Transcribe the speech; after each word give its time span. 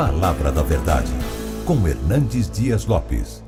Palavra 0.00 0.50
da 0.50 0.62
Verdade, 0.62 1.10
com 1.66 1.86
Hernandes 1.86 2.50
Dias 2.50 2.86
Lopes. 2.86 3.44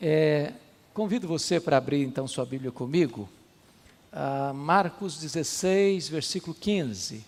É, 0.00 0.52
convido 0.94 1.26
você 1.26 1.58
para 1.58 1.76
abrir 1.76 2.04
então 2.04 2.28
sua 2.28 2.46
Bíblia 2.46 2.70
comigo, 2.70 3.28
Marcos 4.54 5.18
16, 5.18 6.08
versículo 6.08 6.54
15. 6.54 7.24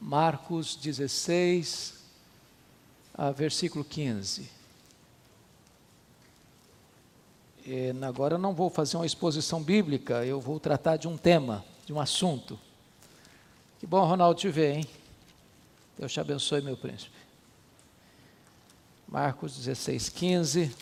Marcos 0.00 0.74
16, 0.74 1.94
versículo 3.36 3.84
15. 3.84 4.50
E 7.64 7.92
agora 8.02 8.34
eu 8.34 8.38
não 8.38 8.52
vou 8.52 8.68
fazer 8.68 8.96
uma 8.96 9.06
exposição 9.06 9.62
bíblica, 9.62 10.26
eu 10.26 10.40
vou 10.40 10.58
tratar 10.58 10.96
de 10.96 11.06
um 11.06 11.16
tema, 11.16 11.64
de 11.86 11.92
um 11.92 12.00
assunto. 12.00 12.58
Que 13.78 13.86
bom, 13.86 14.04
Ronaldo, 14.04 14.40
te 14.40 14.48
ver, 14.48 14.78
hein? 14.78 15.01
Deus 15.98 16.12
te 16.12 16.20
abençoe, 16.20 16.62
meu 16.62 16.76
príncipe. 16.76 17.16
Marcos 19.06 19.56
16, 19.56 20.08
15. 20.08 20.74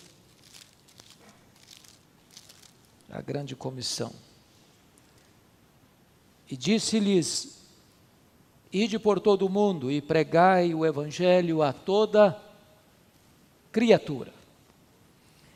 A 3.10 3.20
grande 3.20 3.56
comissão. 3.56 4.12
E 6.48 6.56
disse-lhes: 6.56 7.58
Ide 8.72 9.00
por 9.00 9.18
todo 9.18 9.46
o 9.46 9.48
mundo 9.48 9.90
e 9.90 10.00
pregai 10.00 10.72
o 10.74 10.86
evangelho 10.86 11.60
a 11.60 11.72
toda 11.72 12.40
criatura. 13.72 14.32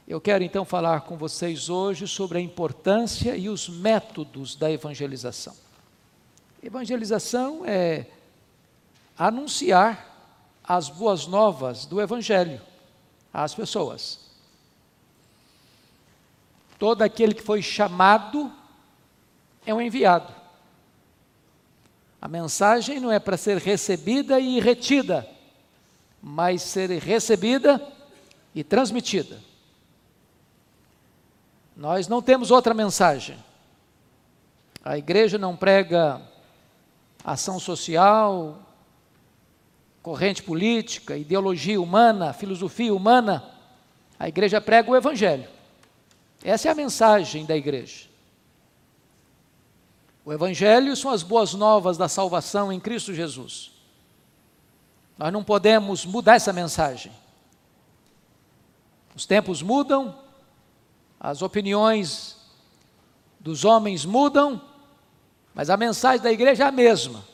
Eu 0.06 0.20
quero 0.20 0.42
então 0.42 0.64
falar 0.64 1.02
com 1.02 1.16
vocês 1.16 1.68
hoje 1.68 2.08
sobre 2.08 2.38
a 2.38 2.40
importância 2.40 3.36
e 3.36 3.48
os 3.48 3.68
métodos 3.68 4.56
da 4.56 4.70
evangelização. 4.70 5.54
Evangelização 6.62 7.64
é 7.64 8.06
anunciar 9.18 10.12
as 10.62 10.88
boas 10.88 11.26
novas 11.26 11.84
do 11.86 12.00
Evangelho 12.00 12.60
às 13.32 13.54
pessoas. 13.54 14.20
Todo 16.78 17.02
aquele 17.02 17.34
que 17.34 17.42
foi 17.42 17.62
chamado 17.62 18.52
é 19.66 19.72
um 19.72 19.80
enviado. 19.80 20.32
A 22.20 22.28
mensagem 22.28 22.98
não 22.98 23.12
é 23.12 23.18
para 23.18 23.36
ser 23.36 23.58
recebida 23.58 24.40
e 24.40 24.58
retida, 24.58 25.28
mas 26.22 26.62
ser 26.62 26.90
recebida 26.90 27.80
e 28.54 28.64
transmitida. 28.64 29.40
Nós 31.76 32.08
não 32.08 32.22
temos 32.22 32.50
outra 32.50 32.72
mensagem. 32.72 33.36
A 34.82 34.96
igreja 34.96 35.36
não 35.36 35.56
prega 35.56 36.20
ação 37.24 37.58
social, 37.58 38.58
corrente 40.04 40.42
política, 40.42 41.16
ideologia 41.16 41.80
humana, 41.80 42.34
filosofia 42.34 42.94
humana, 42.94 43.42
a 44.18 44.28
igreja 44.28 44.60
prega 44.60 44.90
o 44.90 44.94
Evangelho. 44.94 45.48
Essa 46.42 46.68
é 46.68 46.70
a 46.70 46.74
mensagem 46.74 47.46
da 47.46 47.56
igreja. 47.56 48.04
O 50.22 50.30
Evangelho 50.30 50.94
são 50.94 51.10
as 51.10 51.22
boas 51.22 51.54
novas 51.54 51.96
da 51.96 52.06
salvação 52.06 52.70
em 52.70 52.78
Cristo 52.78 53.14
Jesus. 53.14 53.72
Nós 55.16 55.32
não 55.32 55.42
podemos 55.42 56.04
mudar 56.04 56.34
essa 56.34 56.52
mensagem. 56.52 57.10
Os 59.16 59.24
tempos 59.24 59.62
mudam, 59.62 60.18
as 61.18 61.40
opiniões 61.40 62.36
dos 63.40 63.64
homens 63.64 64.04
mudam, 64.04 64.60
mas 65.54 65.70
a 65.70 65.78
mensagem 65.78 66.20
da 66.20 66.30
igreja 66.30 66.64
é 66.64 66.66
a 66.66 66.72
mesma. 66.72 67.24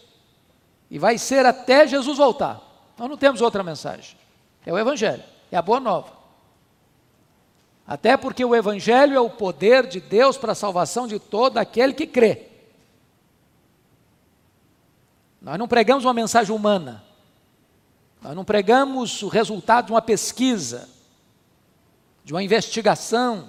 E 0.91 0.99
vai 0.99 1.17
ser 1.17 1.47
até 1.47 1.87
Jesus 1.87 2.19
voltar. 2.19 2.61
Nós 2.99 3.09
não 3.09 3.17
temos 3.17 3.41
outra 3.41 3.63
mensagem. 3.63 4.17
É 4.67 4.73
o 4.73 4.79
Evangelho, 4.79 5.23
é 5.51 5.57
a 5.57 5.63
boa 5.63 5.79
nova. 5.79 6.13
Até 7.87 8.17
porque 8.17 8.45
o 8.45 8.55
Evangelho 8.55 9.17
é 9.17 9.21
o 9.21 9.31
poder 9.31 9.87
de 9.87 10.01
Deus 10.01 10.37
para 10.37 10.53
a 10.53 10.55
salvação 10.55 11.07
de 11.07 11.19
todo 11.19 11.59
aquele 11.59 11.93
que 11.93 12.07
crê. 12.07 12.49
Nós 15.41 15.59
não 15.59 15.67
pregamos 15.67 16.05
uma 16.05 16.13
mensagem 16.13 16.55
humana. 16.55 17.03
Nós 18.21 18.37
não 18.37 18.45
pregamos 18.45 19.23
o 19.23 19.29
resultado 19.29 19.87
de 19.87 19.93
uma 19.93 20.03
pesquisa, 20.03 20.89
de 22.23 22.35
uma 22.35 22.43
investigação, 22.43 23.49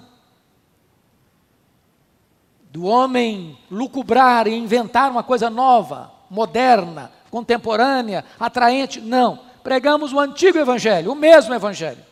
do 2.70 2.84
homem 2.84 3.58
lucubrar 3.70 4.46
e 4.48 4.54
inventar 4.54 5.10
uma 5.10 5.22
coisa 5.22 5.50
nova, 5.50 6.10
moderna, 6.30 7.12
contemporânea, 7.32 8.26
atraente. 8.38 9.00
Não. 9.00 9.40
Pregamos 9.64 10.12
o 10.12 10.20
antigo 10.20 10.58
evangelho, 10.58 11.10
o 11.10 11.14
mesmo 11.14 11.54
evangelho. 11.54 12.04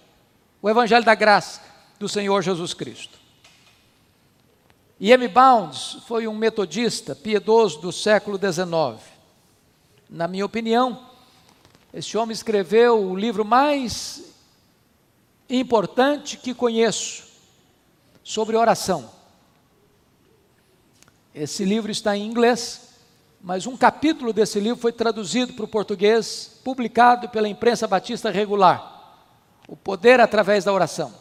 O 0.63 0.71
evangelho 0.71 1.05
da 1.05 1.15
graça 1.15 1.61
do 1.99 2.09
Senhor 2.09 2.41
Jesus 2.41 2.73
Cristo. 2.73 3.19
E 4.99 5.13
M. 5.13 5.29
Bounds 5.29 5.99
foi 6.07 6.27
um 6.27 6.35
metodista 6.35 7.15
piedoso 7.15 7.81
do 7.81 7.93
século 7.93 8.39
XIX. 8.39 9.03
Na 10.09 10.27
minha 10.27 10.47
opinião, 10.47 11.07
este 11.93 12.17
homem 12.17 12.33
escreveu 12.33 13.03
o 13.03 13.17
livro 13.17 13.45
mais 13.45 14.25
importante 15.49 16.39
que 16.39 16.55
conheço 16.55 17.25
sobre 18.23 18.57
oração. 18.57 19.11
Esse 21.35 21.65
livro 21.65 21.91
está 21.91 22.17
em 22.17 22.27
inglês, 22.27 22.90
mas 23.43 23.67
um 23.67 23.77
capítulo 23.77 24.33
desse 24.33 24.61
livro 24.61 24.81
foi 24.81 24.93
traduzido 24.93 25.55
para 25.55 25.65
o 25.65 25.69
português, 25.69 26.61
publicado 26.63 27.29
pela 27.29 27.49
imprensa 27.49 27.89
batista 27.89 28.31
regular. 28.31 28.99
O 29.67 29.77
poder 29.77 30.21
através 30.21 30.65
da 30.65 30.73
oração. 30.73 31.13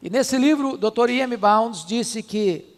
E 0.00 0.08
nesse 0.08 0.38
livro, 0.38 0.74
o 0.74 0.78
Dr. 0.78 1.10
Ian 1.10 1.36
Bounds 1.38 1.84
disse 1.84 2.22
que 2.22 2.76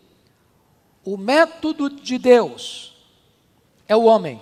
o 1.05 1.17
método 1.17 1.89
de 1.89 2.19
Deus 2.19 2.97
é 3.87 3.94
o 3.94 4.05
homem. 4.05 4.41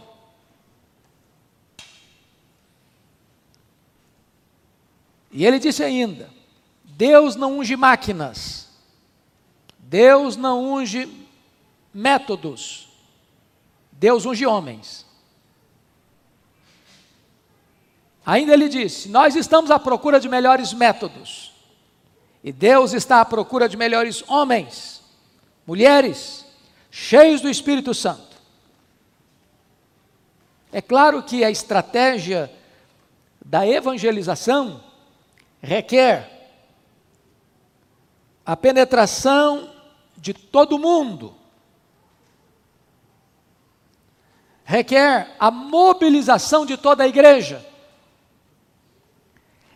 E 5.31 5.45
ele 5.45 5.59
disse 5.59 5.83
ainda: 5.83 6.31
Deus 6.85 7.37
não 7.37 7.59
unge 7.59 7.77
máquinas, 7.77 8.69
Deus 9.79 10.37
não 10.37 10.65
unge 10.75 11.09
métodos, 11.93 12.92
Deus 14.03 14.27
unge 14.27 14.45
homens. 14.45 15.07
Ainda 18.27 18.53
ele 18.53 18.69
disse: 18.69 19.09
Nós 19.09 19.37
estamos 19.37 19.71
à 19.71 19.79
procura 19.79 20.19
de 20.19 20.29
melhores 20.29 20.73
métodos, 20.73 21.55
e 22.43 22.51
Deus 22.51 22.93
está 22.95 23.21
à 23.21 23.25
procura 23.25 23.69
de 23.69 23.77
melhores 23.77 24.25
homens, 24.29 25.05
mulheres, 25.65 26.45
cheios 26.91 27.41
do 27.41 27.49
Espírito 27.49 27.95
Santo. 27.95 28.37
É 30.73 30.83
claro 30.83 31.23
que 31.23 31.45
a 31.45 31.51
estratégia 31.51 32.53
da 33.45 33.65
evangelização 33.65 34.83
requer 35.63 36.51
a 38.45 38.57
penetração 38.57 39.73
de 40.17 40.35
todo 40.35 40.77
mundo 40.77 41.41
requer 44.65 45.35
a 45.39 45.51
mobilização 45.51 46.65
de 46.65 46.77
toda 46.77 47.05
a 47.05 47.09
igreja, 47.09 47.65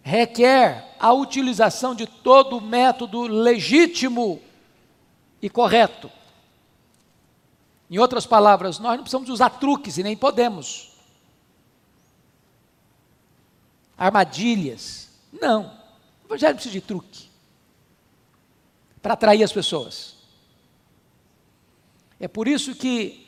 requer 0.03 0.95
a 0.99 1.13
utilização 1.13 1.95
de 1.95 2.07
todo 2.07 2.59
o 2.59 2.61
método 2.61 3.23
legítimo 3.23 4.41
e 5.43 5.51
correto. 5.51 6.11
Em 7.91 7.99
outras 7.99 8.27
palavras, 8.27 8.79
nós 8.79 8.97
não 8.97 9.03
precisamos 9.03 9.29
usar 9.29 9.51
truques 9.51 9.99
e 9.99 10.03
nem 10.03 10.17
podemos. 10.17 10.93
Armadilhas. 13.97 15.09
Não. 15.32 15.73
O 16.25 16.27
evangelho 16.27 16.55
precisa 16.55 16.73
de 16.73 16.81
truque 16.81 17.29
para 19.00 19.15
atrair 19.15 19.44
as 19.44 19.53
pessoas. 19.53 20.17
É 22.19 22.27
por 22.27 22.49
isso 22.49 22.75
que 22.75 23.25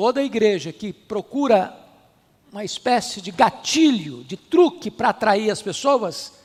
Toda 0.00 0.22
igreja 0.22 0.72
que 0.72 0.94
procura 0.94 1.78
uma 2.50 2.64
espécie 2.64 3.20
de 3.20 3.30
gatilho, 3.30 4.24
de 4.24 4.34
truque 4.34 4.90
para 4.90 5.10
atrair 5.10 5.50
as 5.50 5.60
pessoas, 5.60 6.40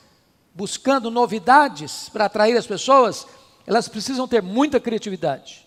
buscando 0.54 1.10
novidades 1.10 2.10
para 2.10 2.25
atrair 2.25 2.57
as 2.57 2.68
pessoas, 2.68 3.25
elas 3.66 3.88
precisam 3.88 4.28
ter 4.28 4.42
muita 4.44 4.78
criatividade. 4.78 5.66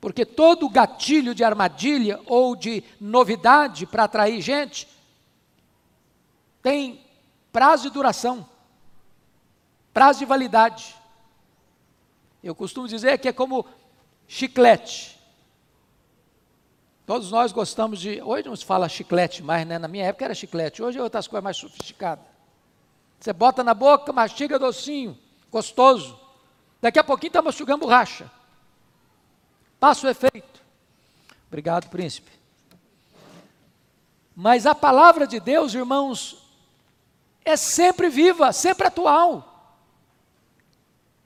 Porque 0.00 0.24
todo 0.24 0.68
gatilho 0.68 1.34
de 1.34 1.42
armadilha 1.42 2.20
ou 2.26 2.54
de 2.54 2.84
novidade 3.00 3.84
para 3.84 4.04
atrair 4.04 4.40
gente 4.40 4.86
tem 6.62 7.04
prazo 7.50 7.88
de 7.88 7.90
duração, 7.90 8.48
prazo 9.92 10.20
de 10.20 10.26
validade. 10.26 10.94
Eu 12.40 12.54
costumo 12.54 12.86
dizer 12.86 13.18
que 13.18 13.26
é 13.26 13.32
como 13.32 13.66
chiclete. 14.28 15.20
Todos 17.12 17.30
nós 17.30 17.52
gostamos 17.52 18.00
de. 18.00 18.22
Hoje 18.22 18.48
não 18.48 18.56
se 18.56 18.64
fala 18.64 18.88
chiclete 18.88 19.42
mais, 19.42 19.66
né? 19.66 19.78
Na 19.78 19.86
minha 19.86 20.06
época 20.06 20.24
era 20.24 20.34
chiclete, 20.34 20.82
hoje 20.82 20.98
é 20.98 21.02
outras 21.02 21.26
coisas 21.26 21.44
mais 21.44 21.58
sofisticadas. 21.58 22.24
Você 23.20 23.34
bota 23.34 23.62
na 23.62 23.74
boca, 23.74 24.10
mastiga 24.14 24.58
docinho, 24.58 25.18
gostoso. 25.50 26.18
Daqui 26.80 26.98
a 26.98 27.04
pouquinho 27.04 27.28
está 27.28 27.42
mastigando 27.42 27.80
borracha. 27.80 28.30
Passa 29.78 30.06
o 30.06 30.10
efeito. 30.10 30.62
Obrigado, 31.48 31.90
príncipe. 31.90 32.32
Mas 34.34 34.64
a 34.64 34.74
palavra 34.74 35.26
de 35.26 35.38
Deus, 35.38 35.74
irmãos, 35.74 36.48
é 37.44 37.58
sempre 37.58 38.08
viva, 38.08 38.54
sempre 38.54 38.86
atual. 38.86 39.51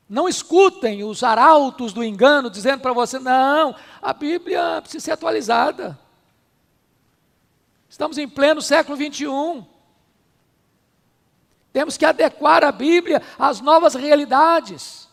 Não 0.08 0.28
escutem 0.28 1.02
os 1.02 1.22
arautos 1.22 1.92
do 1.92 2.04
engano 2.04 2.48
dizendo 2.48 2.80
para 2.80 2.92
você: 2.92 3.18
não, 3.18 3.74
a 4.00 4.12
Bíblia 4.12 4.80
precisa 4.80 5.04
ser 5.04 5.12
atualizada. 5.12 5.98
Estamos 7.88 8.18
em 8.18 8.28
pleno 8.28 8.62
século 8.62 8.96
21. 8.96 9.64
Temos 11.72 11.96
que 11.96 12.04
adequar 12.04 12.64
a 12.64 12.72
Bíblia 12.72 13.22
às 13.38 13.60
novas 13.60 13.94
realidades. 13.94 15.08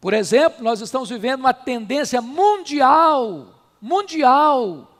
Por 0.00 0.14
exemplo, 0.14 0.62
nós 0.62 0.80
estamos 0.80 1.10
vivendo 1.10 1.40
uma 1.40 1.52
tendência 1.52 2.22
mundial, 2.22 3.54
mundial, 3.80 4.90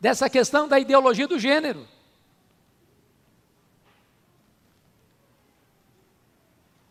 dessa 0.00 0.28
questão 0.28 0.68
da 0.68 0.78
ideologia 0.78 1.26
do 1.26 1.38
gênero. 1.38 1.88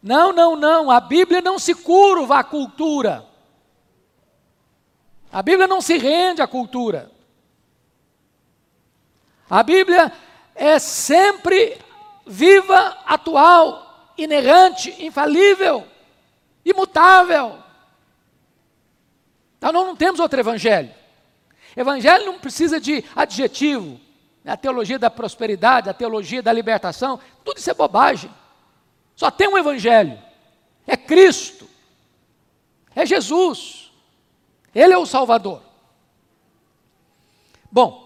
Não, 0.04 0.34
não, 0.34 0.58
não, 0.58 0.92
a 0.92 1.00
Bíblia 1.00 1.40
não 1.40 1.58
se 1.58 1.74
curva 1.74 2.40
à 2.40 2.44
cultura. 2.44 3.26
A 5.32 5.42
Bíblia 5.42 5.66
não 5.66 5.80
se 5.80 5.98
rende 5.98 6.42
à 6.42 6.48
cultura. 6.48 7.10
A 9.50 9.64
Bíblia 9.64 10.12
é 10.54 10.78
sempre 10.78 11.80
viva, 12.28 12.98
atual, 13.06 14.12
inerrante, 14.18 14.94
infalível, 15.06 15.88
imutável. 16.66 17.60
Então 19.58 19.72
nós 19.72 19.88
não 19.88 19.96
temos 19.96 20.20
outro 20.20 20.38
evangelho. 20.38 20.94
Evangelho 21.78 22.26
não 22.26 22.40
precisa 22.40 22.78
de 22.78 23.06
adjetivo. 23.16 24.02
A 24.46 24.58
teologia 24.58 25.00
da 25.00 25.10
prosperidade, 25.10 25.90
a 25.90 25.94
teologia 25.94 26.44
da 26.44 26.52
libertação, 26.52 27.22
tudo 27.46 27.58
isso 27.58 27.72
é 27.72 27.74
bobagem. 27.74 28.30
Só 29.16 29.30
tem 29.32 29.48
um 29.48 29.58
Evangelho: 29.58 30.20
é 30.88 30.98
Cristo, 30.98 31.68
é 32.96 33.06
Jesus, 33.06 33.92
Ele 34.74 34.94
é 34.94 34.98
o 34.98 35.06
Salvador. 35.06 35.62
Bom, 37.72 38.04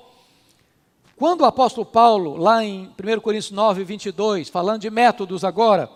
quando 1.18 1.42
o 1.42 1.46
apóstolo 1.46 1.86
Paulo, 1.86 2.38
lá 2.38 2.64
em 2.64 2.94
1 2.98 3.20
Coríntios 3.22 3.52
9, 3.52 3.84
22, 3.84 4.50
falando 4.50 4.82
de 4.82 4.90
métodos 4.90 5.44
agora, 5.44 5.90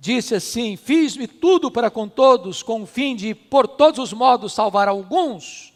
disse 0.00 0.34
assim: 0.34 0.76
Fiz-me 0.76 1.26
tudo 1.26 1.70
para 1.70 1.90
com 1.90 2.08
todos, 2.08 2.62
com 2.62 2.82
o 2.82 2.86
fim 2.86 3.14
de, 3.14 3.34
por 3.34 3.68
todos 3.68 4.00
os 4.00 4.12
modos, 4.12 4.54
salvar 4.54 4.88
alguns. 4.88 5.74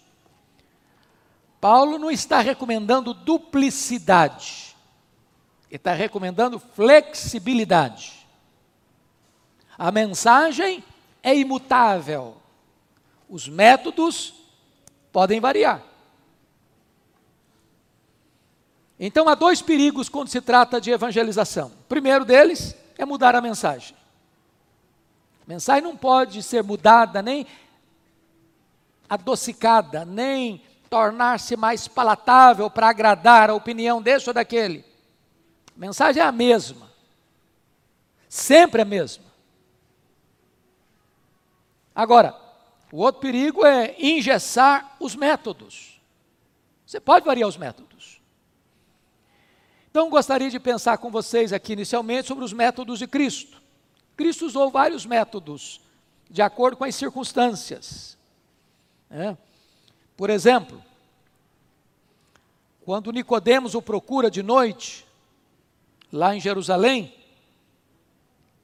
Paulo 1.60 1.98
não 1.98 2.10
está 2.10 2.40
recomendando 2.40 3.12
duplicidade, 3.12 4.74
ele 5.68 5.76
está 5.76 5.92
recomendando 5.92 6.58
flexibilidade. 6.58 8.19
A 9.80 9.90
mensagem 9.90 10.84
é 11.22 11.34
imutável. 11.34 12.36
Os 13.26 13.48
métodos 13.48 14.34
podem 15.10 15.40
variar. 15.40 15.82
Então 18.98 19.26
há 19.26 19.34
dois 19.34 19.62
perigos 19.62 20.10
quando 20.10 20.28
se 20.28 20.38
trata 20.42 20.78
de 20.82 20.90
evangelização. 20.90 21.68
O 21.68 21.84
primeiro 21.88 22.26
deles 22.26 22.76
é 22.98 23.06
mudar 23.06 23.34
a 23.34 23.40
mensagem. 23.40 23.96
A 25.46 25.48
mensagem 25.50 25.82
não 25.82 25.96
pode 25.96 26.42
ser 26.42 26.62
mudada, 26.62 27.22
nem 27.22 27.46
adocicada, 29.08 30.04
nem 30.04 30.62
tornar-se 30.90 31.56
mais 31.56 31.88
palatável 31.88 32.68
para 32.68 32.90
agradar 32.90 33.48
a 33.48 33.54
opinião 33.54 34.02
desse 34.02 34.28
ou 34.28 34.34
daquele. 34.34 34.84
A 35.74 35.80
mensagem 35.80 36.22
é 36.22 36.26
a 36.26 36.30
mesma. 36.30 36.86
Sempre 38.28 38.82
a 38.82 38.84
mesma. 38.84 39.29
Agora, 41.94 42.34
o 42.92 42.98
outro 42.98 43.20
perigo 43.20 43.64
é 43.64 43.94
engessar 43.98 44.96
os 44.98 45.14
métodos. 45.14 46.00
Você 46.86 46.98
pode 46.98 47.24
variar 47.24 47.48
os 47.48 47.56
métodos. 47.56 48.20
Então, 49.90 50.08
gostaria 50.08 50.50
de 50.50 50.58
pensar 50.58 50.98
com 50.98 51.10
vocês 51.10 51.52
aqui 51.52 51.72
inicialmente 51.72 52.28
sobre 52.28 52.44
os 52.44 52.52
métodos 52.52 52.98
de 52.98 53.06
Cristo. 53.06 53.60
Cristo 54.16 54.46
usou 54.46 54.70
vários 54.70 55.04
métodos, 55.06 55.80
de 56.28 56.42
acordo 56.42 56.76
com 56.76 56.84
as 56.84 56.94
circunstâncias. 56.94 58.16
É. 59.10 59.36
Por 60.16 60.30
exemplo, 60.30 60.82
quando 62.84 63.12
Nicodemos 63.12 63.74
o 63.74 63.82
procura 63.82 64.30
de 64.30 64.42
noite, 64.42 65.06
lá 66.12 66.34
em 66.34 66.40
Jerusalém, 66.40 67.14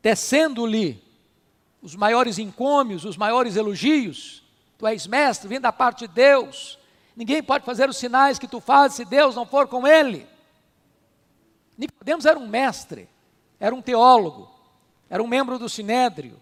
tecendo-lhe 0.02 1.02
os 1.86 1.94
maiores 1.94 2.36
encômios, 2.36 3.04
os 3.04 3.16
maiores 3.16 3.54
elogios. 3.54 4.42
Tu 4.76 4.88
és 4.88 5.06
mestre, 5.06 5.48
vindo 5.48 5.62
da 5.62 5.72
parte 5.72 6.08
de 6.08 6.12
Deus. 6.12 6.76
Ninguém 7.14 7.40
pode 7.40 7.64
fazer 7.64 7.88
os 7.88 7.96
sinais 7.96 8.40
que 8.40 8.48
tu 8.48 8.58
fazes 8.60 8.96
se 8.96 9.04
Deus 9.04 9.36
não 9.36 9.46
for 9.46 9.68
com 9.68 9.86
ele. 9.86 10.26
Nicodemos 11.78 12.26
era 12.26 12.36
um 12.36 12.48
mestre, 12.48 13.08
era 13.60 13.72
um 13.72 13.80
teólogo, 13.80 14.50
era 15.08 15.22
um 15.22 15.28
membro 15.28 15.60
do 15.60 15.68
sinédrio. 15.68 16.40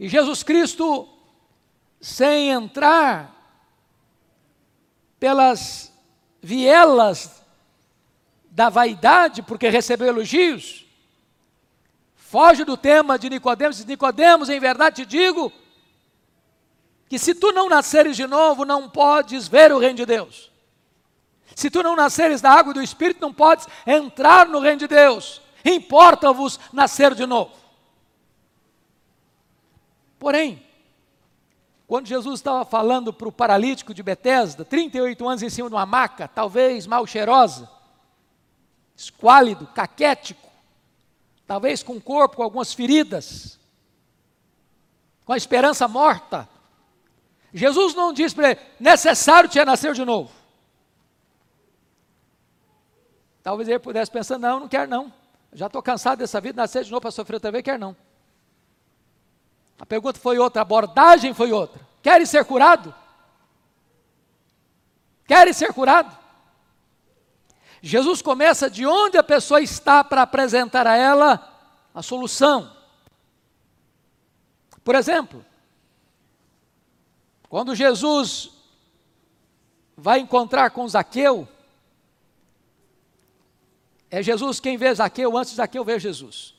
E 0.00 0.08
Jesus 0.08 0.42
Cristo, 0.42 1.08
sem 2.00 2.50
entrar 2.50 3.32
pelas 5.20 5.92
vielas 6.42 7.40
da 8.50 8.68
vaidade, 8.68 9.42
porque 9.42 9.68
recebeu 9.68 10.08
elogios, 10.08 10.83
foge 12.34 12.64
do 12.64 12.76
tema 12.76 13.16
de 13.16 13.30
Nicodemos, 13.30 13.76
diz, 13.76 13.86
Nicodemos, 13.86 14.48
em 14.48 14.58
verdade 14.58 15.04
te 15.04 15.06
digo, 15.06 15.52
que 17.08 17.16
se 17.16 17.32
tu 17.32 17.52
não 17.52 17.68
nasceres 17.68 18.16
de 18.16 18.26
novo, 18.26 18.64
não 18.64 18.90
podes 18.90 19.46
ver 19.46 19.70
o 19.70 19.78
reino 19.78 19.98
de 19.98 20.04
Deus. 20.04 20.50
Se 21.54 21.70
tu 21.70 21.80
não 21.80 21.94
nasceres 21.94 22.40
da 22.40 22.50
água 22.50 22.72
e 22.72 22.74
do 22.74 22.82
Espírito, 22.82 23.20
não 23.20 23.32
podes 23.32 23.68
entrar 23.86 24.48
no 24.48 24.58
reino 24.58 24.80
de 24.80 24.88
Deus. 24.88 25.40
Importa-vos 25.64 26.58
nascer 26.72 27.14
de 27.14 27.24
novo. 27.24 27.52
Porém, 30.18 30.60
quando 31.86 32.08
Jesus 32.08 32.40
estava 32.40 32.64
falando 32.64 33.12
para 33.12 33.28
o 33.28 33.32
paralítico 33.32 33.94
de 33.94 34.02
Betesda, 34.02 34.64
38 34.64 35.28
anos 35.28 35.42
em 35.44 35.50
cima 35.50 35.68
de 35.68 35.74
uma 35.76 35.86
maca, 35.86 36.26
talvez 36.26 36.84
mal 36.84 37.06
cheirosa, 37.06 37.70
esquálido, 38.96 39.68
caquético, 39.68 40.43
talvez 41.46 41.82
com 41.82 41.96
o 41.96 42.00
corpo 42.00 42.36
com 42.36 42.42
algumas 42.42 42.72
feridas, 42.72 43.58
com 45.24 45.32
a 45.32 45.36
esperança 45.36 45.86
morta. 45.86 46.48
Jesus 47.52 47.94
não 47.94 48.12
disse 48.12 48.34
para 48.34 48.50
ele, 48.52 48.60
necessário 48.80 49.48
te 49.48 49.64
nascer 49.64 49.94
de 49.94 50.04
novo. 50.04 50.30
Talvez 53.42 53.68
ele 53.68 53.78
pudesse 53.78 54.10
pensar, 54.10 54.38
não, 54.38 54.60
não 54.60 54.68
quero 54.68 54.90
não. 54.90 55.12
Já 55.52 55.66
estou 55.66 55.82
cansado 55.82 56.18
dessa 56.18 56.40
vida, 56.40 56.60
nascer 56.62 56.82
de 56.82 56.90
novo 56.90 57.02
para 57.02 57.10
sofrer 57.10 57.36
outra 57.36 57.52
vez, 57.52 57.64
não. 57.78 57.94
A 59.78 59.86
pergunta 59.86 60.18
foi 60.18 60.38
outra, 60.38 60.60
a 60.60 60.62
abordagem 60.62 61.34
foi 61.34 61.52
outra. 61.52 61.80
Queres 62.02 62.30
ser 62.30 62.44
curado? 62.44 62.94
Queres 65.26 65.56
ser 65.56 65.72
curado? 65.72 66.23
Jesus 67.86 68.22
começa 68.22 68.70
de 68.70 68.86
onde 68.86 69.18
a 69.18 69.22
pessoa 69.22 69.60
está 69.60 70.02
para 70.02 70.22
apresentar 70.22 70.86
a 70.86 70.96
ela 70.96 71.70
a 71.94 72.00
solução. 72.02 72.74
Por 74.82 74.94
exemplo, 74.94 75.44
quando 77.46 77.74
Jesus 77.74 78.52
vai 79.94 80.20
encontrar 80.20 80.70
com 80.70 80.88
Zaqueu, 80.88 81.46
é 84.10 84.22
Jesus 84.22 84.60
quem 84.60 84.78
vê 84.78 84.94
Zaqueu 84.94 85.36
antes 85.36 85.50
de 85.50 85.56
Zaqueu 85.58 85.84
ver 85.84 86.00
Jesus. 86.00 86.54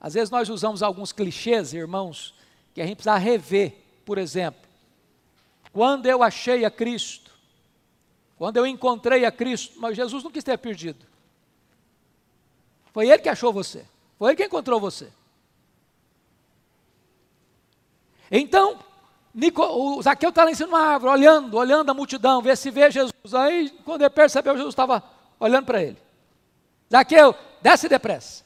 Às 0.00 0.14
vezes 0.14 0.30
nós 0.30 0.48
usamos 0.48 0.84
alguns 0.84 1.10
clichês, 1.10 1.74
irmãos, 1.74 2.32
que 2.72 2.80
a 2.80 2.86
gente 2.86 2.98
precisa 2.98 3.16
rever. 3.16 3.76
Por 4.04 4.18
exemplo, 4.18 4.62
quando 5.72 6.06
eu 6.06 6.22
achei 6.22 6.64
a 6.64 6.70
Cristo, 6.70 7.21
quando 8.42 8.56
eu 8.56 8.66
encontrei 8.66 9.24
a 9.24 9.30
Cristo, 9.30 9.74
mas 9.78 9.94
Jesus 9.94 10.24
não 10.24 10.28
quis 10.28 10.42
ter 10.42 10.58
perdido. 10.58 11.06
Foi 12.92 13.08
Ele 13.08 13.22
que 13.22 13.28
achou 13.28 13.52
você. 13.52 13.86
Foi 14.18 14.30
Ele 14.30 14.36
que 14.36 14.44
encontrou 14.44 14.80
você. 14.80 15.12
Então, 18.28 18.80
Nico, 19.32 19.62
o 19.62 20.02
Zaqueu 20.02 20.30
está 20.30 20.42
lá 20.42 20.50
em 20.50 20.56
cima 20.56 20.70
de 20.70 20.74
uma 20.74 20.84
árvore, 20.84 21.12
olhando, 21.12 21.56
olhando 21.56 21.90
a 21.90 21.94
multidão, 21.94 22.42
ver 22.42 22.56
se 22.56 22.68
vê 22.72 22.90
Jesus. 22.90 23.12
Aí, 23.32 23.70
quando 23.84 24.02
ele 24.02 24.10
percebeu, 24.10 24.56
Jesus 24.56 24.72
estava 24.72 25.04
olhando 25.38 25.66
para 25.66 25.80
ele. 25.80 25.98
Zaqueu, 26.90 27.36
desce 27.60 27.88
depressa, 27.88 28.42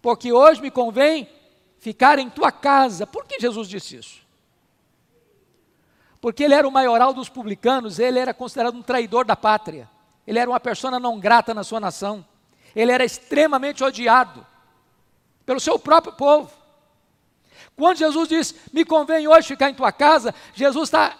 porque 0.00 0.32
hoje 0.32 0.62
me 0.62 0.70
convém 0.70 1.28
ficar 1.80 2.20
em 2.20 2.30
tua 2.30 2.52
casa. 2.52 3.08
Por 3.08 3.26
que 3.26 3.40
Jesus 3.40 3.66
disse 3.66 3.96
isso? 3.96 4.21
Porque 6.22 6.44
ele 6.44 6.54
era 6.54 6.68
o 6.68 6.70
maioral 6.70 7.12
dos 7.12 7.28
publicanos, 7.28 7.98
ele 7.98 8.16
era 8.16 8.32
considerado 8.32 8.76
um 8.76 8.82
traidor 8.82 9.24
da 9.24 9.34
pátria. 9.34 9.90
Ele 10.24 10.38
era 10.38 10.48
uma 10.48 10.60
persona 10.60 11.00
não 11.00 11.18
grata 11.18 11.52
na 11.52 11.64
sua 11.64 11.80
nação. 11.80 12.24
Ele 12.76 12.92
era 12.92 13.04
extremamente 13.04 13.82
odiado 13.82 14.46
pelo 15.44 15.58
seu 15.58 15.80
próprio 15.80 16.12
povo. 16.12 16.48
Quando 17.74 17.96
Jesus 17.96 18.28
diz, 18.28 18.54
me 18.72 18.84
convém 18.84 19.26
hoje 19.26 19.48
ficar 19.48 19.68
em 19.68 19.74
tua 19.74 19.90
casa, 19.90 20.32
Jesus 20.54 20.84
está 20.84 21.18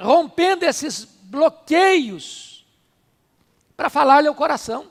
rompendo 0.00 0.64
esses 0.64 1.04
bloqueios 1.04 2.64
para 3.76 3.90
falar-lhe 3.90 4.28
ao 4.28 4.36
coração. 4.36 4.86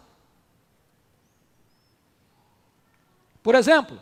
Por 3.41 3.55
exemplo, 3.55 3.97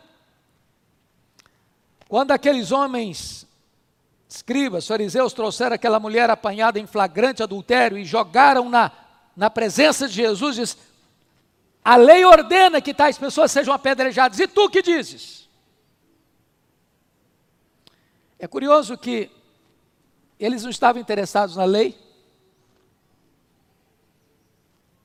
quando 2.08 2.32
aqueles 2.32 2.72
homens 2.72 3.46
escribas, 4.34 4.86
fariseus, 4.86 5.32
trouxeram 5.32 5.74
aquela 5.74 6.00
mulher 6.00 6.30
apanhada 6.30 6.78
em 6.78 6.86
flagrante 6.86 7.42
adultério 7.42 7.98
e 7.98 8.04
jogaram 8.04 8.68
na, 8.68 8.90
na 9.36 9.50
presença 9.50 10.08
de 10.08 10.14
Jesus, 10.14 10.56
diz: 10.56 10.78
A 11.84 11.96
lei 11.96 12.24
ordena 12.24 12.80
que 12.80 12.94
tais 12.94 13.18
pessoas 13.18 13.52
sejam 13.52 13.74
apedrejadas, 13.74 14.38
e 14.40 14.48
tu 14.48 14.70
que 14.70 14.80
dizes? 14.80 15.48
É 18.38 18.46
curioso 18.48 18.96
que 18.96 19.30
eles 20.40 20.62
não 20.62 20.70
estavam 20.70 21.00
interessados 21.00 21.56
na 21.56 21.64
lei, 21.64 21.96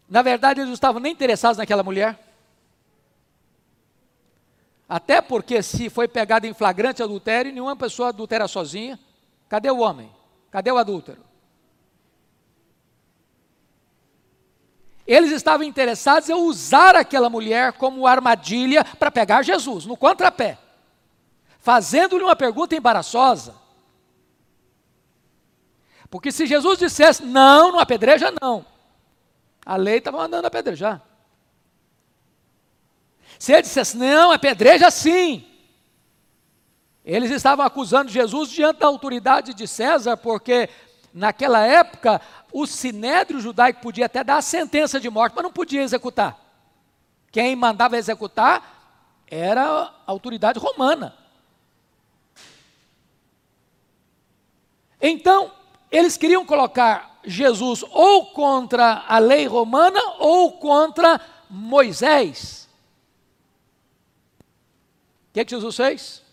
na 0.09 0.21
verdade, 0.21 0.61
eles 0.61 0.67
não 0.67 0.73
estavam 0.73 1.01
nem 1.01 1.11
interessados 1.11 1.57
naquela 1.57 1.83
mulher. 1.83 2.17
Até 4.87 5.21
porque, 5.21 5.61
se 5.61 5.89
foi 5.89 6.07
pegada 6.07 6.47
em 6.47 6.53
flagrante 6.53 7.03
adultério, 7.03 7.51
nenhuma 7.51 7.75
pessoa 7.75 8.07
adultera 8.07 8.47
sozinha. 8.47 8.97
Cadê 9.49 9.71
o 9.71 9.79
homem? 9.79 10.11
Cadê 10.51 10.71
o 10.71 10.77
adúltero? 10.77 11.27
Eles 15.05 15.31
estavam 15.31 15.65
interessados 15.65 16.27
em 16.27 16.33
usar 16.33 16.95
aquela 16.95 17.29
mulher 17.29 17.71
como 17.73 18.05
armadilha 18.05 18.83
para 18.83 19.09
pegar 19.09 19.41
Jesus, 19.41 19.85
no 19.85 19.95
contrapé, 19.95 20.57
fazendo-lhe 21.59 22.25
uma 22.25 22.35
pergunta 22.35 22.75
embaraçosa. 22.75 23.55
Porque 26.09 26.29
se 26.29 26.45
Jesus 26.45 26.77
dissesse, 26.79 27.23
não, 27.23 27.71
não 27.71 27.79
apedreja, 27.79 28.33
não, 28.41 28.65
a 29.65 29.77
lei 29.77 29.99
estava 29.99 30.17
mandando 30.17 30.47
apedrejar. 30.47 31.01
Se 33.39 33.53
ele 33.53 33.61
dissesse, 33.61 33.95
não, 33.95 34.31
apedreja 34.31 34.91
sim, 34.91 35.46
eles 37.07 37.31
estavam 37.31 37.65
acusando 37.65 38.11
Jesus 38.11 38.49
diante 38.49 38.79
da 38.79 38.87
autoridade 38.87 39.53
de 39.53 39.65
César, 39.65 40.17
porque 40.17 40.69
naquela 41.13 41.65
época 41.65 42.19
o 42.51 42.67
sinédrio 42.67 43.39
judaico 43.39 43.79
podia 43.79 44.07
até 44.07 44.25
dar 44.25 44.35
a 44.35 44.41
sentença 44.41 44.99
de 44.99 45.09
morte, 45.09 45.31
mas 45.33 45.43
não 45.43 45.51
podia 45.51 45.81
executar. 45.81 46.37
Quem 47.31 47.55
mandava 47.55 47.97
executar 47.97 49.23
era 49.25 49.63
a 49.63 49.93
autoridade 50.05 50.59
romana. 50.59 51.15
Então, 54.99 55.53
eles 55.89 56.17
queriam 56.17 56.45
colocar 56.45 57.21
Jesus 57.23 57.85
ou 57.89 58.33
contra 58.33 59.05
a 59.07 59.17
lei 59.17 59.47
romana 59.47 60.01
ou 60.19 60.59
contra 60.59 61.21
Moisés. 61.49 62.67
O 65.29 65.33
que, 65.33 65.39
é 65.39 65.45
que 65.45 65.51
Jesus 65.51 65.75
fez? 65.77 66.26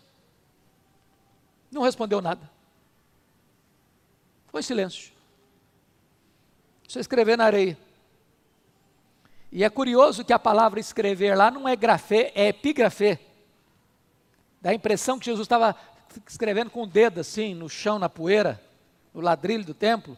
Não 1.75 1.83
respondeu 1.83 2.23
nada. 2.23 2.49
Foi 4.47 4.62
silêncio. 4.62 5.12
Só 6.87 7.00
escrever 7.00 7.37
na 7.37 7.47
areia. 7.47 7.76
E 9.50 9.64
é 9.64 9.69
curioso 9.69 10.25
que 10.25 10.33
a 10.33 10.38
palavra 10.38 10.78
escrever 10.78 11.37
lá 11.37 11.50
não 11.50 11.69
é 11.69 11.75
grafê, 11.75 12.31
é 12.37 12.49
epigrafê. 12.49 13.19
Dá 14.61 14.71
a 14.71 14.75
impressão 14.75 15.19
que 15.19 15.25
Jesus 15.25 15.45
estava 15.45 15.76
escrevendo 16.28 16.71
com 16.71 16.85
o 16.85 16.87
dedo 16.87 17.19
assim, 17.21 17.54
no 17.54 17.69
chão, 17.69 17.99
na 17.99 18.09
poeira, 18.09 18.62
no 19.12 19.21
ladrilho 19.21 19.64
do 19.64 19.75
templo, 19.75 20.16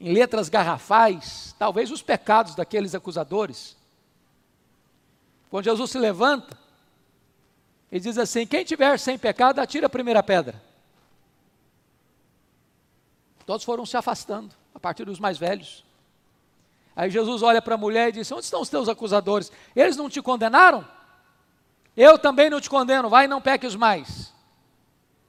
em 0.00 0.12
letras 0.12 0.48
garrafais, 0.48 1.54
talvez 1.58 1.90
os 1.90 2.00
pecados 2.00 2.54
daqueles 2.54 2.94
acusadores. 2.94 3.76
Quando 5.50 5.66
Jesus 5.66 5.90
se 5.90 5.98
levanta, 5.98 6.56
ele 7.96 8.00
diz 8.00 8.18
assim: 8.18 8.46
quem 8.46 8.62
tiver 8.62 8.98
sem 8.98 9.18
pecado, 9.18 9.58
atira 9.58 9.86
a 9.86 9.90
primeira 9.90 10.22
pedra. 10.22 10.62
Todos 13.46 13.64
foram 13.64 13.86
se 13.86 13.96
afastando, 13.96 14.54
a 14.74 14.78
partir 14.78 15.04
dos 15.06 15.18
mais 15.18 15.38
velhos. 15.38 15.82
Aí 16.94 17.10
Jesus 17.10 17.42
olha 17.42 17.62
para 17.62 17.74
a 17.74 17.78
mulher 17.78 18.10
e 18.10 18.12
diz: 18.12 18.30
Onde 18.30 18.44
estão 18.44 18.60
os 18.60 18.68
teus 18.68 18.88
acusadores? 18.88 19.50
Eles 19.74 19.96
não 19.96 20.10
te 20.10 20.20
condenaram? 20.20 20.86
Eu 21.96 22.18
também 22.18 22.50
não 22.50 22.60
te 22.60 22.68
condeno, 22.68 23.08
vai 23.08 23.24
e 23.24 23.28
não 23.28 23.40
peques 23.40 23.74
mais. 23.74 24.30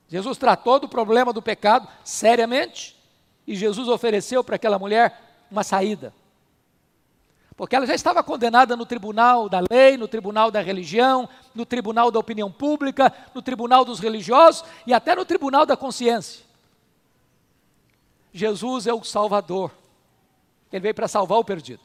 Jesus 0.10 0.38
tratou 0.38 0.78
do 0.78 0.90
problema 0.90 1.32
do 1.32 1.42
pecado 1.42 1.88
seriamente 2.04 2.98
e 3.46 3.56
Jesus 3.56 3.88
ofereceu 3.88 4.44
para 4.44 4.58
aquela 4.58 4.78
mulher 4.78 5.46
uma 5.50 5.64
saída. 5.64 6.14
Porque 7.58 7.76
ela 7.76 7.88
já 7.88 7.96
estava 7.96 8.24
condenada 8.24 8.76
no 8.78 8.86
tribunal 8.86 9.50
da 9.50 9.60
lei, 9.68 9.98
no 9.98 10.08
tribunal 10.08 10.52
da 10.52 10.62
religião, 10.62 11.28
no 11.56 11.66
tribunal 11.66 12.12
da 12.12 12.20
opinião 12.20 12.52
pública, 12.52 13.12
no 13.34 13.42
tribunal 13.42 13.84
dos 13.84 14.00
religiosos 14.00 14.64
e 14.86 14.94
até 14.94 15.16
no 15.16 15.26
tribunal 15.26 15.66
da 15.66 15.76
consciência. 15.76 16.46
Jesus 18.32 18.86
é 18.86 18.94
o 18.94 19.04
Salvador. 19.04 19.72
Ele 20.72 20.82
veio 20.82 20.94
para 20.94 21.08
salvar 21.08 21.40
o 21.40 21.44
perdido. 21.44 21.82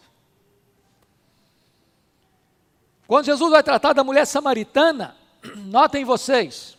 Quando 3.07 3.25
Jesus 3.25 3.51
vai 3.51 3.63
tratar 3.63 3.95
da 3.95 4.05
mulher 4.05 4.27
samaritana, 4.27 5.17
notem 5.57 6.05
vocês, 6.05 6.77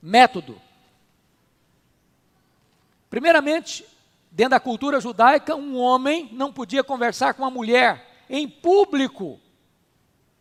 método. 0.00 0.58
Primeiramente, 3.10 3.86
Dentro 4.34 4.50
da 4.50 4.58
cultura 4.58 5.00
judaica, 5.00 5.54
um 5.54 5.78
homem 5.78 6.28
não 6.32 6.52
podia 6.52 6.82
conversar 6.82 7.34
com 7.34 7.44
uma 7.44 7.50
mulher 7.52 8.24
em 8.28 8.48
público, 8.48 9.38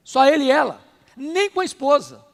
só 0.03 0.25
ele 0.25 0.45
e 0.45 0.51
ela, 0.51 0.81
nem 1.15 1.47
com 1.47 1.59
a 1.59 1.63
esposa. 1.63 2.25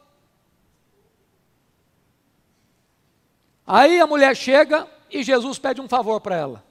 Aí 3.68 4.00
a 4.00 4.08
mulher 4.08 4.38
chega 4.38 4.88
e 5.12 5.22
Jesus 5.22 5.60
pede 5.60 5.82
um 5.82 5.90
favor 5.90 6.22
para 6.22 6.38
ela: 6.38 6.64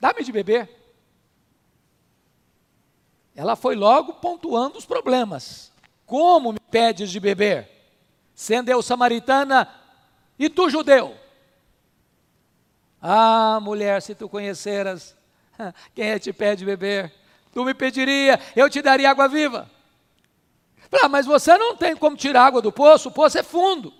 dá-me 0.00 0.24
de 0.24 0.32
beber. 0.32 0.70
Ela 3.34 3.54
foi 3.54 3.76
logo 3.76 4.14
pontuando 4.14 4.78
os 4.78 4.86
problemas. 4.86 5.70
Como 6.06 6.54
me 6.54 6.60
pedes 6.70 7.10
de 7.10 7.20
beber? 7.20 7.70
Sendo 8.34 8.70
eu 8.70 8.80
samaritana 8.80 9.68
e 10.38 10.48
tu 10.48 10.70
judeu. 10.70 11.25
Ah, 13.00 13.58
mulher, 13.60 14.00
se 14.02 14.14
tu 14.14 14.28
conheceras 14.28 15.16
quem 15.94 16.08
é 16.08 16.18
te 16.18 16.32
pede 16.32 16.64
beber, 16.64 17.12
tu 17.52 17.64
me 17.64 17.74
pediria, 17.74 18.40
eu 18.54 18.68
te 18.68 18.80
daria 18.82 19.10
água 19.10 19.28
viva. 19.28 19.70
Ah, 21.02 21.08
mas 21.08 21.26
você 21.26 21.56
não 21.58 21.76
tem 21.76 21.96
como 21.96 22.16
tirar 22.16 22.46
água 22.46 22.62
do 22.62 22.72
poço, 22.72 23.08
o 23.08 23.12
poço 23.12 23.38
é 23.38 23.42
fundo. 23.42 23.92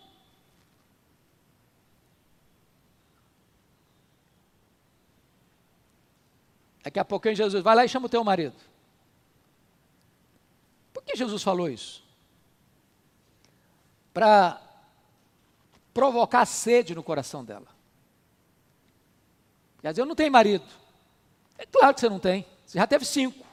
Daqui 6.83 7.01
a 7.01 7.05
pouquinho 7.05 7.35
Jesus 7.35 7.65
vai 7.65 7.75
lá 7.75 7.85
e 7.85 7.89
chama 7.89 8.07
o 8.07 8.09
teu 8.09 8.23
marido. 8.23 8.55
Por 10.93 11.03
que 11.03 11.17
Jesus 11.17 11.43
falou 11.43 11.69
isso? 11.69 12.05
Para 14.15 14.63
provocar 15.93 16.47
sede 16.47 16.95
no 16.95 17.03
coração 17.03 17.45
dela. 17.45 17.76
Quer 19.87 19.93
dizer, 19.93 20.03
eu 20.03 20.07
não 20.07 20.17
tenho 20.17 20.33
marido. 20.33 20.65
É 21.57 21.65
claro 21.65 21.95
que 21.95 22.01
você 22.01 22.09
não 22.09 22.19
tem. 22.19 22.45
Você 22.67 22.77
já 22.77 22.89
teve 22.89 23.05
cinco. 23.05 23.47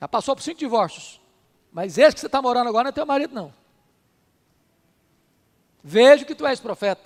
Já 0.00 0.06
passou 0.06 0.36
por 0.36 0.42
cinco 0.42 0.60
divórcios. 0.60 1.20
Mas 1.72 1.98
esse 1.98 2.14
que 2.14 2.20
você 2.20 2.26
está 2.26 2.40
morando 2.40 2.68
agora 2.68 2.84
não 2.84 2.90
é 2.90 2.92
teu 2.92 3.04
marido, 3.04 3.34
não. 3.34 3.52
Vejo 5.82 6.24
que 6.24 6.36
tu 6.36 6.46
és 6.46 6.60
profeta. 6.60 7.02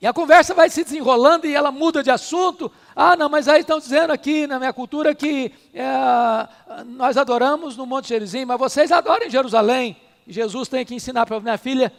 E 0.00 0.06
a 0.06 0.12
conversa 0.12 0.54
vai 0.54 0.70
se 0.70 0.84
desenrolando 0.84 1.44
e 1.44 1.52
ela 1.52 1.72
muda 1.72 2.00
de 2.00 2.12
assunto. 2.12 2.70
Ah, 2.94 3.16
não, 3.16 3.28
mas 3.28 3.48
aí 3.48 3.62
estão 3.62 3.80
dizendo 3.80 4.12
aqui 4.12 4.46
na 4.46 4.60
minha 4.60 4.72
cultura 4.72 5.16
que 5.16 5.52
é, 5.74 6.84
nós 6.86 7.16
adoramos 7.16 7.76
no 7.76 7.86
Monte 7.86 8.10
Gerizim, 8.10 8.44
mas 8.44 8.56
vocês 8.56 8.92
adoram 8.92 9.26
em 9.26 9.30
Jerusalém. 9.30 10.00
Jesus 10.28 10.68
tem 10.68 10.86
que 10.86 10.94
ensinar 10.94 11.26
para 11.26 11.40
minha 11.40 11.58
filha, 11.58 11.92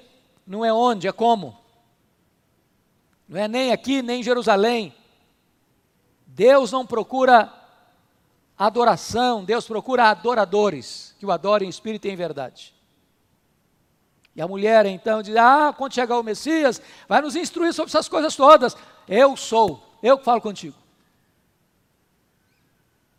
não 0.48 0.64
é 0.64 0.72
onde, 0.72 1.06
é 1.06 1.12
como. 1.12 1.65
Não 3.28 3.40
é 3.40 3.48
nem 3.48 3.72
aqui, 3.72 4.02
nem 4.02 4.20
em 4.20 4.24
Jerusalém. 4.24 4.94
Deus 6.28 6.72
não 6.72 6.86
procura 6.86 7.52
adoração, 8.58 9.44
Deus 9.44 9.66
procura 9.66 10.10
adoradores 10.10 11.16
que 11.20 11.26
o 11.26 11.32
adorem 11.32 11.68
em 11.68 11.70
espírito 11.70 12.08
e 12.08 12.12
em 12.12 12.16
verdade. 12.16 12.74
E 14.36 14.42
a 14.42 14.48
mulher 14.48 14.86
então 14.86 15.22
diz: 15.22 15.36
Ah, 15.36 15.74
quando 15.76 15.94
chegar 15.94 16.20
o 16.20 16.24
Messias, 16.24 16.82
vai 17.08 17.22
nos 17.22 17.36
instruir 17.36 17.74
sobre 17.74 17.90
essas 17.90 18.10
coisas 18.10 18.36
todas. 18.36 18.76
Eu 19.08 19.36
sou, 19.38 19.82
eu 20.04 20.18
que 20.18 20.26
falo 20.26 20.42
contigo. 20.42 20.85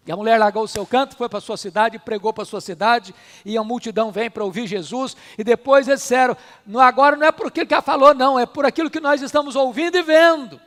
E 0.07 0.13
a 0.13 0.17
mulher 0.17 0.39
largou 0.39 0.63
o 0.63 0.69
seu 0.69 0.87
canto, 0.87 1.17
foi 1.17 1.29
para 1.29 1.39
a 1.39 1.43
sua 1.43 1.57
cidade, 1.57 1.99
pregou 1.99 2.33
para 2.33 2.45
a 2.45 2.47
sua 2.47 2.61
cidade, 2.61 3.13
e 3.45 3.59
a 3.59 3.65
multidão 3.65 4.13
vem 4.13 4.31
para 4.31 4.45
ouvir 4.45 4.69
Jesus, 4.69 5.17
e 5.37 5.43
depois 5.43 5.89
eles 5.89 6.01
disseram: 6.01 6.37
agora 6.79 7.17
não 7.17 7.27
é 7.27 7.33
por 7.33 7.49
aquilo 7.49 7.67
que 7.67 7.75
ela 7.75 7.83
falou, 7.83 8.15
não, 8.15 8.39
é 8.39 8.47
por 8.47 8.65
aquilo 8.65 8.89
que 8.89 9.01
nós 9.01 9.21
estamos 9.21 9.57
ouvindo 9.57 9.97
e 9.97 10.03
vendo. 10.03 10.61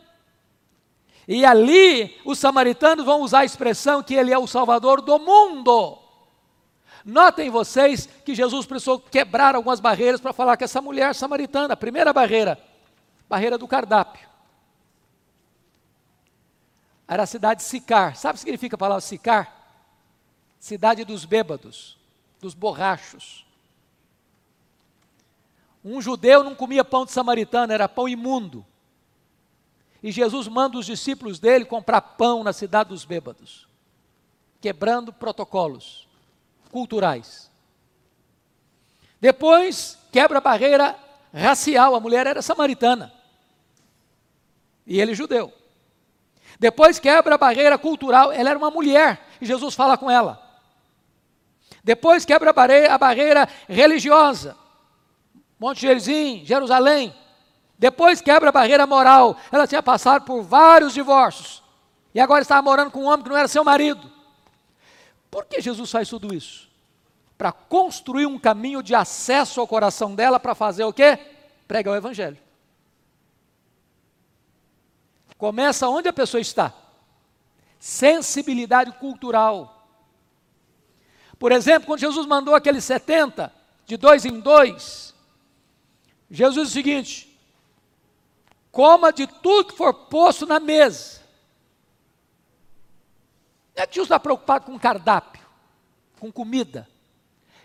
E 1.25 1.45
ali 1.45 2.19
os 2.25 2.37
samaritanos 2.37 3.05
vão 3.05 3.21
usar 3.21 3.39
a 3.39 3.45
expressão 3.45 4.03
que 4.03 4.13
ele 4.13 4.33
é 4.33 4.37
o 4.37 4.47
salvador 4.47 4.99
do 4.99 5.17
mundo. 5.17 5.97
Notem 7.05 7.49
vocês 7.49 8.09
que 8.25 8.35
Jesus 8.35 8.65
precisou 8.65 8.99
quebrar 8.99 9.55
algumas 9.55 9.79
barreiras 9.79 10.19
para 10.19 10.33
falar 10.33 10.57
que 10.57 10.65
essa 10.65 10.81
mulher 10.81 11.15
samaritana, 11.15 11.75
a 11.75 11.77
primeira 11.77 12.11
barreira, 12.11 12.59
barreira 13.29 13.57
do 13.57 13.67
cardápio 13.67 14.28
era 17.09 17.23
a 17.23 17.25
cidade 17.25 17.61
de 17.61 17.65
Sicar. 17.65 18.15
Sabe 18.15 18.33
o 18.33 18.33
que 18.35 18.41
significa 18.41 18.75
a 18.75 18.77
palavra 18.77 19.01
Sicar? 19.01 19.51
Cidade 20.59 21.03
dos 21.03 21.25
bêbados, 21.25 21.97
dos 22.39 22.53
borrachos. 22.53 23.47
Um 25.83 25.99
judeu 25.99 26.43
não 26.43 26.53
comia 26.53 26.85
pão 26.85 27.05
de 27.05 27.11
samaritano, 27.11 27.73
era 27.73 27.89
pão 27.89 28.07
imundo. 28.07 28.63
E 30.03 30.11
Jesus 30.11 30.47
manda 30.47 30.77
os 30.77 30.85
discípulos 30.85 31.39
dele 31.39 31.65
comprar 31.65 31.99
pão 31.99 32.43
na 32.43 32.53
cidade 32.53 32.89
dos 32.89 33.05
bêbados, 33.05 33.67
quebrando 34.61 35.11
protocolos 35.11 36.07
culturais. 36.71 37.49
Depois, 39.19 39.97
quebra 40.11 40.37
a 40.37 40.41
barreira 40.41 40.95
racial, 41.33 41.95
a 41.95 41.99
mulher 41.99 42.27
era 42.27 42.41
samaritana. 42.43 43.11
E 44.85 45.01
ele 45.01 45.15
judeu. 45.15 45.58
Depois 46.59 46.99
quebra 46.99 47.35
a 47.35 47.37
barreira 47.37 47.77
cultural, 47.77 48.33
ela 48.33 48.49
era 48.49 48.59
uma 48.59 48.69
mulher, 48.69 49.25
e 49.39 49.45
Jesus 49.45 49.73
fala 49.73 49.97
com 49.97 50.11
ela. 50.11 50.45
Depois 51.81 52.25
quebra 52.25 52.49
a 52.49 52.53
barreira, 52.53 52.93
a 52.93 52.97
barreira 52.97 53.47
religiosa, 53.67 54.57
Monte 55.57 55.81
Gerizim, 55.81 56.43
Jerusalém. 56.45 57.15
Depois 57.77 58.19
quebra 58.19 58.49
a 58.49 58.51
barreira 58.51 58.85
moral, 58.85 59.37
ela 59.49 59.65
tinha 59.65 59.81
passado 59.81 60.25
por 60.25 60.41
vários 60.41 60.93
divórcios, 60.93 61.63
e 62.13 62.19
agora 62.19 62.41
estava 62.41 62.61
morando 62.61 62.91
com 62.91 63.03
um 63.03 63.07
homem 63.07 63.23
que 63.23 63.29
não 63.29 63.37
era 63.37 63.47
seu 63.47 63.63
marido. 63.63 64.11
Por 65.31 65.45
que 65.45 65.61
Jesus 65.61 65.89
faz 65.89 66.09
tudo 66.09 66.33
isso? 66.33 66.67
Para 67.37 67.53
construir 67.53 68.25
um 68.25 68.37
caminho 68.37 68.83
de 68.83 68.93
acesso 68.93 69.61
ao 69.61 69.67
coração 69.67 70.13
dela 70.13 70.39
para 70.41 70.53
fazer 70.53 70.83
o 70.83 70.91
quê? 70.91 71.17
Pregar 71.65 71.93
o 71.93 71.97
Evangelho. 71.97 72.37
Começa 75.39 75.87
onde 75.87 76.09
a 76.09 76.13
pessoa 76.13 76.41
está. 76.41 76.73
Sensibilidade 77.79 78.91
cultural. 78.99 79.87
Por 81.39 81.53
exemplo, 81.53 81.87
quando 81.87 82.01
Jesus 82.01 82.27
mandou 82.27 82.53
aqueles 82.53 82.83
70, 82.83 83.51
de 83.85 83.95
dois 83.95 84.25
em 84.25 84.41
dois, 84.41 85.15
Jesus 86.29 86.67
disse 86.67 86.79
o 86.79 86.83
seguinte: 86.83 87.39
coma 88.69 89.13
de 89.13 89.25
tudo 89.25 89.71
que 89.71 89.77
for 89.77 89.93
posto 89.93 90.45
na 90.45 90.59
mesa. 90.59 91.21
Não 93.73 93.83
é 93.83 93.87
que 93.87 93.95
Jesus 93.95 94.07
está 94.07 94.19
preocupado 94.19 94.65
com 94.65 94.77
cardápio, 94.77 95.41
com 96.19 96.29
comida. 96.29 96.85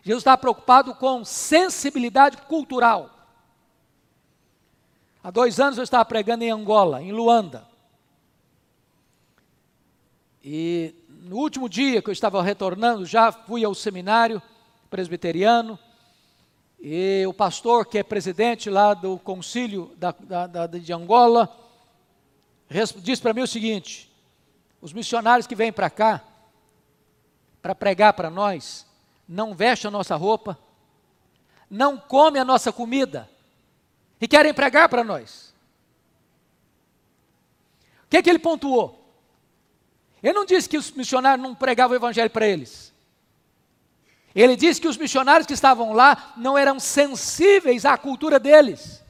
Jesus 0.01 0.21
está 0.21 0.39
preocupado 0.39 0.95
com 0.95 1.25
sensibilidade 1.25 2.37
cultural. 2.43 3.14
Há 5.25 5.31
dois 5.31 5.59
anos 5.59 5.79
eu 5.79 5.85
estava 5.85 6.05
pregando 6.05 6.45
em 6.45 6.51
Angola, 6.51 7.03
em 7.03 7.11
Luanda. 7.11 7.67
E 10.43 10.95
no 11.09 11.37
último 11.37 11.67
dia 11.67 12.03
que 12.03 12.11
eu 12.11 12.13
estava 12.13 12.43
retornando, 12.43 13.07
já 13.07 13.33
fui 13.33 13.65
ao 13.65 13.75
seminário 13.75 14.43
presbiteriano. 14.91 15.79
E 16.79 17.25
o 17.27 17.33
pastor, 17.33 17.87
que 17.87 17.97
é 17.97 18.03
presidente 18.03 18.69
lá 18.69 18.93
do 18.93 19.19
concílio 19.19 19.93
da, 19.97 20.15
da, 20.21 20.47
da 20.47 20.67
de 20.67 20.93
Angola, 20.93 21.49
disse 22.99 23.23
para 23.23 23.33
mim 23.33 23.41
o 23.41 23.47
seguinte: 23.47 24.13
os 24.79 24.93
missionários 24.93 25.47
que 25.47 25.57
vêm 25.57 25.73
para 25.73 25.89
cá, 25.89 26.23
para 27.63 27.75
pregar 27.75 28.13
para 28.13 28.29
nós, 28.29 28.87
não 29.27 29.55
vestem 29.55 29.89
a 29.89 29.91
nossa 29.91 30.17
roupa, 30.17 30.59
não 31.71 31.97
comem 31.97 32.43
a 32.43 32.45
nossa 32.45 32.71
comida, 32.71 33.27
e 34.21 34.29
querem 34.29 34.55
pregar 34.55 34.89
para 34.89 35.05
nós. 35.05 35.55
O 38.05 38.09
que, 38.11 38.17
é 38.17 38.23
que 38.23 38.31
ele 38.31 38.39
pontuou? 38.39 39.05
Ele 40.23 40.33
não 40.33 40.45
disse 40.45 40.69
que 40.69 40.79
os 40.79 40.91
missionários 40.91 41.47
não 41.47 41.55
pregavam 41.55 41.95
o 41.95 41.99
evangelho 41.99 42.31
para 42.31 42.47
eles. 42.47 42.95
Ele 44.35 44.57
disse 44.57 44.81
que 44.81 44.89
os 44.89 44.97
missionários 44.97 45.47
que 45.47 45.53
estavam 45.53 45.93
lá 45.93 46.33
não 46.37 46.57
eram 46.57 46.81
sensíveis 46.81 47.85
à 47.85 47.97
cultura 47.97 48.39
deles. 48.41 49.03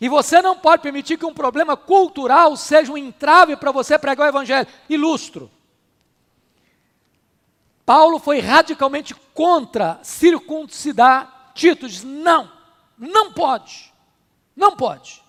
E 0.00 0.08
você 0.08 0.42
não 0.42 0.58
pode 0.58 0.82
permitir 0.82 1.16
que 1.16 1.24
um 1.24 1.32
problema 1.32 1.76
cultural 1.76 2.56
seja 2.56 2.92
um 2.92 2.98
entrave 2.98 3.56
para 3.56 3.70
você 3.70 3.98
pregar 3.98 4.26
o 4.26 4.30
evangelho. 4.30 4.66
Ilustro. 4.88 5.50
Paulo 7.86 8.18
foi 8.18 8.40
radicalmente 8.40 9.14
contra 9.32 10.00
circuncidar 10.02 11.33
Tito 11.54 11.88
diz: 11.88 12.02
não, 12.02 12.50
não 12.98 13.32
pode, 13.32 13.92
não 14.54 14.76
pode. 14.76 15.22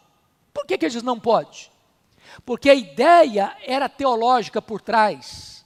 Por 0.54 0.66
que, 0.66 0.78
que 0.78 0.86
ele 0.86 0.94
diz 0.94 1.04
não 1.04 1.20
pode? 1.20 1.72
Porque 2.46 2.70
a 2.70 2.76
ideia 2.76 3.56
era 3.62 3.88
teológica 3.88 4.62
por 4.62 4.82
trás, 4.82 5.66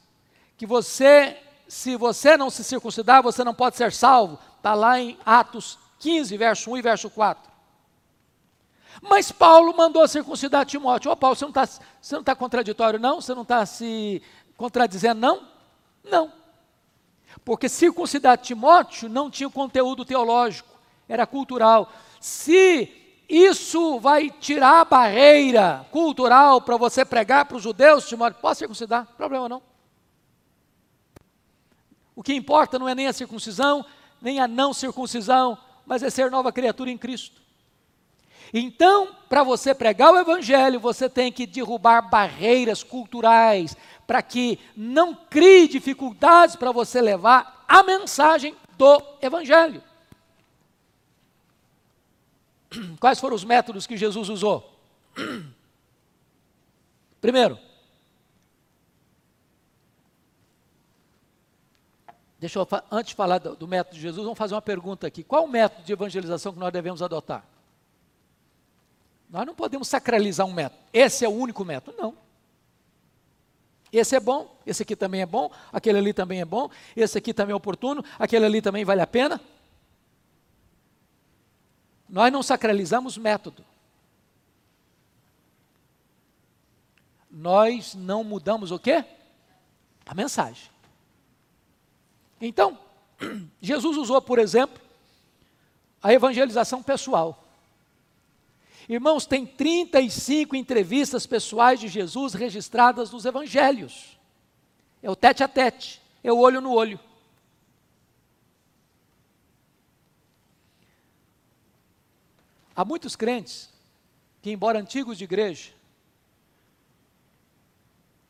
que 0.57 0.65
você, 0.65 1.37
se 1.67 1.95
você 1.95 2.35
não 2.35 2.49
se 2.49 2.63
circuncidar, 2.63 3.23
você 3.23 3.43
não 3.43 3.53
pode 3.53 3.77
ser 3.77 3.91
salvo. 3.93 4.37
Está 4.57 4.73
lá 4.73 4.99
em 4.99 5.17
Atos 5.25 5.79
15, 5.99 6.35
verso 6.37 6.71
1 6.71 6.77
e 6.77 6.81
verso 6.81 7.09
4. 7.09 7.49
Mas 9.01 9.31
Paulo 9.31 9.75
mandou 9.75 10.05
circuncidar 10.07 10.65
Timóteo. 10.65 11.09
Ô 11.09 11.13
oh, 11.13 11.17
Paulo, 11.17 11.35
você 11.35 11.45
não 11.45 11.51
está 11.51 12.23
tá 12.23 12.35
contraditório, 12.35 12.99
não? 12.99 13.21
Você 13.21 13.33
não 13.33 13.43
está 13.43 13.65
se 13.65 14.21
contradizendo, 14.57 15.21
não? 15.21 15.47
Não. 16.03 16.33
Porque 17.43 17.67
circuncidar 17.67 18.37
Timóteo 18.37 19.09
não 19.09 19.29
tinha 19.29 19.49
conteúdo 19.49 20.05
teológico, 20.05 20.69
era 21.07 21.25
cultural. 21.25 21.91
Se 22.19 22.91
isso 23.27 23.99
vai 23.99 24.29
tirar 24.29 24.81
a 24.81 24.85
barreira 24.85 25.85
cultural 25.91 26.61
para 26.61 26.77
você 26.77 27.05
pregar 27.05 27.45
para 27.45 27.57
os 27.57 27.63
judeus, 27.63 28.07
Timóteo, 28.07 28.41
pode 28.41 28.57
circuncidar, 28.57 29.07
problema 29.17 29.47
não. 29.47 29.61
O 32.15 32.23
que 32.23 32.33
importa 32.33 32.77
não 32.77 32.89
é 32.89 32.95
nem 32.95 33.07
a 33.07 33.13
circuncisão, 33.13 33.85
nem 34.21 34.39
a 34.39 34.47
não 34.47 34.73
circuncisão, 34.73 35.57
mas 35.85 36.03
é 36.03 36.09
ser 36.09 36.29
nova 36.29 36.51
criatura 36.51 36.91
em 36.91 36.97
Cristo. 36.97 37.41
Então, 38.53 39.15
para 39.29 39.43
você 39.43 39.73
pregar 39.73 40.11
o 40.11 40.19
Evangelho, 40.19 40.79
você 40.79 41.07
tem 41.07 41.31
que 41.31 41.45
derrubar 41.45 42.01
barreiras 42.01 42.83
culturais, 42.83 43.77
para 44.09 44.23
que 44.23 44.57
não 44.75 45.13
crie 45.13 45.67
dificuldades 45.67 46.55
para 46.55 46.71
você 46.71 46.99
levar 46.99 47.63
a 47.67 47.83
mensagem 47.83 48.55
do 48.75 48.99
Evangelho. 49.21 49.83
Quais 52.99 53.19
foram 53.19 53.35
os 53.35 53.43
métodos 53.43 53.85
que 53.85 53.95
Jesus 53.95 54.27
usou? 54.27 54.81
Primeiro, 57.21 57.59
deixa 62.39 62.57
eu, 62.57 62.67
antes 62.89 63.09
de 63.09 63.15
falar 63.15 63.37
do, 63.37 63.55
do 63.55 63.67
método 63.67 63.95
de 63.95 64.01
Jesus, 64.01 64.23
vamos 64.23 64.39
fazer 64.39 64.55
uma 64.55 64.61
pergunta 64.63 65.05
aqui. 65.05 65.23
Qual 65.23 65.45
o 65.45 65.47
método 65.47 65.83
de 65.83 65.93
evangelização 65.93 66.51
que 66.51 66.59
nós 66.59 66.73
devemos 66.73 67.03
adotar? 67.03 67.45
Nós 69.29 69.45
não 69.45 69.53
podemos 69.53 69.87
sacralizar 69.87 70.47
um 70.47 70.53
método. 70.53 70.81
Esse 70.91 71.23
é 71.23 71.29
o 71.29 71.31
único 71.31 71.63
método. 71.63 71.95
Não. 71.95 72.28
Esse 73.91 74.15
é 74.15 74.19
bom, 74.19 74.55
esse 74.65 74.83
aqui 74.83 74.95
também 74.95 75.21
é 75.21 75.25
bom, 75.25 75.51
aquele 75.73 75.97
ali 75.97 76.13
também 76.13 76.41
é 76.41 76.45
bom, 76.45 76.69
esse 76.95 77.17
aqui 77.17 77.33
também 77.33 77.53
é 77.53 77.55
oportuno, 77.55 78.03
aquele 78.19 78.45
ali 78.45 78.61
também 78.61 78.85
vale 78.85 79.01
a 79.01 79.07
pena. 79.07 79.41
Nós 82.07 82.31
não 82.31 82.43
sacralizamos 82.43 83.17
método. 83.17 83.65
Nós 87.29 87.93
não 87.93 88.23
mudamos 88.23 88.71
o 88.71 88.79
quê? 88.79 89.05
A 90.05 90.13
mensagem. 90.15 90.69
Então, 92.41 92.77
Jesus 93.61 93.97
usou, 93.97 94.21
por 94.21 94.39
exemplo, 94.39 94.81
a 96.01 96.13
evangelização 96.13 96.81
pessoal. 96.81 97.48
Irmãos, 98.89 99.27
tem 99.27 99.45
35 99.45 100.55
entrevistas 100.55 101.27
pessoais 101.27 101.79
de 101.79 101.87
Jesus 101.87 102.33
registradas 102.33 103.11
nos 103.11 103.23
evangelhos. 103.23 104.19
É 105.03 105.11
o 105.11 105.15
tete 105.15 105.43
a 105.43 105.47
tete, 105.47 106.01
é 106.23 106.33
o 106.33 106.39
olho 106.39 106.59
no 106.59 106.73
olho. 106.73 106.99
Há 112.75 112.83
muitos 112.83 113.15
crentes 113.15 113.69
que, 114.41 114.49
embora 114.49 114.79
antigos 114.79 115.19
de 115.19 115.23
igreja, 115.25 115.71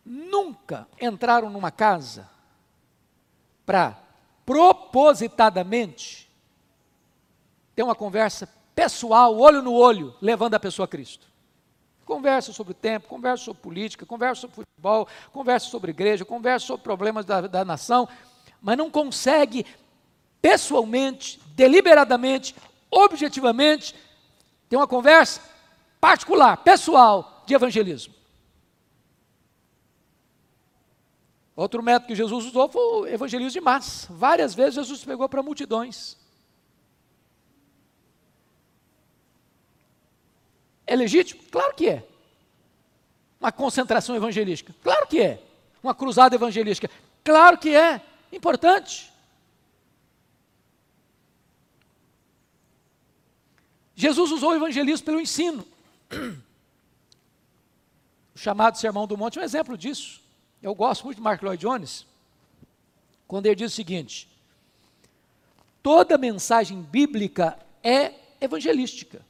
nunca 0.04 0.90
entraram 1.00 1.50
numa 1.50 1.72
casa 1.72 2.30
para 3.66 3.98
propositadamente 4.46 6.30
ter 7.76 7.84
uma 7.84 7.96
conversa 7.96 8.59
pessoal, 8.80 9.38
olho 9.38 9.62
no 9.62 9.74
olho, 9.74 10.16
levando 10.22 10.54
a 10.54 10.60
pessoa 10.60 10.86
a 10.86 10.88
Cristo. 10.88 11.28
Conversa 12.06 12.54
sobre 12.54 12.72
o 12.72 12.74
tempo, 12.74 13.10
conversa 13.10 13.44
sobre 13.44 13.62
política, 13.62 14.06
conversa 14.06 14.42
sobre 14.42 14.56
futebol, 14.56 15.06
conversa 15.34 15.68
sobre 15.68 15.92
igreja, 15.92 16.24
conversa 16.24 16.68
sobre 16.68 16.82
problemas 16.82 17.26
da, 17.26 17.42
da 17.42 17.66
nação, 17.66 18.08
mas 18.62 18.78
não 18.78 18.90
consegue 18.90 19.66
pessoalmente, 20.42 21.42
deliberadamente, 21.56 22.56
objetivamente, 22.90 23.94
ter 24.70 24.78
uma 24.78 24.88
conversa 24.88 25.42
particular, 26.00 26.56
pessoal, 26.56 27.44
de 27.46 27.54
evangelismo. 27.54 28.14
Outro 31.54 31.84
método 31.84 32.08
que 32.08 32.16
Jesus 32.16 32.46
usou 32.46 32.70
foi 32.70 32.82
o 32.82 33.08
evangelismo 33.08 33.52
de 33.52 33.60
massa. 33.60 34.08
Várias 34.14 34.56
vezes 34.56 34.76
Jesus 34.76 35.04
pegou 35.04 35.28
para 35.28 35.44
multidões. 35.44 36.19
É 40.90 40.96
legítimo? 40.96 41.40
Claro 41.52 41.76
que 41.76 41.88
é. 41.88 42.04
Uma 43.40 43.52
concentração 43.52 44.16
evangelística? 44.16 44.74
Claro 44.82 45.06
que 45.06 45.22
é. 45.22 45.40
Uma 45.84 45.94
cruzada 45.94 46.34
evangelística? 46.34 46.90
Claro 47.24 47.60
que 47.60 47.76
é. 47.76 48.02
Importante. 48.32 49.14
Jesus 53.96 54.32
usou 54.32 54.50
o 54.50 54.56
evangelismo 54.56 55.06
pelo 55.06 55.22
ensino. 55.22 55.64
O 58.34 58.40
chamado 58.40 58.80
Sermão 58.80 59.06
do 59.06 59.16
Monte 59.16 59.38
é 59.38 59.42
um 59.44 59.46
exemplo 59.46 59.78
disso. 59.78 60.24
Eu 60.60 60.74
gosto 60.74 61.04
muito 61.06 61.18
de 61.18 61.22
Mark 61.22 61.44
Lloyd 61.44 61.62
Jones, 61.62 62.08
quando 63.28 63.46
ele 63.46 63.56
diz 63.56 63.74
o 63.74 63.76
seguinte: 63.76 64.28
toda 65.84 66.18
mensagem 66.18 66.82
bíblica 66.82 67.60
é 67.84 68.14
evangelística. 68.42 69.22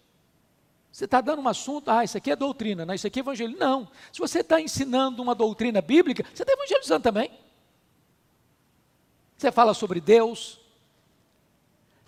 Você 0.91 1.06
está 1.06 1.21
dando 1.21 1.41
um 1.41 1.47
assunto, 1.47 1.89
ah, 1.89 2.04
isso 2.04 2.17
aqui 2.17 2.32
é 2.32 2.36
doutrina, 2.36 2.86
não, 2.86 2.93
isso 2.93 3.08
aqui 3.08 3.19
é 3.19 3.21
evangelismo. 3.21 3.60
Não. 3.60 3.88
Se 4.12 4.19
você 4.19 4.39
está 4.39 4.60
ensinando 4.60 5.21
uma 5.21 5.36
doutrina 5.36 5.82
bíblica, 5.82 6.23
você 6.34 6.43
está 6.43 6.54
evangelizando 6.54 7.04
também. 7.04 7.32
Você 9.38 9.52
fala 9.52 9.73
sobre 9.73 10.02
Deus, 10.02 10.60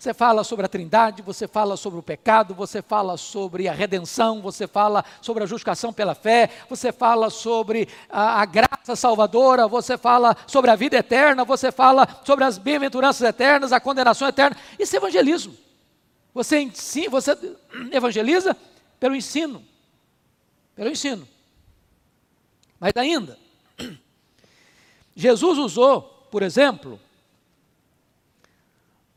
você 0.02 0.12
fala 0.12 0.42
sobre 0.42 0.66
a 0.66 0.68
trindade, 0.68 1.22
você 1.22 1.46
fala 1.46 1.76
sobre 1.76 2.00
o 2.00 2.02
pecado, 2.02 2.56
você 2.56 2.82
fala 2.82 3.16
sobre 3.16 3.68
a 3.68 3.72
redenção, 3.72 4.42
você 4.42 4.66
fala 4.66 5.04
sobre 5.20 5.44
a 5.44 5.46
justificação 5.46 5.92
pela 5.92 6.12
fé, 6.12 6.50
você 6.68 6.90
fala 6.90 7.30
sobre 7.30 7.88
a, 8.10 8.42
a 8.42 8.44
graça 8.44 8.96
salvadora, 8.96 9.68
você 9.68 9.96
fala 9.96 10.36
sobre 10.44 10.72
a 10.72 10.74
vida 10.74 10.96
eterna, 10.96 11.44
você 11.44 11.70
fala 11.70 12.20
sobre 12.24 12.44
as 12.44 12.58
bem-aventuranças 12.58 13.22
eternas, 13.22 13.72
a 13.72 13.78
condenação 13.78 14.26
eterna. 14.26 14.56
Isso 14.76 14.96
é 14.96 14.98
evangelismo. 14.98 15.54
Você, 16.34 16.58
ensina, 16.58 17.08
você 17.08 17.38
evangeliza 17.92 18.56
pelo 19.02 19.16
ensino. 19.16 19.64
Pelo 20.76 20.88
ensino. 20.88 21.26
Mas 22.78 22.92
ainda, 22.94 23.36
Jesus 25.12 25.58
usou, 25.58 26.02
por 26.30 26.40
exemplo, 26.40 27.00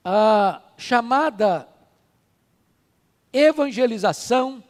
a 0.04 0.60
chamada 0.76 1.70
evangelização 3.32 4.64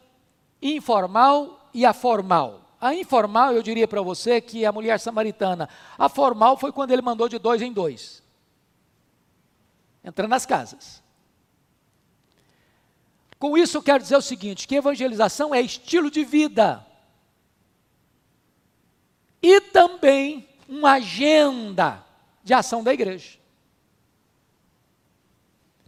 informal 0.61 1.69
e 1.73 1.85
a 1.85 1.93
formal. 1.93 2.75
A 2.81 2.93
informal, 2.93 3.53
eu 3.53 3.63
diria 3.63 3.87
para 3.87 4.01
você 4.01 4.41
que 4.41 4.65
é 4.65 4.67
a 4.67 4.73
mulher 4.73 4.99
samaritana. 4.99 5.69
A 5.97 6.09
formal 6.09 6.57
foi 6.57 6.73
quando 6.73 6.91
ele 6.91 7.01
mandou 7.01 7.29
de 7.29 7.39
dois 7.39 7.61
em 7.61 7.71
dois, 7.71 8.21
entrando 10.03 10.31
nas 10.31 10.45
casas. 10.45 11.01
Com 13.37 13.57
isso 13.57 13.77
eu 13.77 13.83
quero 13.83 14.01
dizer 14.01 14.17
o 14.17 14.21
seguinte: 14.21 14.67
que 14.67 14.75
evangelização 14.75 15.53
é 15.53 15.61
estilo 15.61 16.09
de 16.09 16.23
vida. 16.23 16.85
E 19.41 19.61
também 19.61 20.47
uma 20.67 20.93
agenda 20.93 22.03
de 22.43 22.53
ação 22.53 22.83
da 22.83 22.93
igreja 22.93 23.45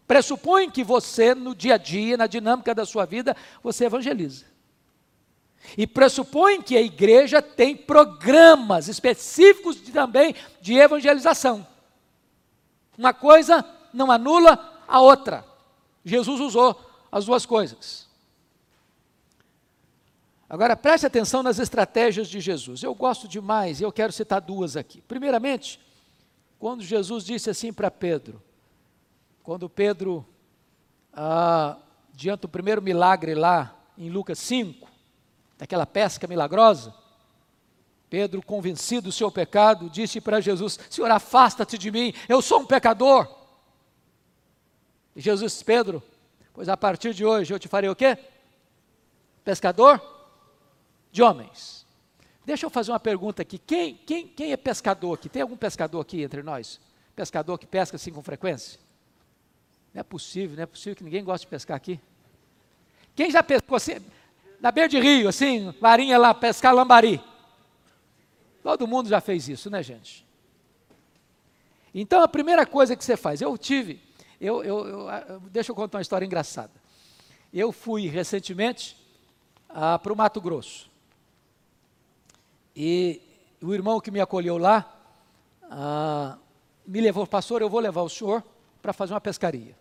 pressupõe 0.07 0.71
que 0.71 0.83
você, 0.83 1.35
no 1.35 1.53
dia 1.53 1.75
a 1.75 1.77
dia, 1.77 2.15
na 2.15 2.27
dinâmica 2.27 2.73
da 2.73 2.85
sua 2.85 3.05
vida, 3.05 3.35
você 3.61 3.85
evangeliza. 3.85 4.45
E 5.77 5.85
pressupõe 5.85 6.61
que 6.61 6.77
a 6.77 6.81
igreja 6.81 7.41
tem 7.41 7.75
programas 7.75 8.87
específicos 8.87 9.83
de, 9.83 9.91
também 9.91 10.33
de 10.61 10.75
evangelização. 10.75 11.67
Uma 12.97 13.13
coisa 13.13 13.65
não 13.93 14.09
anula 14.09 14.81
a 14.87 15.01
outra. 15.01 15.45
Jesus 16.05 16.39
usou 16.39 16.86
as 17.11 17.25
duas 17.25 17.45
coisas. 17.45 18.07
Agora 20.49 20.77
preste 20.77 21.05
atenção 21.05 21.43
nas 21.43 21.59
estratégias 21.59 22.29
de 22.29 22.39
Jesus. 22.39 22.81
Eu 22.81 22.95
gosto 22.95 23.27
demais 23.27 23.81
e 23.81 23.83
eu 23.83 23.91
quero 23.91 24.13
citar 24.13 24.39
duas 24.39 24.77
aqui. 24.77 25.01
Primeiramente, 25.01 25.79
quando 26.57 26.83
Jesus 26.83 27.25
disse 27.25 27.49
assim 27.49 27.73
para 27.73 27.91
Pedro: 27.91 28.41
quando 29.43 29.69
Pedro, 29.69 30.25
ah, 31.11 31.77
diante 32.13 32.41
do 32.41 32.49
primeiro 32.49 32.81
milagre 32.81 33.35
lá 33.35 33.75
em 33.97 34.09
Lucas 34.09 34.39
5, 34.39 34.89
daquela 35.57 35.85
pesca 35.85 36.27
milagrosa, 36.27 36.93
Pedro, 38.09 38.41
convencido 38.41 39.09
do 39.09 39.11
seu 39.11 39.29
pecado, 39.29 39.89
disse 39.89 40.21
para 40.21 40.39
Jesus: 40.39 40.79
Senhor, 40.89 41.11
afasta-te 41.11 41.77
de 41.77 41.91
mim, 41.91 42.13
eu 42.29 42.41
sou 42.41 42.61
um 42.61 42.65
pecador. 42.65 43.27
E 45.13 45.19
Jesus 45.19 45.61
Pedro, 45.61 46.01
pois 46.57 46.67
a 46.67 46.75
partir 46.75 47.13
de 47.13 47.23
hoje 47.23 47.53
eu 47.53 47.59
te 47.59 47.67
farei 47.67 47.87
o 47.87 47.95
quê? 47.95 48.17
Pescador 49.45 50.01
de 51.11 51.21
homens. 51.21 51.85
Deixa 52.43 52.65
eu 52.65 52.69
fazer 52.71 52.91
uma 52.91 52.99
pergunta 52.99 53.43
aqui: 53.43 53.59
quem, 53.59 53.93
quem, 53.93 54.27
quem 54.27 54.51
é 54.51 54.57
pescador 54.57 55.13
aqui? 55.13 55.29
Tem 55.29 55.43
algum 55.43 55.55
pescador 55.55 56.01
aqui 56.01 56.23
entre 56.23 56.41
nós? 56.41 56.79
Pescador 57.15 57.59
que 57.59 57.67
pesca 57.67 57.95
assim 57.95 58.11
com 58.11 58.23
frequência? 58.23 58.79
Não 59.93 59.99
é 59.99 60.03
possível, 60.03 60.55
não 60.55 60.63
é 60.63 60.65
possível 60.65 60.95
que 60.95 61.03
ninguém 61.03 61.23
goste 61.23 61.45
de 61.45 61.49
pescar 61.51 61.77
aqui. 61.77 61.99
Quem 63.15 63.29
já 63.29 63.43
pescou 63.43 63.75
assim, 63.75 63.97
na 64.59 64.71
beira 64.71 64.89
de 64.89 64.99
rio, 64.99 65.29
assim, 65.29 65.69
varinha 65.79 66.17
lá, 66.17 66.33
pescar 66.33 66.73
lambari? 66.73 67.21
Todo 68.63 68.87
mundo 68.87 69.09
já 69.09 69.21
fez 69.21 69.47
isso, 69.47 69.69
né, 69.69 69.83
gente? 69.83 70.25
Então, 71.93 72.19
a 72.23 72.27
primeira 72.27 72.65
coisa 72.65 72.95
que 72.95 73.05
você 73.05 73.15
faz, 73.15 73.41
eu 73.41 73.55
tive, 73.59 74.06
eu, 74.39 74.63
eu, 74.63 75.09
eu 75.09 75.39
deixa 75.51 75.71
eu 75.71 75.75
contar 75.75 75.97
uma 75.97 76.01
história 76.01 76.25
engraçada. 76.25 76.71
Eu 77.53 77.71
fui 77.71 78.07
recentemente 78.07 78.97
ah, 79.69 79.97
para 79.97 80.13
o 80.13 80.15
Mato 80.15 80.41
Grosso. 80.41 80.89
E 82.75 83.21
o 83.61 83.73
irmão 83.73 83.99
que 83.99 84.11
me 84.11 84.19
acolheu 84.19 84.57
lá 84.57 84.93
ah, 85.63 86.37
me 86.85 87.01
levou, 87.01 87.25
pastor, 87.25 87.61
eu 87.61 87.69
vou 87.69 87.79
levar 87.79 88.01
o 88.01 88.09
senhor 88.09 88.43
para 88.81 88.93
fazer 88.93 89.13
uma 89.13 89.21
pescaria 89.21 89.75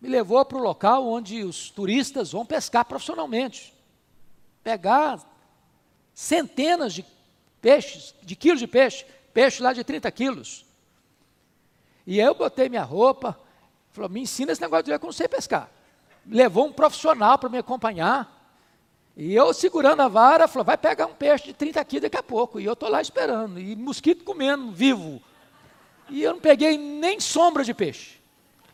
me 0.00 0.08
levou 0.08 0.44
para 0.44 0.58
o 0.58 0.62
local 0.62 1.06
onde 1.06 1.42
os 1.42 1.70
turistas 1.70 2.32
vão 2.32 2.46
pescar 2.46 2.84
profissionalmente. 2.84 3.74
Pegar 4.62 5.20
centenas 6.14 6.94
de 6.94 7.04
peixes, 7.60 8.14
de 8.22 8.36
quilos 8.36 8.60
de 8.60 8.66
peixe, 8.66 9.04
peixe 9.32 9.62
lá 9.62 9.72
de 9.72 9.82
30 9.82 10.10
quilos. 10.12 10.64
E 12.08 12.18
eu 12.18 12.34
botei 12.34 12.70
minha 12.70 12.84
roupa, 12.84 13.38
falou, 13.90 14.08
me 14.08 14.22
ensina 14.22 14.50
esse 14.50 14.62
negócio 14.62 14.84
de 14.84 14.92
ver 14.92 14.98
como 14.98 15.12
sei 15.12 15.28
pescar. 15.28 15.68
Levou 16.26 16.66
um 16.66 16.72
profissional 16.72 17.36
para 17.36 17.50
me 17.50 17.58
acompanhar. 17.58 18.34
E 19.14 19.34
eu 19.34 19.52
segurando 19.52 20.00
a 20.00 20.08
vara, 20.08 20.48
falou, 20.48 20.64
vai 20.64 20.78
pegar 20.78 21.04
um 21.04 21.12
peixe 21.12 21.48
de 21.48 21.52
30 21.52 21.84
quilos 21.84 22.04
daqui 22.04 22.16
a 22.16 22.22
pouco. 22.22 22.58
E 22.58 22.64
eu 22.64 22.72
estou 22.72 22.88
lá 22.88 23.02
esperando, 23.02 23.60
e 23.60 23.76
mosquito 23.76 24.24
comendo, 24.24 24.72
vivo. 24.72 25.20
E 26.08 26.22
eu 26.22 26.32
não 26.32 26.40
peguei 26.40 26.78
nem 26.78 27.20
sombra 27.20 27.62
de 27.62 27.74
peixe. 27.74 28.18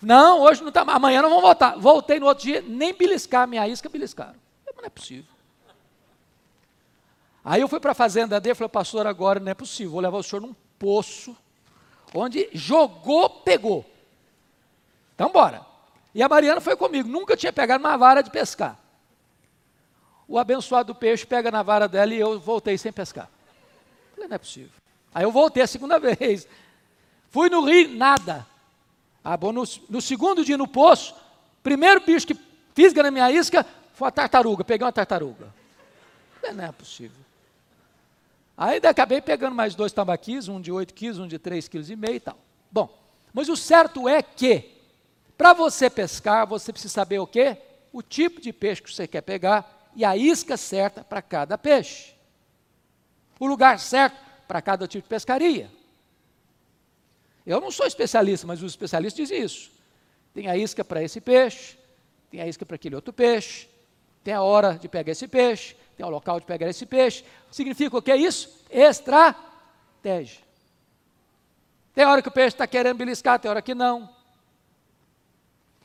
Não, 0.01 0.43
hoje 0.43 0.61
não 0.61 0.69
está. 0.69 0.83
Amanhã 0.83 1.21
não 1.21 1.31
vão 1.31 1.41
voltar. 1.41 1.77
Voltei 1.77 2.21
no 2.21 2.27
outro 2.27 2.45
dia, 2.45 2.63
nem 2.63 2.95
beliscar 2.95 3.49
minha 3.49 3.67
isca, 3.67 3.89
beliscaram. 3.89 4.37
Mas 4.65 4.77
não 4.77 4.85
é 4.85 4.91
possível. 4.91 5.35
Aí 7.45 7.63
eu 7.63 7.67
fui 7.67 7.81
para 7.81 7.91
a 7.91 7.97
fazenda 7.97 8.41
dele 8.41 8.53
e 8.53 8.55
falei, 8.55 8.69
pastor, 8.69 9.09
agora 9.09 9.41
não 9.41 9.51
é 9.51 9.55
possível. 9.55 9.91
Vou 9.91 10.01
levar 10.01 10.19
o 10.19 10.23
senhor 10.23 10.41
num 10.41 10.55
poço, 10.79 11.37
Onde 12.15 12.49
jogou, 12.53 13.29
pegou. 13.29 13.85
Então, 15.17 15.31
bora. 15.31 15.67
E 16.15 16.23
a 16.23 16.29
Mariana 16.29 16.61
foi 16.61 16.77
comigo, 16.77 17.09
nunca 17.09 17.37
tinha 17.37 17.53
pegado 17.53 17.83
uma 17.83 17.97
vara 17.97 18.23
de 18.23 18.31
pescar. 18.31 18.79
O 20.29 20.39
abençoado 20.39 20.93
do 20.93 20.99
peixe 20.99 21.27
pega 21.27 21.51
na 21.51 21.63
vara 21.63 21.89
dela 21.89 22.15
e 22.15 22.21
eu 22.21 22.39
voltei 22.39 22.79
sem 22.79 22.93
pescar. 22.93 23.29
Falei, 24.15 24.29
não 24.29 24.37
é 24.37 24.39
possível. 24.39 24.71
Aí 25.13 25.25
eu 25.25 25.33
voltei 25.33 25.65
a 25.65 25.67
segunda 25.67 25.99
vez. 25.99 26.47
Fui 27.31 27.51
no 27.51 27.65
rio, 27.65 27.91
nada. 27.97 28.47
Ah, 29.23 29.37
bom, 29.37 29.51
no, 29.53 29.65
no 29.91 30.01
segundo 30.01 30.45
dia 30.45 30.57
no 30.57 30.69
poço, 30.69 31.17
primeiro 31.65 32.01
bicho 32.01 32.29
que 32.29 32.39
fisga 32.75 33.03
na 33.03 33.11
minha 33.11 33.31
isca 33.33 33.67
foi 33.93 34.07
a 34.07 34.13
tartaruga. 34.13 34.63
Peguei 34.63 34.85
uma 34.85 34.93
tartaruga. 34.93 35.53
Falei, 36.41 36.55
não 36.55 36.65
é 36.65 36.73
possível. 36.73 37.24
Aí 38.57 38.81
acabei 38.85 39.21
pegando 39.21 39.55
mais 39.55 39.75
dois 39.75 39.93
tambaquis, 39.93 40.49
um 40.49 40.61
de 40.61 40.71
8 40.71 40.95
quilos, 40.95 41.19
um 41.19 41.27
de 41.27 41.39
3,5 41.39 41.97
kg 41.97 42.15
e 42.15 42.21
tal. 42.21 42.39
Bom, 42.71 42.89
mas 43.33 43.49
o 43.49 43.57
certo 43.57 44.09
é 44.09 44.23
que, 44.23 44.71
para 45.37 45.53
você 45.53 45.91
pescar, 45.91 46.47
você 46.47 46.73
precisa 46.73 46.95
saber 46.95 47.19
o 47.19 47.27
quê? 47.27 47.57
O 47.93 48.01
tipo 48.01 48.41
de 48.41 48.53
peixe 48.53 48.83
que 48.83 48.93
você 48.93 49.09
quer 49.09 49.23
pegar 49.23 49.91
e 49.97 50.05
a 50.05 50.17
isca 50.17 50.57
certa 50.57 51.03
para 51.03 51.21
cada 51.21 51.59
peixe. 51.59 52.15
O 53.41 53.47
lugar 53.47 53.81
certo 53.81 54.17
para 54.47 54.63
cada 54.63 54.87
tipo 54.87 55.03
de 55.03 55.09
pescaria. 55.09 55.71
Eu 57.45 57.61
não 57.61 57.71
sou 57.71 57.87
especialista, 57.87 58.47
mas 58.47 58.63
os 58.63 58.73
especialistas 58.73 59.29
dizem 59.29 59.45
isso. 59.45 59.71
Tem 60.33 60.49
a 60.49 60.57
isca 60.57 60.85
para 60.85 61.03
esse 61.03 61.21
peixe, 61.21 61.77
tem 62.31 62.41
a 62.41 62.47
isca 62.47 62.65
para 62.65 62.77
aquele 62.77 62.95
outro 62.95 63.13
peixe, 63.13 63.69
tem 64.23 64.33
a 64.33 64.43
hora 64.43 64.79
de 64.79 64.89
pegar 64.89 65.13
esse 65.13 65.29
peixe, 65.29 65.77
tem 65.97 66.05
o 66.05 66.11
local 66.11 66.41
de 66.41 66.47
pegar 66.47 66.69
esse 66.69 66.85
peixe. 66.85 67.25
Significa 67.51 67.97
o 67.97 68.03
que 68.03 68.11
é 68.11 68.17
isso? 68.17 68.65
Estratégia. 68.71 70.43
Tem 71.95 72.05
hora 72.05 72.21
que 72.21 72.29
o 72.29 72.33
peixe 72.33 72.55
está 72.55 72.67
querendo 72.67 72.97
beliscar, 72.97 73.39
tem 73.39 73.51
hora 73.51 73.63
que 73.63 73.75
não. 73.75 74.09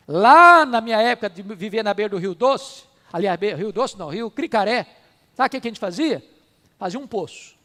Lá 0.07 0.65
na 0.65 0.81
minha 0.81 0.99
época 0.99 1.29
de 1.29 1.43
viver 1.43 1.83
na 1.83 1.93
beira 1.93 2.09
do 2.09 2.17
Rio 2.17 2.33
Doce, 2.33 2.83
aliás, 3.13 3.39
Rio 3.39 3.71
Doce 3.71 3.97
não, 3.97 4.09
Rio 4.09 4.31
Cricaré, 4.31 4.87
sabe 5.35 5.47
o 5.47 5.61
que 5.61 5.67
a 5.67 5.69
gente 5.69 5.79
fazia? 5.79 6.23
Fazia 6.79 6.99
um 6.99 7.05
poço. 7.05 7.55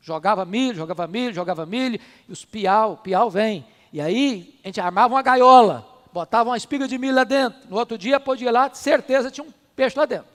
Jogava 0.00 0.44
milho, 0.44 0.76
jogava 0.76 1.06
milho, 1.08 1.34
jogava 1.34 1.66
milho, 1.66 1.98
e 2.28 2.32
os 2.32 2.44
piau, 2.44 2.96
piau 2.98 3.28
vem. 3.28 3.66
E 3.92 4.00
aí 4.00 4.58
a 4.62 4.68
gente 4.68 4.80
armava 4.80 5.14
uma 5.14 5.22
gaiola, 5.22 5.86
botava 6.12 6.50
uma 6.50 6.56
espiga 6.56 6.86
de 6.86 6.96
milho 6.98 7.16
lá 7.16 7.24
dentro. 7.24 7.68
No 7.68 7.76
outro 7.76 7.98
dia 7.98 8.20
podia 8.20 8.48
ir 8.48 8.52
lá, 8.52 8.72
certeza 8.72 9.30
tinha 9.30 9.44
um 9.44 9.52
peixe 9.74 9.98
lá 9.98 10.06
dentro. 10.06 10.28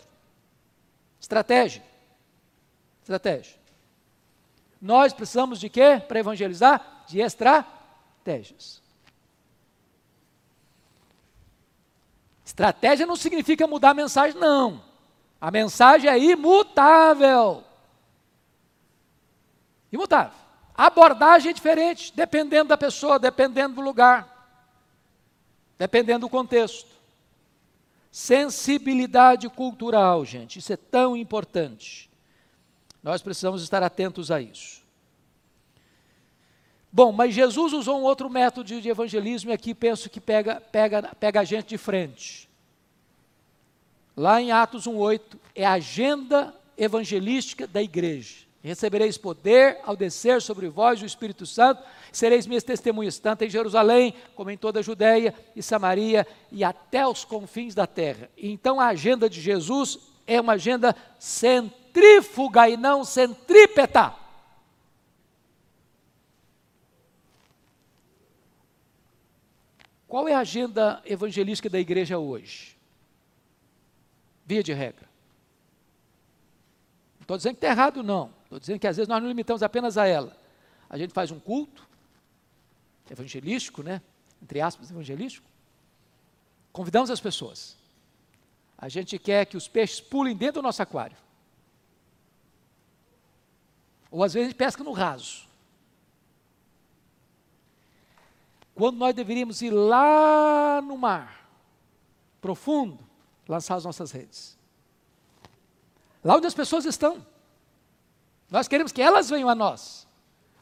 Estratégia. 1.19 1.83
Estratégia. 3.01 3.57
Nós 4.81 5.13
precisamos 5.13 5.59
de 5.59 5.69
quê 5.69 6.01
para 6.07 6.19
evangelizar? 6.19 7.05
De 7.07 7.19
estratégias. 7.19 8.81
Estratégia 12.45 13.05
não 13.05 13.15
significa 13.15 13.67
mudar 13.67 13.91
a 13.91 13.93
mensagem, 13.93 14.39
não. 14.39 14.83
A 15.39 15.51
mensagem 15.51 16.09
é 16.09 16.17
imutável. 16.17 17.63
Imutável. 19.91 20.37
A 20.75 20.87
abordagem 20.87 21.49
é 21.49 21.53
diferente, 21.53 22.13
dependendo 22.15 22.69
da 22.69 22.77
pessoa, 22.77 23.19
dependendo 23.19 23.75
do 23.75 23.81
lugar, 23.81 24.55
dependendo 25.77 26.21
do 26.21 26.29
contexto. 26.29 26.96
Sensibilidade 28.17 29.47
cultural, 29.47 30.25
gente, 30.25 30.57
isso 30.57 30.73
é 30.73 30.75
tão 30.75 31.15
importante. 31.15 32.09
Nós 33.03 33.21
precisamos 33.21 33.61
estar 33.61 33.83
atentos 33.83 34.31
a 34.31 34.41
isso. 34.41 34.81
Bom, 36.91 37.11
mas 37.11 37.35
Jesus 37.35 37.73
usou 37.73 37.99
um 37.99 38.01
outro 38.01 38.27
método 38.27 38.81
de 38.81 38.89
evangelismo 38.89 39.51
e 39.51 39.53
aqui 39.53 39.71
penso 39.71 40.09
que 40.09 40.19
pega, 40.19 40.59
pega, 40.59 41.03
pega 41.19 41.41
a 41.41 41.43
gente 41.43 41.67
de 41.67 41.77
frente. 41.77 42.49
Lá 44.15 44.41
em 44.41 44.51
Atos 44.51 44.87
1,8 44.87 45.37
é 45.53 45.63
a 45.63 45.73
agenda 45.73 46.55
evangelística 46.75 47.67
da 47.67 47.83
igreja. 47.83 48.46
Recebereis 48.67 49.17
poder 49.17 49.79
ao 49.83 49.95
descer 49.95 50.41
sobre 50.41 50.67
vós 50.67 51.01
o 51.01 51.05
Espírito 51.05 51.45
Santo, 51.45 51.81
sereis 52.11 52.45
minhas 52.45 52.65
testemunhas, 52.65 53.17
tanto 53.17 53.45
em 53.45 53.49
Jerusalém, 53.49 54.13
como 54.35 54.51
em 54.51 54.57
toda 54.57 54.79
a 54.79 54.83
Judéia 54.83 55.33
e 55.55 55.63
Samaria 55.63 56.27
e 56.51 56.65
até 56.65 57.07
os 57.07 57.23
confins 57.23 57.73
da 57.73 57.87
terra. 57.87 58.29
Então 58.37 58.77
a 58.77 58.87
agenda 58.87 59.29
de 59.29 59.39
Jesus 59.39 59.97
é 60.27 60.41
uma 60.41 60.53
agenda 60.53 60.93
centrífuga 61.17 62.67
e 62.67 62.75
não 62.75 63.05
centrípeta. 63.05 64.13
Qual 70.09 70.27
é 70.27 70.33
a 70.33 70.39
agenda 70.39 71.01
evangelística 71.05 71.69
da 71.69 71.79
igreja 71.79 72.17
hoje? 72.17 72.75
Via 74.45 74.61
de 74.61 74.73
regra. 74.73 75.07
Não 77.15 77.21
estou 77.21 77.37
dizendo 77.37 77.53
que 77.53 77.65
está 77.65 77.69
errado, 77.69 78.03
não. 78.03 78.36
Estou 78.47 78.59
dizendo 78.59 78.79
que 78.79 78.87
às 78.87 78.95
vezes 78.95 79.09
nós 79.09 79.21
não 79.21 79.27
limitamos 79.27 79.61
apenas 79.61 79.97
a 79.97 80.07
ela. 80.07 80.35
A 80.89 80.97
gente 80.97 81.13
faz 81.13 81.31
um 81.31 81.39
culto 81.39 81.85
evangelístico, 83.11 83.83
né? 83.83 84.01
Entre 84.41 84.61
aspas, 84.61 84.89
evangelístico. 84.89 85.45
Convidamos 86.71 87.09
as 87.09 87.19
pessoas. 87.19 87.75
A 88.77 88.87
gente 88.87 89.19
quer 89.19 89.45
que 89.45 89.57
os 89.57 89.67
peixes 89.67 89.99
pulem 89.99 90.33
dentro 90.33 90.61
do 90.61 90.63
nosso 90.63 90.81
aquário. 90.81 91.17
Ou 94.09 94.23
às 94.23 94.33
vezes 94.33 94.47
a 94.47 94.49
gente 94.51 94.57
pesca 94.57 94.81
no 94.81 94.93
raso. 94.93 95.45
Quando 98.73 98.95
nós 98.95 99.13
deveríamos 99.13 99.61
ir 99.61 99.71
lá 99.71 100.81
no 100.81 100.97
mar, 100.97 101.49
profundo, 102.39 102.97
lançar 103.45 103.75
as 103.75 103.83
nossas 103.83 104.11
redes. 104.11 104.57
Lá 106.23 106.37
onde 106.37 106.47
as 106.47 106.53
pessoas 106.53 106.85
estão. 106.85 107.25
Nós 108.49 108.67
queremos 108.67 108.91
que 108.91 109.01
elas 109.01 109.29
venham 109.29 109.49
a 109.49 109.55
nós. 109.55 110.07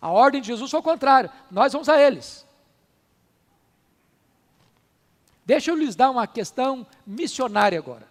A 0.02 0.10
ordem 0.10 0.41
de 0.41 0.48
Jesus 0.48 0.69
foi 0.69 0.80
o 0.80 0.84
contrário, 0.84 1.32
nós 1.50 1.74
vamos 1.74 1.89
a 1.89 2.00
eles. 2.00 2.45
Deixa 5.45 5.69
eu 5.69 5.76
lhes 5.76 5.95
dar 5.95 6.10
uma 6.10 6.26
questão 6.26 6.86
missionária 7.06 7.78
agora. 7.78 8.08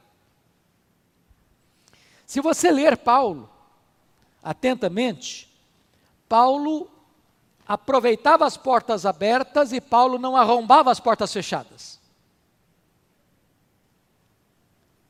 Se 2.25 2.41
você 2.41 2.71
ler 2.71 2.97
Paulo 2.97 3.51
atentamente, 4.43 5.53
Paulo 6.29 6.91
aproveitava 7.67 8.47
as 8.47 8.57
portas 8.57 9.05
abertas 9.05 9.73
e 9.73 9.81
Paulo 9.81 10.19
não 10.19 10.37
arrombava 10.37 10.91
as 10.91 11.01
portas 11.01 11.33
fechadas. 11.33 12.01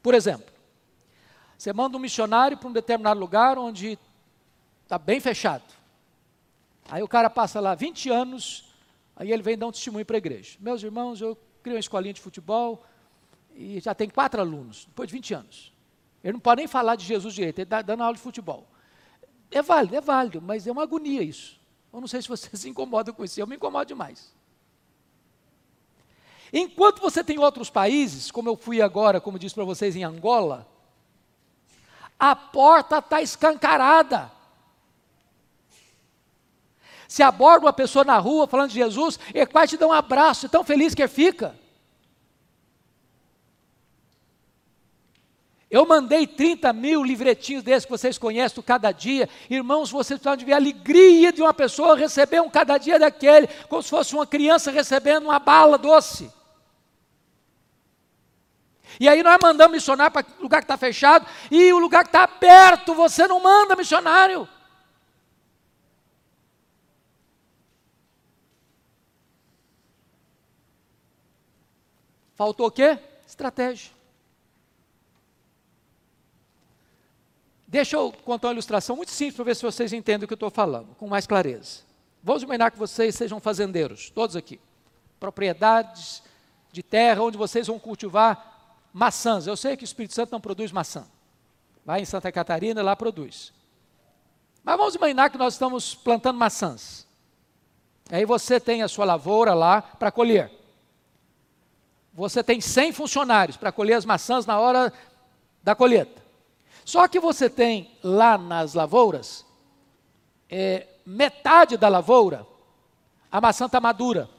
Por 0.03 0.14
exemplo, 0.14 0.53
você 1.57 1.72
manda 1.72 1.96
um 1.96 2.00
missionário 2.00 2.57
para 2.57 2.68
um 2.68 2.72
determinado 2.72 3.18
lugar 3.18 3.59
onde 3.59 3.98
está 4.85 4.99
bem 4.99 5.18
fechado. 5.20 5.64
Aí 6.88 7.03
o 7.03 7.09
cara 7.09 7.29
passa 7.29 7.61
lá 7.61 7.75
20 7.75 8.11
anos, 8.11 8.73
aí 9.16 9.33
ele 9.33 9.42
vem 9.42 9.59
dar 9.59 9.66
um 9.66 9.73
testemunho 9.73 10.05
para 10.05 10.16
a 10.16 10.18
igreja. 10.18 10.57
Meus 10.61 10.83
irmãos, 10.83 11.20
eu 11.20 11.37
criei 11.62 11.77
uma 11.77 11.81
escolinha 11.81 12.12
de 12.12 12.20
futebol 12.20 12.85
e 13.55 13.81
já 13.81 13.94
tem 13.94 14.09
quatro 14.09 14.40
alunos, 14.40 14.85
depois 14.85 15.09
de 15.09 15.14
20 15.14 15.35
anos. 15.35 15.73
Ele 16.23 16.35
não 16.35 16.40
pode 16.40 16.61
nem 16.61 16.68
falar 16.68 16.97
de 16.97 17.05
Jesus 17.05 17.35
direito, 17.35 17.59
ele 17.59 17.64
está 17.64 17.83
dando 17.83 18.03
aula 18.03 18.14
de 18.14 18.20
futebol. 18.20 18.66
É 19.51 19.62
válido, 19.62 19.97
é 19.97 20.01
válido, 20.01 20.42
mas 20.42 20.66
é 20.66 20.73
uma 20.73 20.83
agonia 20.83 21.23
isso. 21.23 21.61
Eu 21.92 22.01
não 22.01 22.09
sei 22.09 22.20
se 22.20 22.29
você 22.29 22.49
se 22.57 22.68
incomoda 22.68 23.12
com 23.12 23.25
isso, 23.25 23.40
eu 23.40 23.47
me 23.47 23.57
incomodo 23.57 23.87
demais. 23.87 24.35
Enquanto 26.53 27.01
você 27.01 27.25
tem 27.25 27.38
outros 27.38 27.68
países, 27.68 28.31
como 28.31 28.49
eu 28.49 28.57
fui 28.57 28.81
agora, 28.81 29.20
como 29.20 29.38
disse 29.38 29.55
para 29.55 29.64
vocês, 29.64 29.97
em 29.97 30.05
Angola, 30.05 30.68
a 32.18 32.37
porta 32.37 32.99
está 32.99 33.20
escancarada. 33.20 34.31
Se 37.08 37.22
aborda 37.22 37.66
uma 37.66 37.72
pessoa 37.72 38.04
na 38.04 38.18
rua 38.18 38.46
falando 38.46 38.70
de 38.70 38.76
Jesus, 38.76 39.18
ele 39.32 39.46
quase 39.46 39.70
te 39.70 39.76
dá 39.76 39.86
um 39.86 39.92
abraço, 39.92 40.48
tão 40.48 40.64
feliz 40.64 40.94
que 40.94 41.06
fica. 41.06 41.54
Eu 45.74 45.84
mandei 45.84 46.24
30 46.24 46.72
mil 46.72 47.02
livretinhos 47.02 47.64
desses 47.64 47.84
que 47.84 47.90
vocês 47.90 48.16
conhecem 48.16 48.62
cada 48.62 48.92
dia. 48.92 49.28
Irmãos, 49.50 49.90
vocês 49.90 50.20
precisam 50.20 50.46
ver 50.46 50.52
a 50.52 50.56
alegria 50.56 51.32
de 51.32 51.42
uma 51.42 51.52
pessoa 51.52 51.96
receber 51.96 52.40
um 52.40 52.48
cada 52.48 52.78
dia 52.78 52.96
daquele, 52.96 53.48
como 53.68 53.82
se 53.82 53.90
fosse 53.90 54.14
uma 54.14 54.24
criança 54.24 54.70
recebendo 54.70 55.24
uma 55.24 55.40
bala 55.40 55.76
doce. 55.76 56.30
E 59.00 59.08
aí 59.08 59.20
nós 59.24 59.36
mandamos 59.42 59.74
missionário 59.74 60.12
para 60.12 60.24
o 60.38 60.42
lugar 60.44 60.60
que 60.60 60.64
está 60.64 60.76
fechado, 60.76 61.26
e 61.50 61.72
o 61.72 61.78
lugar 61.78 62.04
que 62.04 62.10
está 62.10 62.22
aberto, 62.22 62.94
você 62.94 63.26
não 63.26 63.40
manda 63.40 63.74
missionário. 63.74 64.48
Faltou 72.35 72.66
o 72.66 72.70
quê? 72.70 72.99
Estratégia. 73.27 73.92
Deixa 77.66 77.97
eu 77.97 78.12
contar 78.25 78.49
uma 78.49 78.55
ilustração 78.55 78.94
muito 78.94 79.11
simples 79.11 79.35
para 79.37 79.44
ver 79.47 79.57
se 79.57 79.62
vocês 79.62 79.92
entendem 79.92 80.25
o 80.25 80.29
que 80.29 80.35
eu 80.35 80.37
estou 80.37 80.51
falando, 80.51 80.94
com 80.94 81.09
mais 81.09 81.27
clareza. 81.27 81.81
Vamos 82.23 82.42
imaginar 82.42 82.70
que 82.70 82.79
vocês 82.79 83.14
sejam 83.14 83.40
fazendeiros, 83.40 84.11
todos 84.11 84.37
aqui. 84.37 84.61
Propriedades 85.18 86.23
de 86.70 86.83
terra 86.83 87.23
onde 87.23 87.37
vocês 87.37 87.66
vão 87.66 87.79
cultivar 87.79 88.79
maçãs. 88.92 89.47
Eu 89.47 89.57
sei 89.57 89.77
que 89.77 89.83
o 89.83 89.85
Espírito 89.85 90.14
Santo 90.14 90.31
não 90.31 90.40
produz 90.40 90.70
maçã. 90.70 91.05
Vai 91.85 92.01
em 92.01 92.05
Santa 92.05 92.31
Catarina, 92.31 92.81
lá 92.83 92.94
produz. 92.94 93.53
Mas 94.62 94.77
vamos 94.77 94.94
imaginar 94.94 95.29
que 95.29 95.37
nós 95.37 95.55
estamos 95.55 95.94
plantando 95.94 96.38
maçãs. 96.38 97.07
Aí 98.11 98.25
você 98.25 98.61
tem 98.61 98.83
a 98.83 98.88
sua 98.88 99.05
lavoura 99.05 99.53
lá 99.53 99.83
para 99.83 100.12
colher. 100.12 100.51
Você 102.14 102.44
tem 102.44 102.61
100 102.61 102.92
funcionários 102.92 103.57
para 103.57 103.72
colher 103.72 103.94
as 103.94 104.05
maçãs 104.05 104.46
na 104.46 104.59
hora 104.59 104.92
da 105.62 105.74
colheita. 105.74 106.22
Só 106.85 107.09
que 107.09 107.18
você 107.18 107.50
tem 107.50 107.90
lá 108.03 108.38
nas 108.38 108.74
lavouras, 108.74 109.44
é, 110.48 110.87
metade 111.05 111.77
da 111.77 111.88
lavoura, 111.88 112.46
a 113.33 113.40
maçã 113.40 113.66
está 113.66 113.81
madura, 113.81 114.31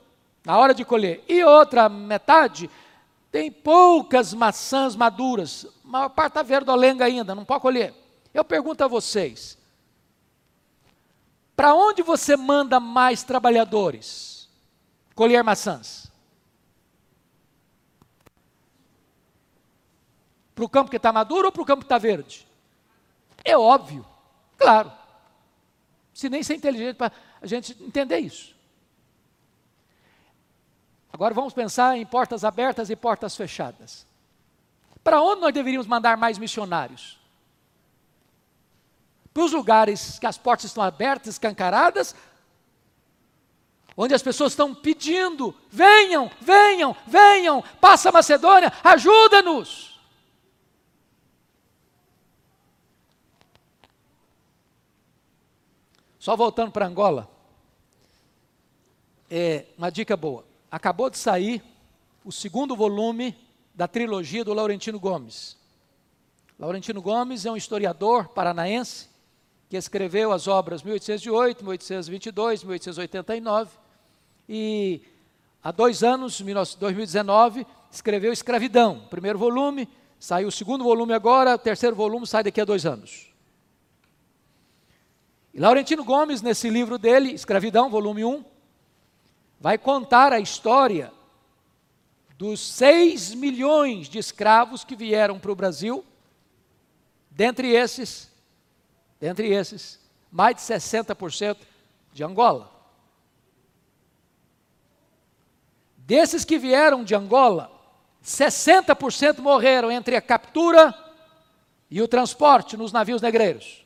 na 0.46 0.58
hora 0.58 0.74
de 0.74 0.86
colher. 0.86 1.24
E 1.28 1.44
outra 1.44 1.90
metade 1.90 2.70
tem 3.32 3.52
poucas 3.52 4.34
maçãs 4.34 4.96
maduras, 4.96 5.68
a 5.84 5.88
maior 5.88 6.10
parte 6.10 6.32
está 6.32 6.44
verdolenga 6.44 7.04
ainda, 7.04 7.36
não 7.36 7.44
pode 7.44 7.62
colher. 7.62 7.94
Eu 8.34 8.46
pergunto 8.46 8.84
a 8.84 8.88
vocês: 8.88 9.58
para 11.56 11.74
onde 11.74 12.02
você 12.02 12.38
manda 12.38 12.80
mais 12.80 13.24
trabalhadores 13.24 14.48
colher 15.14 15.44
maçãs? 15.44 16.15
Para 20.56 20.64
o 20.64 20.70
campo 20.70 20.90
que 20.90 20.96
está 20.96 21.12
maduro 21.12 21.48
ou 21.48 21.52
para 21.52 21.62
o 21.62 21.66
campo 21.66 21.82
que 21.82 21.86
está 21.86 21.98
verde? 21.98 22.48
É 23.44 23.58
óbvio, 23.58 24.06
claro. 24.58 24.92
Se 26.14 26.30
nem 26.30 26.42
ser 26.42 26.56
inteligente 26.56 26.96
para 26.96 27.12
a 27.42 27.46
gente 27.46 27.74
entender 27.84 28.20
isso. 28.20 28.56
Agora 31.12 31.34
vamos 31.34 31.54
pensar 31.54 31.98
em 31.98 32.06
portas 32.06 32.46
abertas 32.46 32.90
e 32.90 32.96
portas 32.96 33.36
fechadas. 33.36 34.08
Para 35.04 35.22
onde 35.22 35.42
nós 35.42 35.54
deveríamos 35.54 35.88
mandar 35.88 36.18
mais 36.18 36.38
missionários? 36.38 37.20
Para 39.34 39.44
os 39.44 39.52
lugares 39.52 40.18
que 40.18 40.26
as 40.26 40.38
portas 40.38 40.66
estão 40.66 40.84
abertas, 40.84 41.36
escancaradas, 41.36 42.16
onde 43.96 44.14
as 44.14 44.24
pessoas 44.24 44.54
estão 44.54 44.74
pedindo: 44.74 45.54
venham, 45.70 46.32
venham, 46.40 46.96
venham, 47.06 47.62
passa 47.82 48.12
Macedônia, 48.12 48.72
ajuda-nos. 48.84 49.95
Só 56.26 56.36
voltando 56.36 56.72
para 56.72 56.88
Angola, 56.88 57.30
é 59.30 59.66
uma 59.78 59.92
dica 59.92 60.18
boa 60.18 60.44
acabou 60.72 61.08
de 61.08 61.20
sair 61.20 61.64
o 62.24 62.32
segundo 62.32 62.76
volume 62.76 63.38
da 63.76 63.88
trilogia 63.88 64.44
do 64.44 64.52
Laurentino 64.52 65.00
Gomes. 65.00 65.56
Laurentino 66.58 67.00
Gomes 67.00 67.46
é 67.46 67.52
um 67.52 67.56
historiador 67.56 68.30
paranaense 68.30 69.08
que 69.70 69.78
escreveu 69.78 70.32
as 70.32 70.48
obras 70.48 70.82
1808, 70.82 71.64
1822, 71.64 72.64
1889 72.64 73.78
e 74.50 75.04
há 75.62 75.72
dois 75.72 76.02
anos, 76.02 76.42
2019, 76.42 77.68
escreveu 77.92 78.34
Escravidão, 78.34 79.06
primeiro 79.12 79.38
volume, 79.38 79.88
saiu 80.20 80.48
o 80.48 80.52
segundo 80.52 80.84
volume 80.84 81.14
agora, 81.14 81.54
o 81.54 81.60
terceiro 81.60 81.96
volume 81.96 82.26
sai 82.26 82.44
daqui 82.44 82.60
a 82.60 82.66
dois 82.66 82.84
anos. 82.84 83.35
E 85.56 85.60
Laurentino 85.60 86.04
Gomes, 86.04 86.42
nesse 86.42 86.70
livro 86.70 86.98
dele, 86.98 87.32
Escravidão, 87.32 87.90
volume 87.90 88.26
1, 88.26 88.44
vai 89.58 89.78
contar 89.78 90.34
a 90.34 90.40
história 90.42 91.14
dos 92.38 92.60
6 92.60 93.34
milhões 93.36 94.10
de 94.10 94.20
escravos 94.20 94.84
que 94.84 94.98
vieram 94.98 95.40
para 95.40 95.54
o 95.54 95.56
Brasil, 95.56 96.04
dentre 97.32 97.70
esses, 97.70 98.30
dentre 99.18 99.48
esses, 99.48 99.98
mais 100.30 100.58
de 100.58 100.62
60% 100.62 101.56
de 102.12 102.22
Angola. 102.22 102.70
Desses 105.96 106.44
que 106.44 106.58
vieram 106.58 107.02
de 107.02 107.16
Angola, 107.16 107.72
60% 108.22 109.40
morreram 109.40 109.90
entre 109.90 110.18
a 110.18 110.22
captura 110.22 110.94
e 111.90 112.02
o 112.02 112.10
transporte 112.10 112.76
nos 112.76 112.92
navios 112.92 113.22
negreiros. 113.22 113.85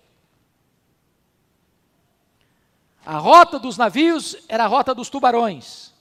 A 3.06 3.18
rota 3.18 3.58
dos 3.58 3.78
navios 3.78 4.36
era 4.48 4.66
a 4.66 4.68
rota 4.68 4.94
dos 4.94 5.10
tubarões. 5.10 5.94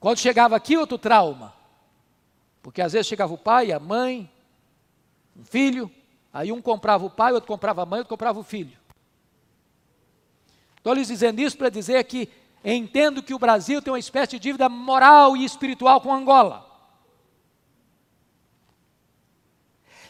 Quando 0.00 0.18
chegava 0.18 0.54
aqui, 0.54 0.76
outro 0.76 0.98
trauma. 0.98 1.54
Porque 2.62 2.82
às 2.82 2.92
vezes 2.92 3.06
chegava 3.06 3.32
o 3.32 3.38
pai, 3.38 3.72
a 3.72 3.80
mãe, 3.80 4.30
um 5.36 5.44
filho, 5.44 5.90
aí 6.32 6.52
um 6.52 6.60
comprava 6.60 7.04
o 7.06 7.10
pai, 7.10 7.32
outro 7.32 7.48
comprava 7.48 7.82
a 7.82 7.86
mãe, 7.86 8.00
outro 8.00 8.10
comprava 8.10 8.38
o 8.38 8.42
filho. 8.42 8.76
Estou 10.76 10.92
lhes 10.92 11.08
dizendo 11.08 11.40
isso 11.40 11.56
para 11.56 11.70
dizer 11.70 12.04
que 12.04 12.28
entendo 12.62 13.22
que 13.22 13.32
o 13.32 13.38
Brasil 13.38 13.80
tem 13.80 13.92
uma 13.92 13.98
espécie 13.98 14.32
de 14.32 14.38
dívida 14.38 14.68
moral 14.68 15.36
e 15.36 15.44
espiritual 15.44 16.00
com 16.00 16.12
Angola. 16.12 16.73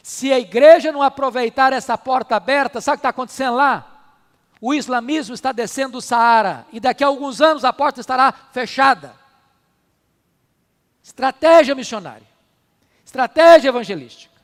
Se 0.05 0.31
a 0.31 0.39
igreja 0.39 0.93
não 0.93 1.01
aproveitar 1.01 1.73
essa 1.73 1.97
porta 1.97 2.37
aberta, 2.37 2.79
sabe 2.79 2.97
o 2.97 2.99
que 2.99 3.01
está 3.01 3.09
acontecendo 3.09 3.57
lá? 3.57 4.13
O 4.61 4.75
islamismo 4.75 5.35
está 5.35 5.51
descendo 5.51 5.93
do 5.93 6.03
Saara 6.03 6.67
e 6.71 6.79
daqui 6.79 7.03
a 7.03 7.07
alguns 7.07 7.41
anos 7.41 7.65
a 7.65 7.73
porta 7.73 8.03
estará 8.03 8.31
fechada. 8.31 9.17
Estratégia 11.03 11.75
missionária, 11.75 12.27
estratégia 13.03 13.71
evangelística. 13.71 14.39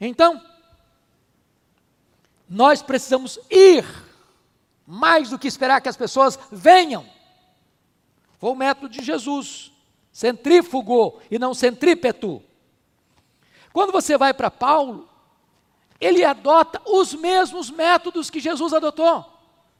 Então, 0.00 0.44
nós 2.48 2.82
precisamos 2.82 3.38
ir, 3.48 3.84
mais 4.84 5.30
do 5.30 5.38
que 5.38 5.46
esperar 5.46 5.80
que 5.80 5.88
as 5.88 5.96
pessoas 5.96 6.36
venham. 6.50 7.08
Foi 8.40 8.50
o 8.50 8.56
método 8.56 8.88
de 8.88 9.00
Jesus 9.00 9.70
centrífugo 10.12 11.20
e 11.30 11.38
não 11.38 11.54
centrípeto. 11.54 12.42
Quando 13.72 13.92
você 13.92 14.18
vai 14.18 14.34
para 14.34 14.50
Paulo, 14.50 15.08
ele 16.00 16.24
adota 16.24 16.80
os 16.86 17.14
mesmos 17.14 17.70
métodos 17.70 18.30
que 18.30 18.40
Jesus 18.40 18.72
adotou. 18.72 19.24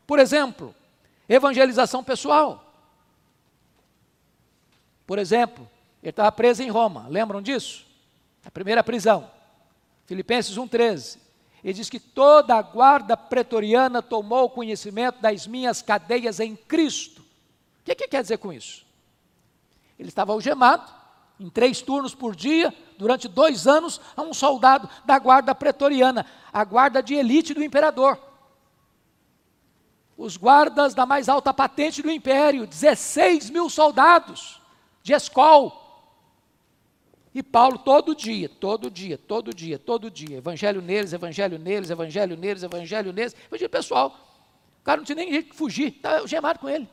Por 0.06 0.18
exemplo, 0.18 0.74
evangelização 1.28 2.04
pessoal. 2.04 2.72
Por 5.06 5.18
exemplo, 5.18 5.68
ele 6.02 6.10
estava 6.10 6.30
preso 6.30 6.62
em 6.62 6.70
Roma, 6.70 7.06
lembram 7.08 7.42
disso? 7.42 7.86
A 8.44 8.50
primeira 8.50 8.84
prisão. 8.84 9.30
Filipenses 10.06 10.56
1,13. 10.56 11.18
Ele 11.62 11.74
diz 11.74 11.90
que 11.90 12.00
toda 12.00 12.54
a 12.54 12.62
guarda 12.62 13.16
pretoriana 13.16 14.00
tomou 14.00 14.48
conhecimento 14.48 15.20
das 15.20 15.46
minhas 15.46 15.82
cadeias 15.82 16.40
em 16.40 16.56
Cristo. 16.56 17.20
O 17.20 17.84
que, 17.84 17.94
que 17.94 18.08
quer 18.08 18.22
dizer 18.22 18.38
com 18.38 18.52
isso? 18.52 18.86
Ele 20.00 20.08
estava 20.08 20.32
algemado, 20.32 20.90
em 21.38 21.50
três 21.50 21.82
turnos 21.82 22.14
por 22.14 22.34
dia, 22.34 22.74
durante 22.96 23.28
dois 23.28 23.66
anos, 23.66 24.00
a 24.16 24.22
um 24.22 24.32
soldado 24.32 24.88
da 25.04 25.18
guarda 25.18 25.54
pretoriana, 25.54 26.24
a 26.50 26.64
guarda 26.64 27.02
de 27.02 27.14
elite 27.14 27.52
do 27.52 27.62
imperador. 27.62 28.18
Os 30.16 30.38
guardas 30.38 30.94
da 30.94 31.04
mais 31.04 31.28
alta 31.28 31.52
patente 31.52 32.00
do 32.00 32.10
império, 32.10 32.66
16 32.66 33.50
mil 33.50 33.68
soldados 33.68 34.58
de 35.02 35.12
escol. 35.12 35.76
E 37.34 37.42
Paulo 37.42 37.76
todo 37.76 38.16
dia, 38.16 38.48
todo 38.48 38.90
dia, 38.90 39.18
todo 39.18 39.52
dia, 39.52 39.78
todo 39.78 40.10
dia, 40.10 40.38
evangelho 40.38 40.80
neles, 40.80 41.12
evangelho 41.12 41.58
neles, 41.58 41.90
evangelho 41.90 42.38
neles, 42.38 42.62
evangelho 42.62 43.12
neles, 43.12 43.36
evangelho 43.46 43.70
pessoal. 43.70 44.18
O 44.80 44.82
cara 44.82 44.96
não 44.96 45.04
tinha 45.04 45.16
nem 45.16 45.30
jeito 45.30 45.50
de 45.50 45.56
fugir, 45.56 45.94
estava 45.94 46.20
algemado 46.20 46.58
com 46.58 46.70
ele. 46.70 46.88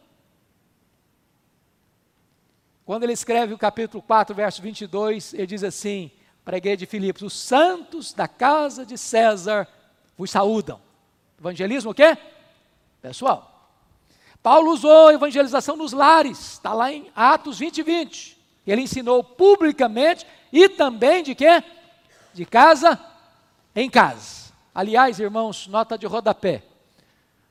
Quando 2.87 3.03
ele 3.03 3.11
escreve 3.11 3.53
o 3.53 3.57
capítulo 3.57 4.01
4, 4.01 4.33
verso 4.33 4.61
22, 4.61 5.33
ele 5.33 5.45
diz 5.45 5.61
assim, 5.61 6.09
para 6.45 6.55
a 6.55 6.57
igreja 6.57 6.77
de 6.77 6.85
Filipos, 6.85 7.21
os 7.21 7.33
santos 7.33 8.13
da 8.13 8.29
casa 8.29 8.85
de 8.85 8.97
César 8.97 9.67
vos 10.17 10.31
saúdam. 10.31 10.79
Evangelismo 11.37 11.91
o 11.91 11.93
quê? 11.93 12.17
Pessoal. 13.01 13.75
Paulo 14.41 14.71
usou 14.71 15.09
a 15.09 15.13
evangelização 15.13 15.75
nos 15.75 15.91
lares, 15.91 16.53
está 16.53 16.73
lá 16.73 16.89
em 16.89 17.11
Atos 17.13 17.59
20 17.59 17.79
e 17.79 17.83
20. 17.83 18.37
Ele 18.65 18.83
ensinou 18.83 19.21
publicamente 19.21 20.25
e 20.49 20.69
também 20.69 21.23
de 21.23 21.35
quê? 21.35 21.61
De 22.33 22.45
casa 22.45 22.97
em 23.75 23.89
casa. 23.89 24.53
Aliás, 24.73 25.19
irmãos, 25.19 25.67
nota 25.67 25.97
de 25.97 26.05
rodapé. 26.05 26.63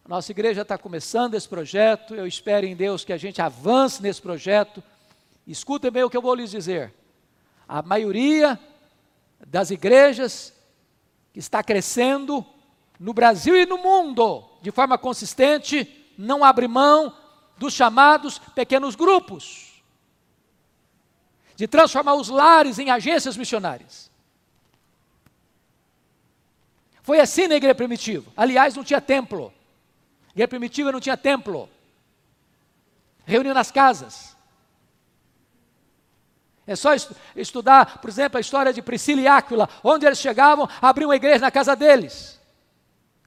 Nossa 0.09 0.33
igreja 0.33 0.63
está 0.63 0.79
começando 0.79 1.35
esse 1.35 1.47
projeto, 1.47 2.15
eu 2.15 2.27
espero 2.27 2.65
em 2.65 2.75
Deus 2.75 3.05
que 3.05 3.13
a 3.13 3.19
gente 3.19 3.43
avance 3.43 4.03
nesse 4.03 4.23
projeto 4.23 4.83
Escutem 5.47 5.91
bem 5.91 6.03
o 6.03 6.11
que 6.11 6.17
eu 6.17 6.23
vou 6.23 6.35
lhes 6.35 6.51
dizer. 6.51 6.93
A 7.69 7.83
maioria 7.83 8.59
das 9.47 9.71
igrejas 9.71 10.53
que 11.33 11.39
está 11.39 11.63
crescendo 11.63 12.45
no 12.99 13.13
Brasil 13.13 13.57
e 13.57 13.67
no 13.67 13.79
mundo 13.79 14.47
de 14.67 14.73
forma 14.73 14.99
consistente, 14.99 16.11
não 16.19 16.43
abre 16.43 16.67
mão 16.67 17.17
dos 17.57 17.73
chamados 17.73 18.41
pequenos 18.53 18.97
grupos, 18.97 19.81
de 21.55 21.69
transformar 21.69 22.15
os 22.15 22.29
lares 22.29 22.77
em 22.81 22.91
agências 22.91 23.37
missionárias. 23.37 24.11
Foi 27.01 27.21
assim 27.21 27.47
na 27.47 27.55
igreja 27.55 27.77
primitiva. 27.77 28.29
Aliás, 28.37 28.75
não 28.75 28.83
tinha 28.83 29.01
templo. 29.01 29.53
Igreja 30.31 30.49
primitiva 30.49 30.91
não 30.91 30.99
tinha 30.99 31.17
templo. 31.17 31.69
Reuniu 33.25 33.55
nas 33.55 33.71
casas. 33.71 34.36
É 36.67 36.75
só 36.75 36.91
estudar, 37.37 37.99
por 37.99 38.11
exemplo, 38.11 38.39
a 38.39 38.41
história 38.41 38.73
de 38.73 38.83
Priscila 38.83 39.21
e 39.21 39.29
Áquila, 39.29 39.69
onde 39.85 40.05
eles 40.05 40.19
chegavam, 40.19 40.69
abriam 40.83 41.09
uma 41.09 41.17
igreja 41.17 41.39
na 41.39 41.51
casa 41.51 41.77
deles. 41.77 42.41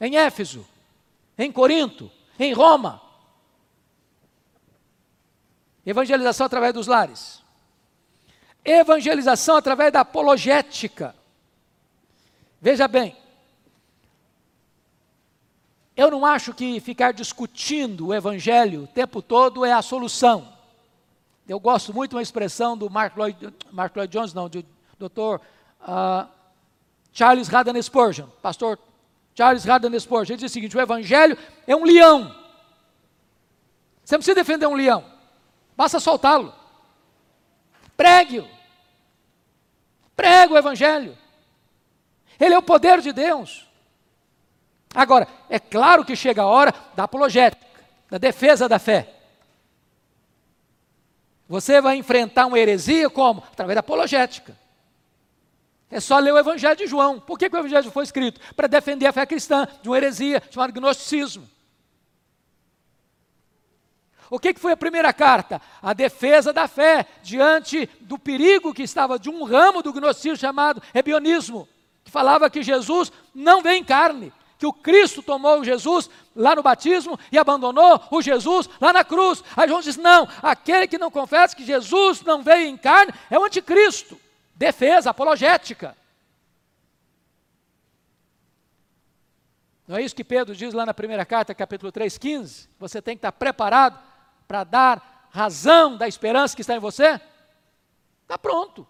Em 0.01 0.17
Éfeso, 0.17 0.67
em 1.37 1.51
Corinto, 1.51 2.11
em 2.37 2.51
Roma. 2.51 3.01
Evangelização 5.85 6.45
através 6.45 6.73
dos 6.73 6.87
lares. 6.87 7.41
Evangelização 8.63 9.55
através 9.55 9.93
da 9.93 10.01
apologética. 10.01 11.15
Veja 12.61 12.89
bem, 12.89 13.15
eu 15.95 16.11
não 16.11 16.25
acho 16.25 16.53
que 16.53 16.79
ficar 16.81 17.13
discutindo 17.13 18.07
o 18.07 18.13
evangelho 18.13 18.83
o 18.83 18.87
tempo 18.87 19.21
todo 19.21 19.63
é 19.63 19.71
a 19.71 19.81
solução. 19.81 20.58
Eu 21.49 21.59
gosto 21.59 21.91
muito 21.91 22.11
de 22.11 22.15
uma 22.15 22.21
expressão 22.21 22.77
do 22.77 22.91
Mark 22.91 23.17
Lloyd, 23.17 23.51
Mark 23.71 23.95
Lloyd 23.95 24.13
Jones, 24.13 24.35
não, 24.35 24.47
do 24.47 24.63
Dr. 24.99 25.41
Uh, 25.81 26.29
Charles 27.11 27.51
Haddon 27.51 27.81
Spurgeon, 27.81 28.27
pastor 28.39 28.77
Charles 29.33 29.67
Haddon 29.67 29.99
Spurgeon. 29.99 30.33
Ele 30.33 30.41
diz 30.41 30.51
o 30.51 30.53
seguinte: 30.53 30.77
o 30.77 30.79
evangelho 30.79 31.35
é 31.65 31.75
um 31.75 31.83
leão. 31.83 32.35
Você 34.05 34.13
não 34.13 34.19
precisa 34.19 34.35
defender 34.35 34.67
um 34.67 34.75
leão, 34.75 35.03
basta 35.75 35.99
soltá-lo. 35.99 36.53
Pregue-o. 37.97 38.47
Pregue 40.15 40.53
o 40.53 40.57
evangelho. 40.57 41.17
Ele 42.39 42.53
é 42.53 42.57
o 42.59 42.61
poder 42.61 43.01
de 43.01 43.11
Deus. 43.11 43.67
Agora, 44.93 45.27
é 45.49 45.57
claro 45.57 46.05
que 46.05 46.15
chega 46.15 46.43
a 46.43 46.47
hora 46.47 46.73
da 46.95 47.05
apologética, 47.05 47.65
da 48.07 48.19
defesa 48.19 48.69
da 48.69 48.77
fé. 48.77 49.18
Você 51.49 51.81
vai 51.81 51.97
enfrentar 51.97 52.45
uma 52.45 52.59
heresia 52.59 53.09
como? 53.09 53.43
Através 53.51 53.75
da 53.75 53.79
apologética. 53.79 54.55
É 55.89 55.99
só 55.99 56.19
ler 56.19 56.31
o 56.31 56.37
Evangelho 56.37 56.75
de 56.75 56.85
João. 56.85 57.19
Por 57.19 57.39
que, 57.39 57.49
que 57.49 57.55
o 57.55 57.59
Evangelho 57.59 57.89
foi 57.89 58.03
escrito? 58.03 58.39
Para 58.55 58.67
defender 58.67 59.07
a 59.07 59.11
fé 59.11 59.25
cristã 59.25 59.67
de 59.81 59.89
uma 59.89 59.97
heresia 59.97 60.43
chamada 60.51 60.71
gnosticismo. 60.71 61.49
O 64.29 64.37
que, 64.37 64.53
que 64.53 64.59
foi 64.59 64.73
a 64.73 64.77
primeira 64.77 65.11
carta? 65.11 65.59
A 65.81 65.91
defesa 65.91 66.53
da 66.53 66.67
fé 66.67 67.07
diante 67.23 67.89
do 68.01 68.19
perigo 68.19 68.71
que 68.71 68.83
estava 68.83 69.17
de 69.17 69.27
um 69.27 69.43
ramo 69.43 69.81
do 69.81 69.91
gnosticismo 69.91 70.37
chamado 70.37 70.83
rebionismo, 70.93 71.67
que 72.03 72.11
falava 72.11 72.47
que 72.47 72.61
Jesus 72.61 73.11
não 73.33 73.63
vem 73.63 73.81
em 73.81 73.83
carne, 73.83 74.31
que 74.59 74.67
o 74.67 74.73
Cristo 74.73 75.23
tomou 75.23 75.61
o 75.61 75.63
Jesus 75.63 76.09
lá 76.35 76.53
no 76.53 76.61
batismo 76.61 77.17
e 77.31 77.37
abandonou 77.37 78.03
o 78.11 78.21
Jesus 78.21 78.69
lá 78.79 78.91
na 78.91 79.05
cruz. 79.05 79.41
Aí 79.55 79.69
João 79.69 79.79
diz: 79.79 79.95
não, 79.95 80.27
aquele 80.43 80.85
que 80.85 80.97
não 80.97 81.09
confessa 81.09 81.55
que 81.55 81.65
Jesus 81.65 82.21
não 82.21 82.43
veio 82.43 82.67
em 82.67 82.75
carne 82.75 83.13
é 83.31 83.39
o 83.39 83.45
anticristo. 83.45 84.19
Defesa, 84.53 85.11
apologética. 85.11 85.95
Não 89.87 89.95
é 89.95 90.01
isso 90.01 90.13
que 90.13 90.25
Pedro 90.25 90.53
diz 90.53 90.73
lá 90.73 90.85
na 90.85 90.93
primeira 90.93 91.25
carta, 91.25 91.55
capítulo 91.55 91.91
3,15? 91.91 92.67
Você 92.77 93.01
tem 93.01 93.15
que 93.15 93.19
estar 93.19 93.31
preparado 93.31 93.97
para 94.45 94.65
dar 94.65 95.29
razão 95.31 95.95
da 95.95 96.05
esperança 96.05 96.53
que 96.53 96.61
está 96.61 96.75
em 96.75 96.79
você? 96.79 97.19
Está 98.23 98.37
pronto. 98.37 98.85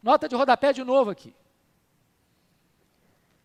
Nota 0.00 0.28
de 0.28 0.36
rodapé 0.36 0.72
de 0.72 0.84
novo 0.84 1.10
aqui. 1.10 1.34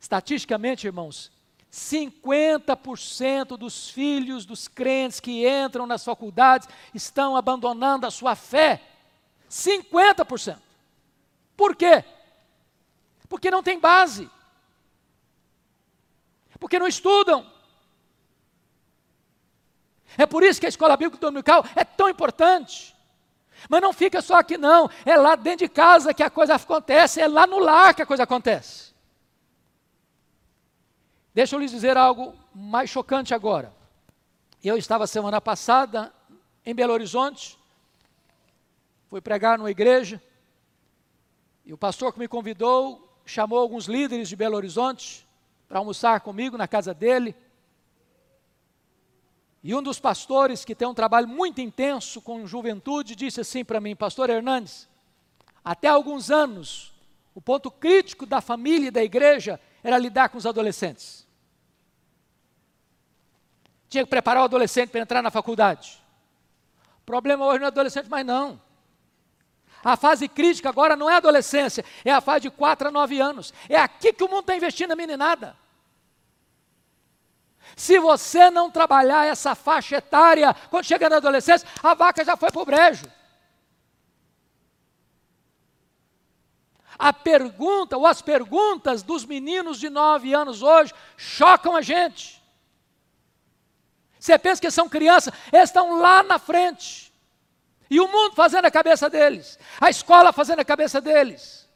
Estatisticamente, 0.03 0.85
irmãos, 0.85 1.31
50% 1.71 3.55
dos 3.55 3.89
filhos 3.89 4.45
dos 4.45 4.67
crentes 4.67 5.21
que 5.21 5.47
entram 5.47 5.87
nas 5.87 6.03
faculdades 6.03 6.67
estão 6.93 7.37
abandonando 7.37 8.05
a 8.05 8.11
sua 8.11 8.35
fé. 8.35 8.81
50%. 9.49 10.59
Por 11.55 11.73
quê? 11.73 12.03
Porque 13.29 13.49
não 13.49 13.63
tem 13.63 13.79
base. 13.79 14.29
Porque 16.59 16.77
não 16.77 16.87
estudam. 16.87 17.49
É 20.17 20.25
por 20.25 20.43
isso 20.43 20.59
que 20.59 20.65
a 20.65 20.69
escola 20.69 20.97
bíblica 20.97 21.17
dominical 21.17 21.65
é 21.77 21.85
tão 21.85 22.09
importante. 22.09 22.93
Mas 23.69 23.81
não 23.81 23.93
fica 23.93 24.21
só 24.21 24.39
aqui, 24.39 24.57
não. 24.57 24.89
É 25.05 25.15
lá 25.15 25.37
dentro 25.37 25.65
de 25.65 25.69
casa 25.69 26.13
que 26.13 26.23
a 26.23 26.29
coisa 26.29 26.55
acontece, 26.55 27.21
é 27.21 27.27
lá 27.29 27.47
no 27.47 27.57
lar 27.57 27.95
que 27.95 28.01
a 28.01 28.05
coisa 28.05 28.23
acontece. 28.23 28.92
Deixa 31.33 31.55
eu 31.55 31.59
lhes 31.59 31.71
dizer 31.71 31.97
algo 31.97 32.35
mais 32.53 32.89
chocante 32.89 33.33
agora. 33.33 33.73
Eu 34.63 34.77
estava 34.77 35.07
semana 35.07 35.41
passada 35.41 36.13
em 36.63 36.75
Belo 36.75 36.93
Horizonte, 36.93 37.57
fui 39.09 39.19
pregar 39.19 39.57
numa 39.57 39.71
igreja, 39.71 40.21
e 41.65 41.73
o 41.73 41.77
pastor 41.77 42.13
que 42.13 42.19
me 42.19 42.27
convidou 42.27 43.09
chamou 43.25 43.57
alguns 43.57 43.85
líderes 43.85 44.29
de 44.29 44.35
Belo 44.35 44.55
Horizonte 44.55 45.27
para 45.67 45.79
almoçar 45.79 46.19
comigo 46.21 46.55
na 46.55 46.67
casa 46.67 46.93
dele. 46.93 47.35
E 49.63 49.73
um 49.73 49.81
dos 49.81 49.99
pastores, 49.99 50.63
que 50.63 50.75
tem 50.75 50.87
um 50.87 50.93
trabalho 50.93 51.27
muito 51.27 51.61
intenso 51.61 52.21
com 52.21 52.45
juventude, 52.45 53.15
disse 53.15 53.41
assim 53.41 53.65
para 53.65 53.81
mim: 53.81 53.95
Pastor 53.95 54.29
Hernandes, 54.29 54.87
até 55.63 55.87
alguns 55.87 56.29
anos, 56.29 56.93
o 57.33 57.41
ponto 57.41 57.71
crítico 57.71 58.25
da 58.25 58.39
família 58.39 58.89
e 58.89 58.91
da 58.91 59.03
igreja 59.03 59.59
era 59.83 59.97
lidar 59.97 60.29
com 60.29 60.37
os 60.37 60.45
adolescentes. 60.45 61.22
Tinha 63.93 64.05
que 64.05 64.09
preparar 64.09 64.41
o 64.41 64.45
adolescente 64.45 64.89
para 64.89 65.01
entrar 65.01 65.21
na 65.21 65.29
faculdade. 65.29 66.01
Problema 67.05 67.45
hoje 67.45 67.59
não 67.59 67.65
é 67.65 67.67
adolescente 67.67 68.09
mais 68.09 68.25
não. 68.25 68.59
A 69.83 69.95
fase 69.95 70.27
crítica 70.27 70.67
agora 70.67 70.95
não 70.95 71.07
é 71.07 71.13
a 71.13 71.17
adolescência, 71.17 71.85
é 72.03 72.11
a 72.11 72.19
fase 72.19 72.41
de 72.41 72.49
4 72.49 72.87
a 72.87 72.91
9 72.91 73.21
anos. 73.21 73.53
É 73.69 73.75
aqui 73.75 74.11
que 74.11 74.23
o 74.23 74.27
mundo 74.27 74.39
está 74.39 74.55
investindo 74.55 74.89
na 74.89 74.95
meninada. 74.95 75.55
Se 77.75 77.99
você 77.99 78.49
não 78.49 78.71
trabalhar 78.71 79.27
essa 79.27 79.53
faixa 79.53 79.97
etária, 79.97 80.55
quando 80.71 80.85
chega 80.85 81.07
na 81.07 81.17
adolescência, 81.17 81.69
a 81.83 81.93
vaca 81.93 82.25
já 82.25 82.35
foi 82.35 82.49
para 82.49 82.61
o 82.63 82.65
brejo. 82.65 83.05
A 86.97 87.13
pergunta, 87.13 87.95
ou 87.95 88.07
as 88.07 88.23
perguntas 88.23 89.03
dos 89.03 89.23
meninos 89.23 89.79
de 89.79 89.87
9 89.87 90.33
anos 90.33 90.63
hoje, 90.63 90.91
chocam 91.15 91.75
a 91.75 91.81
gente. 91.83 92.42
Você 94.23 94.39
pensa 94.39 94.61
que 94.61 94.71
são 94.71 94.87
crianças, 94.87 95.33
eles 95.51 95.67
estão 95.67 95.99
lá 95.99 96.23
na 96.23 96.39
frente. 96.39 97.13
E 97.89 97.99
o 97.99 98.07
mundo 98.07 98.33
fazendo 98.35 98.63
a 98.63 98.71
cabeça 98.71 99.09
deles, 99.09 99.59
a 99.81 99.89
escola 99.89 100.31
fazendo 100.31 100.61
a 100.61 100.65
cabeça 100.65 101.01
deles. 101.01 101.69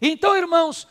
Então, 0.00 0.36
irmãos, 0.36 0.88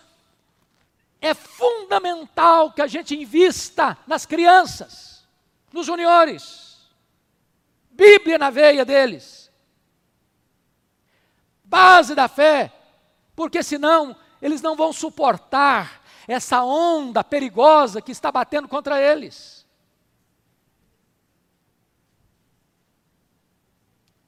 é 1.19 1.33
fundamental 1.33 2.71
que 2.71 2.81
a 2.81 2.87
gente 2.87 3.13
invista 3.13 3.97
nas 4.07 4.25
crianças, 4.25 5.27
nos 5.69 5.85
juniores. 5.85 6.89
Bíblia 7.89 8.37
na 8.37 8.49
veia 8.49 8.85
deles. 8.85 9.51
Base 11.61 12.15
da 12.15 12.29
fé, 12.29 12.71
porque 13.35 13.61
senão 13.61 14.15
eles 14.41 14.61
não 14.61 14.77
vão 14.77 14.93
suportar 14.93 16.00
essa 16.27 16.63
onda 16.63 17.23
perigosa 17.23 18.01
que 18.01 18.11
está 18.11 18.31
batendo 18.31 18.67
contra 18.67 19.01
eles. 19.01 19.65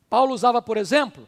Paulo 0.10 0.34
usava, 0.34 0.62
por 0.62 0.78
exemplo, 0.78 1.28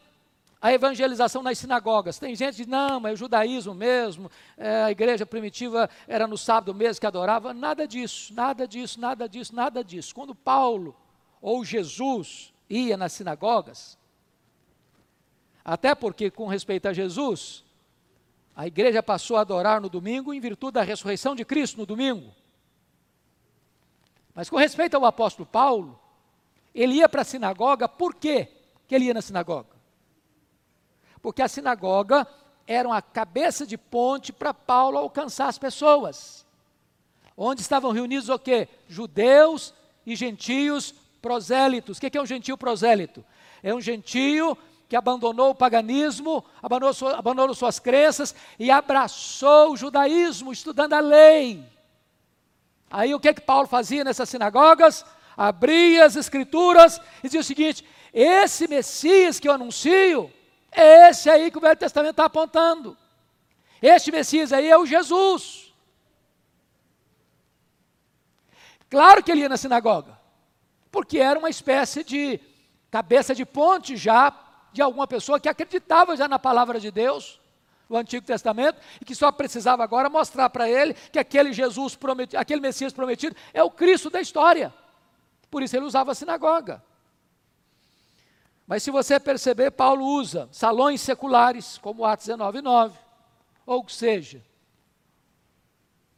a 0.61 0.71
evangelização 0.71 1.41
nas 1.41 1.57
sinagogas. 1.57 2.19
Tem 2.19 2.35
gente 2.35 2.51
que 2.51 2.63
diz, 2.63 2.67
não, 2.67 2.99
mas 2.99 3.11
é 3.11 3.13
o 3.15 3.17
judaísmo 3.17 3.73
mesmo, 3.73 4.29
é, 4.55 4.83
a 4.83 4.91
igreja 4.91 5.25
primitiva 5.25 5.89
era 6.07 6.27
no 6.27 6.37
sábado 6.37 6.73
mesmo 6.73 6.99
que 6.99 7.07
adorava. 7.07 7.51
Nada 7.51 7.87
disso, 7.87 8.31
nada 8.33 8.67
disso, 8.67 8.99
nada 8.99 9.27
disso, 9.27 9.55
nada 9.55 9.83
disso. 9.83 10.13
Quando 10.13 10.35
Paulo 10.35 10.95
ou 11.41 11.65
Jesus 11.65 12.53
ia 12.69 12.95
nas 12.95 13.13
sinagogas, 13.13 13.97
até 15.63 15.95
porque, 15.95 16.29
com 16.29 16.45
respeito 16.45 16.87
a 16.87 16.93
Jesus, 16.93 17.64
a 18.55 18.65
igreja 18.65 19.03
passou 19.03 19.35
a 19.35 19.41
adorar 19.41 19.81
no 19.81 19.89
domingo 19.89 20.33
em 20.33 20.39
virtude 20.39 20.73
da 20.73 20.81
ressurreição 20.81 21.35
de 21.35 21.43
Cristo 21.43 21.77
no 21.77 21.85
domingo. 21.85 22.33
Mas 24.33 24.49
com 24.49 24.55
respeito 24.55 24.95
ao 24.95 25.05
apóstolo 25.05 25.45
Paulo, 25.45 25.99
ele 26.73 26.95
ia 26.95 27.09
para 27.09 27.21
a 27.21 27.25
sinagoga, 27.25 27.87
por 27.89 28.15
quê 28.15 28.49
que 28.87 28.95
ele 28.95 29.05
ia 29.05 29.13
na 29.13 29.21
sinagoga? 29.21 29.75
Porque 31.21 31.41
a 31.41 31.47
sinagoga 31.47 32.25
eram 32.67 32.93
a 32.93 33.01
cabeça 33.01 33.65
de 33.65 33.77
ponte 33.77 34.31
para 34.31 34.53
Paulo 34.53 34.97
alcançar 34.97 35.47
as 35.47 35.57
pessoas. 35.57 36.45
Onde 37.37 37.61
estavam 37.61 37.91
reunidos 37.91 38.29
o 38.29 38.39
quê? 38.39 38.69
Judeus 38.87 39.73
e 40.05 40.15
gentios 40.15 40.93
prosélitos. 41.21 41.97
O 41.97 42.01
que 42.01 42.17
é 42.17 42.21
um 42.21 42.25
gentio 42.25 42.57
prosélito? 42.57 43.23
É 43.61 43.73
um 43.73 43.81
gentio 43.81 44.57
que 44.87 44.95
abandonou 44.95 45.51
o 45.51 45.55
paganismo, 45.55 46.45
abandonou, 46.61 46.93
sua, 46.93 47.17
abandonou 47.17 47.55
suas 47.55 47.79
crenças 47.79 48.35
e 48.59 48.69
abraçou 48.69 49.71
o 49.71 49.77
judaísmo, 49.77 50.51
estudando 50.51 50.93
a 50.93 50.99
lei. 50.99 51.63
Aí 52.89 53.13
o 53.13 53.19
que 53.19 53.33
que 53.33 53.41
Paulo 53.41 53.67
fazia 53.67 54.03
nessas 54.03 54.29
sinagogas? 54.29 55.05
Abria 55.35 56.05
as 56.05 56.15
escrituras 56.15 57.01
e 57.19 57.23
dizia 57.23 57.39
o 57.39 57.43
seguinte: 57.43 57.85
esse 58.13 58.67
Messias 58.67 59.39
que 59.39 59.47
eu 59.47 59.53
anuncio, 59.53 60.31
é 60.71 61.09
esse 61.09 61.29
aí 61.29 61.49
que 61.49 61.57
o 61.57 61.61
Velho 61.61 61.75
Testamento 61.75 62.11
está 62.11 62.25
apontando. 62.25 62.97
Este 63.81 64.11
Messias 64.11 64.53
aí 64.53 64.69
é 64.69 64.77
o 64.77 64.85
Jesus. 64.85 65.73
Claro 68.89 69.23
que 69.23 69.31
ele 69.31 69.41
ia 69.41 69.49
na 69.49 69.57
sinagoga, 69.57 70.17
porque 70.91 71.17
era 71.17 71.39
uma 71.39 71.49
espécie 71.49 72.03
de 72.03 72.39
cabeça 72.89 73.35
de 73.35 73.45
ponte 73.45 73.97
já 73.97 74.31
de 74.75 74.81
alguma 74.81 75.07
pessoa 75.07 75.39
que 75.39 75.47
acreditava 75.47 76.17
já 76.17 76.27
na 76.27 76.37
palavra 76.37 76.81
de 76.81 76.91
Deus, 76.91 77.39
no 77.87 77.95
Antigo 77.95 78.25
Testamento, 78.25 78.77
e 78.99 79.05
que 79.05 79.15
só 79.15 79.31
precisava 79.31 79.81
agora 79.85 80.09
mostrar 80.09 80.49
para 80.49 80.69
ele 80.69 80.93
que 80.93 81.17
aquele 81.17 81.53
Jesus 81.53 81.95
prometido, 81.95 82.37
aquele 82.37 82.59
Messias 82.59 82.91
prometido 82.91 83.37
é 83.53 83.63
o 83.63 83.71
Cristo 83.71 84.09
da 84.09 84.19
história. 84.19 84.73
Por 85.49 85.63
isso 85.63 85.77
ele 85.77 85.85
usava 85.85 86.11
a 86.11 86.15
sinagoga. 86.15 86.83
Mas 88.67 88.83
se 88.83 88.91
você 88.91 89.17
perceber, 89.17 89.71
Paulo 89.71 90.05
usa 90.05 90.49
salões 90.51 90.99
seculares, 90.99 91.77
como 91.77 92.03
Atos 92.03 92.25
19, 92.25 92.61
9. 92.61 92.99
Ou 93.65 93.87
seja, 93.87 94.43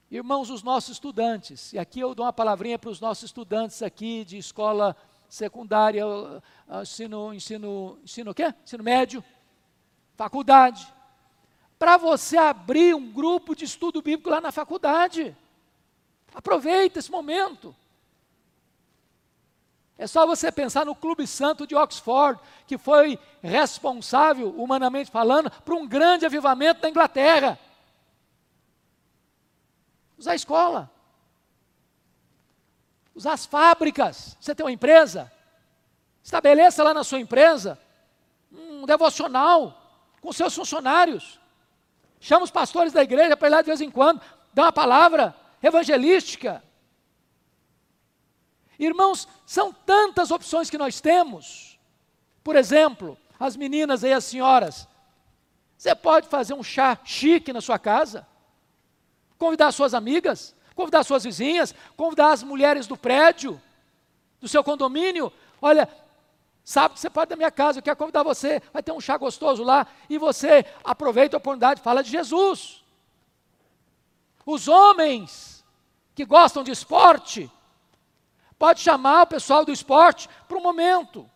irmãos, 0.09 0.49
os 0.49 0.63
nossos 0.63 0.93
estudantes, 0.93 1.73
e 1.73 1.77
aqui 1.77 1.99
eu 1.99 2.15
dou 2.15 2.25
uma 2.25 2.33
palavrinha 2.33 2.79
para 2.79 2.89
os 2.89 2.99
nossos 2.99 3.25
estudantes 3.25 3.83
aqui 3.83 4.25
de 4.25 4.39
escola 4.39 4.97
secundária, 5.29 6.03
ensino, 6.81 7.33
ensino, 7.33 7.99
ensino 8.03 8.31
o 8.31 8.33
quê? 8.33 8.53
Ensino 8.63 8.83
médio, 8.83 9.23
faculdade. 10.15 10.87
Para 11.77 11.97
você 11.97 12.37
abrir 12.37 12.95
um 12.95 13.11
grupo 13.11 13.55
de 13.55 13.65
estudo 13.65 14.01
bíblico 14.01 14.29
lá 14.29 14.41
na 14.41 14.51
faculdade. 14.51 15.35
Aproveita 16.33 16.99
esse 16.99 17.11
momento. 17.11 17.75
É 19.97 20.05
só 20.05 20.25
você 20.27 20.51
pensar 20.51 20.85
no 20.85 20.95
Clube 20.95 21.25
Santo 21.25 21.65
de 21.65 21.75
Oxford, 21.75 22.39
que 22.67 22.77
foi 22.77 23.17
responsável, 23.41 24.49
humanamente 24.49 25.09
falando, 25.09 25.49
por 25.49 25.73
um 25.73 25.87
grande 25.87 26.25
avivamento 26.25 26.81
na 26.83 26.89
Inglaterra. 26.89 27.59
Usar 30.17 30.33
a 30.33 30.35
escola. 30.35 30.96
Usar 33.17 33.33
as 33.33 33.47
fábricas. 33.47 34.37
Você 34.39 34.53
tem 34.53 34.63
uma 34.63 34.71
empresa? 34.71 35.31
Estabeleça 36.23 36.83
lá 36.83 36.93
na 36.93 37.03
sua 37.03 37.19
empresa 37.19 37.79
um 38.51 38.85
devocional 38.85 40.05
com 40.21 40.31
seus 40.31 40.53
funcionários. 40.53 41.39
Chama 42.19 42.43
os 42.43 42.51
pastores 42.51 42.93
da 42.93 43.01
igreja 43.01 43.35
para 43.35 43.47
ir 43.47 43.51
lá 43.51 43.61
de 43.63 43.65
vez 43.65 43.81
em 43.81 43.89
quando, 43.89 44.21
dá 44.53 44.65
uma 44.65 44.71
palavra 44.71 45.35
evangelística. 45.63 46.63
Irmãos, 48.77 49.27
são 49.47 49.73
tantas 49.73 50.29
opções 50.29 50.69
que 50.69 50.77
nós 50.77 51.01
temos. 51.01 51.79
Por 52.43 52.55
exemplo, 52.55 53.17
as 53.39 53.57
meninas 53.57 54.03
e 54.03 54.13
as 54.13 54.25
senhoras, 54.25 54.87
você 55.75 55.95
pode 55.95 56.27
fazer 56.27 56.53
um 56.53 56.61
chá 56.61 56.99
chique 57.03 57.51
na 57.51 57.61
sua 57.61 57.79
casa, 57.79 58.27
convidar 59.39 59.71
suas 59.71 59.95
amigas, 59.95 60.55
convidar 60.77 61.03
suas 61.03 61.25
vizinhas, 61.25 61.75
convidar 61.97 62.31
as 62.31 62.41
mulheres 62.41 62.87
do 62.87 62.95
prédio, 62.95 63.61
do 64.39 64.47
seu 64.47 64.63
condomínio. 64.63 65.33
Olha, 65.61 65.89
sábado 66.63 66.97
você 66.97 67.09
pode 67.09 67.31
na 67.31 67.35
minha 67.35 67.51
casa, 67.51 67.79
eu 67.79 67.83
quero 67.83 67.97
convidar 67.97 68.23
você, 68.23 68.61
vai 68.71 68.81
ter 68.81 68.93
um 68.93 69.01
chá 69.01 69.17
gostoso 69.17 69.61
lá, 69.61 69.85
e 70.09 70.17
você 70.17 70.65
aproveita 70.85 71.35
a 71.35 71.39
oportunidade, 71.39 71.81
fala 71.81 72.01
de 72.01 72.09
Jesus. 72.09 72.81
Os 74.45 74.69
homens 74.69 75.65
que 76.15 76.23
gostam 76.23 76.63
de 76.63 76.71
esporte, 76.71 77.51
Pode 78.57 78.79
chamar 78.79 79.23
o 79.23 79.27
pessoal 79.27 79.63
do 79.63 79.71
esporte 79.71 80.27
para 80.47 80.57
um 80.57 80.61
momento. 80.61 81.29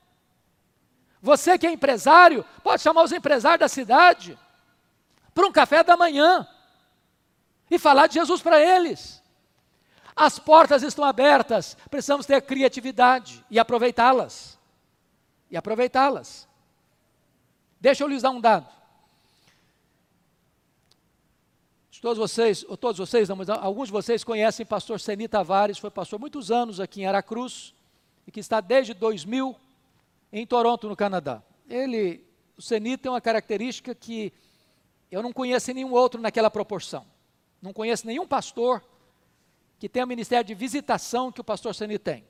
Você 1.22 1.58
que 1.58 1.68
é 1.68 1.72
empresário, 1.72 2.44
pode 2.64 2.82
chamar 2.82 3.04
os 3.04 3.12
empresários 3.12 3.60
da 3.60 3.68
cidade 3.68 4.38
para 5.34 5.46
um 5.46 5.52
café 5.52 5.84
da 5.84 5.96
manhã 5.96 6.48
e 7.70 7.78
falar 7.78 8.08
de 8.08 8.16
Jesus 8.16 8.42
para 8.42 8.60
eles. 8.60 9.21
As 10.24 10.38
portas 10.38 10.84
estão 10.84 11.04
abertas, 11.04 11.76
precisamos 11.90 12.28
ter 12.28 12.40
criatividade 12.44 13.44
e 13.50 13.58
aproveitá-las. 13.58 14.56
E 15.50 15.58
aproveitá-las. 15.58 16.48
Deixa 17.80 18.04
eu 18.04 18.08
lhes 18.08 18.22
dar 18.22 18.30
um 18.30 18.40
dado. 18.40 18.68
Todos 22.00 22.20
vocês, 22.20 22.64
ou 22.70 22.78
todos 22.78 23.00
vocês, 23.00 23.30
não, 23.30 23.36
mas 23.36 23.50
alguns 23.50 23.88
de 23.88 23.94
vocês 23.94 24.24
conhecem 24.24 24.64
o 24.64 24.68
pastor 24.68 25.00
Seni 25.00 25.28
Tavares, 25.28 25.80
foi 25.80 25.90
pastor 25.90 26.20
muitos 26.20 26.52
anos 26.52 26.80
aqui 26.80 27.02
em 27.02 27.08
Aracruz, 27.08 27.74
e 28.28 28.32
que 28.32 28.40
está 28.40 28.62
desde 28.62 28.94
2000 28.94 29.56
em 30.32 30.46
Toronto, 30.46 30.88
no 30.88 30.96
Canadá. 30.96 31.42
Ele, 31.68 32.24
o 32.56 32.62
Seni 32.62 32.96
tem 32.96 33.12
uma 33.12 33.22
característica 33.22 33.96
que 33.96 34.32
eu 35.12 35.24
não 35.24 35.34
conheço 35.34 35.74
nenhum 35.74 35.92
outro 35.92 36.22
naquela 36.22 36.52
proporção. 36.52 37.08
Não 37.60 37.74
conheço 37.74 38.06
nenhum 38.06 38.28
pastor 38.28 38.84
que 39.82 39.90
tenha 39.90 40.06
o 40.06 40.08
ministério 40.08 40.46
de 40.46 40.54
visitação 40.54 41.32
que 41.32 41.42
o 41.42 41.44
pastor 41.44 41.74
Seni 41.74 41.98
tem. 41.98 42.24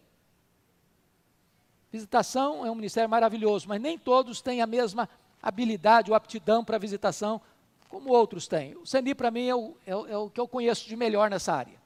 Visitação 1.91 2.65
é 2.65 2.71
um 2.71 2.75
ministério 2.75 3.09
maravilhoso, 3.09 3.67
mas 3.67 3.81
nem 3.81 3.99
todos 3.99 4.41
têm 4.41 4.61
a 4.61 4.65
mesma 4.65 5.09
habilidade 5.43 6.09
ou 6.09 6.15
aptidão 6.15 6.63
para 6.63 6.77
visitação 6.77 7.41
como 7.89 8.09
outros 8.09 8.47
têm. 8.47 8.77
O 8.77 8.85
Seni, 8.85 9.13
para 9.13 9.29
mim, 9.29 9.47
é 9.47 9.53
o, 9.53 9.75
é, 9.85 9.91
é 9.91 10.17
o 10.17 10.29
que 10.29 10.39
eu 10.39 10.47
conheço 10.47 10.87
de 10.87 10.95
melhor 10.95 11.29
nessa 11.29 11.51
área. 11.51 11.77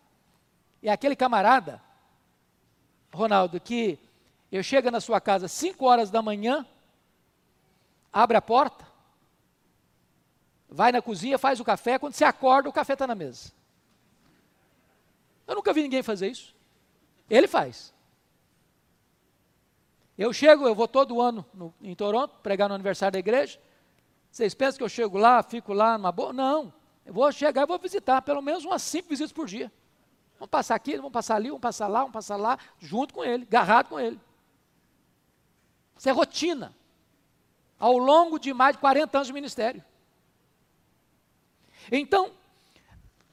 É 0.83 0.91
aquele 0.91 1.15
camarada, 1.15 1.81
Ronaldo, 3.11 3.59
que 3.59 3.97
eu 4.51 4.61
chego 4.61 4.91
na 4.91 5.01
sua 5.01 5.19
casa 5.19 5.47
às 5.47 5.51
5 5.51 5.83
horas 5.83 6.11
da 6.11 6.21
manhã, 6.21 6.63
abre 8.13 8.37
a 8.37 8.41
porta, 8.41 8.85
vai 10.69 10.91
na 10.91 11.01
cozinha, 11.01 11.39
faz 11.39 11.59
o 11.59 11.65
café, 11.65 11.97
quando 11.97 12.13
você 12.13 12.23
acorda, 12.23 12.69
o 12.69 12.71
café 12.71 12.93
está 12.93 13.07
na 13.07 13.15
mesa. 13.15 13.51
Eu 15.47 15.55
nunca 15.55 15.73
vi 15.73 15.83
ninguém 15.83 16.03
fazer 16.03 16.29
isso. 16.29 16.55
Ele 17.29 17.47
faz. 17.47 17.93
Eu 20.17 20.31
chego, 20.31 20.65
eu 20.65 20.73
vou 20.73 20.87
todo 20.87 21.21
ano 21.21 21.45
no, 21.53 21.73
em 21.81 21.93
Toronto, 21.93 22.39
pregar 22.41 22.69
no 22.69 22.75
aniversário 22.75 23.13
da 23.13 23.19
igreja, 23.19 23.59
vocês 24.35 24.53
pensam 24.53 24.79
que 24.79 24.83
eu 24.83 24.89
chego 24.89 25.17
lá, 25.17 25.41
fico 25.41 25.71
lá 25.71 25.97
numa 25.97 26.11
boa? 26.11 26.33
Não. 26.33 26.73
Eu 27.05 27.13
vou 27.13 27.31
chegar 27.31 27.63
e 27.63 27.65
vou 27.65 27.79
visitar, 27.79 28.21
pelo 28.21 28.41
menos 28.41 28.65
umas 28.65 28.81
cinco 28.81 29.07
visitas 29.07 29.31
por 29.31 29.47
dia. 29.47 29.71
Vamos 30.37 30.49
passar 30.49 30.75
aqui, 30.75 30.97
vamos 30.97 31.13
passar 31.13 31.35
ali, 31.35 31.47
vamos 31.47 31.61
passar 31.61 31.87
lá, 31.87 31.99
vamos 31.99 32.11
passar 32.11 32.35
lá, 32.35 32.59
junto 32.77 33.13
com 33.13 33.23
ele, 33.23 33.43
agarrado 33.43 33.87
com 33.87 33.97
ele. 33.97 34.19
Isso 35.97 36.09
é 36.09 36.11
rotina. 36.11 36.75
Ao 37.79 37.97
longo 37.97 38.37
de 38.37 38.53
mais 38.53 38.75
de 38.75 38.81
40 38.81 39.17
anos 39.17 39.27
de 39.27 39.33
ministério. 39.33 39.81
Então, 41.89 42.31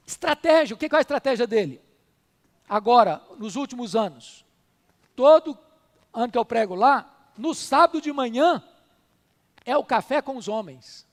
estratégia, 0.07 0.75
o 0.75 0.79
que 0.79 0.87
é 0.87 0.97
a 0.97 1.01
estratégia 1.01 1.49
dele? 1.49 1.81
Agora, 2.69 3.23
nos 3.39 3.57
últimos 3.57 3.95
anos, 3.95 4.45
todo 5.15 5.59
ano 6.13 6.33
que 6.33 6.39
eu 6.39 6.45
prego 6.45 6.75
lá, 6.75 7.09
no 7.37 7.55
sábado 7.55 8.01
de 8.01 8.13
manhã, 8.13 8.63
é 9.65 9.77
o 9.77 9.85
café 9.85 10.21
com 10.21 10.37
os 10.37 10.49
homens. 10.49 11.07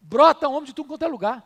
Brota 0.00 0.48
homem 0.48 0.64
de 0.64 0.74
tudo 0.74 0.88
quanto 0.88 1.04
é 1.04 1.08
lugar. 1.08 1.44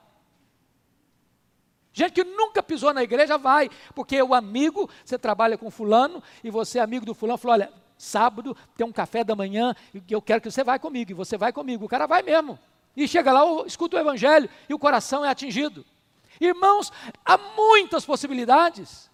Gente 1.92 2.12
que 2.12 2.24
nunca 2.24 2.62
pisou 2.62 2.92
na 2.92 3.02
igreja 3.02 3.36
vai, 3.36 3.68
porque 3.94 4.22
o 4.22 4.34
amigo, 4.34 4.88
você 5.04 5.18
trabalha 5.18 5.58
com 5.58 5.70
fulano, 5.70 6.22
e 6.44 6.50
você 6.50 6.78
é 6.78 6.82
amigo 6.82 7.04
do 7.04 7.14
fulano, 7.14 7.38
falou, 7.38 7.54
olha, 7.54 7.72
sábado 7.96 8.56
tem 8.76 8.86
um 8.86 8.92
café 8.92 9.24
da 9.24 9.34
manhã, 9.34 9.74
e 9.92 10.02
eu 10.08 10.22
quero 10.22 10.40
que 10.40 10.50
você 10.50 10.62
vá 10.62 10.78
comigo, 10.78 11.10
e 11.10 11.14
você 11.14 11.36
vai 11.36 11.52
comigo. 11.52 11.84
O 11.84 11.88
cara 11.88 12.06
vai 12.06 12.22
mesmo. 12.22 12.58
E 12.96 13.06
chega 13.08 13.32
lá, 13.32 13.42
escuta 13.66 13.96
o 13.96 14.00
evangelho, 14.00 14.48
e 14.68 14.74
o 14.74 14.78
coração 14.78 15.24
é 15.24 15.28
atingido. 15.28 15.84
Irmãos, 16.40 16.92
há 17.24 17.36
muitas 17.36 18.04
possibilidades. 18.04 19.10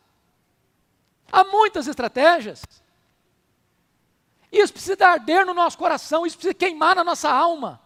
Há 1.30 1.44
muitas 1.44 1.86
estratégias. 1.86 2.62
Isso 4.52 4.72
precisa 4.72 5.06
arder 5.06 5.44
no 5.44 5.52
nosso 5.52 5.76
coração, 5.76 6.24
isso 6.24 6.36
precisa 6.36 6.54
queimar 6.54 6.94
na 6.94 7.02
nossa 7.02 7.28
alma. 7.28 7.80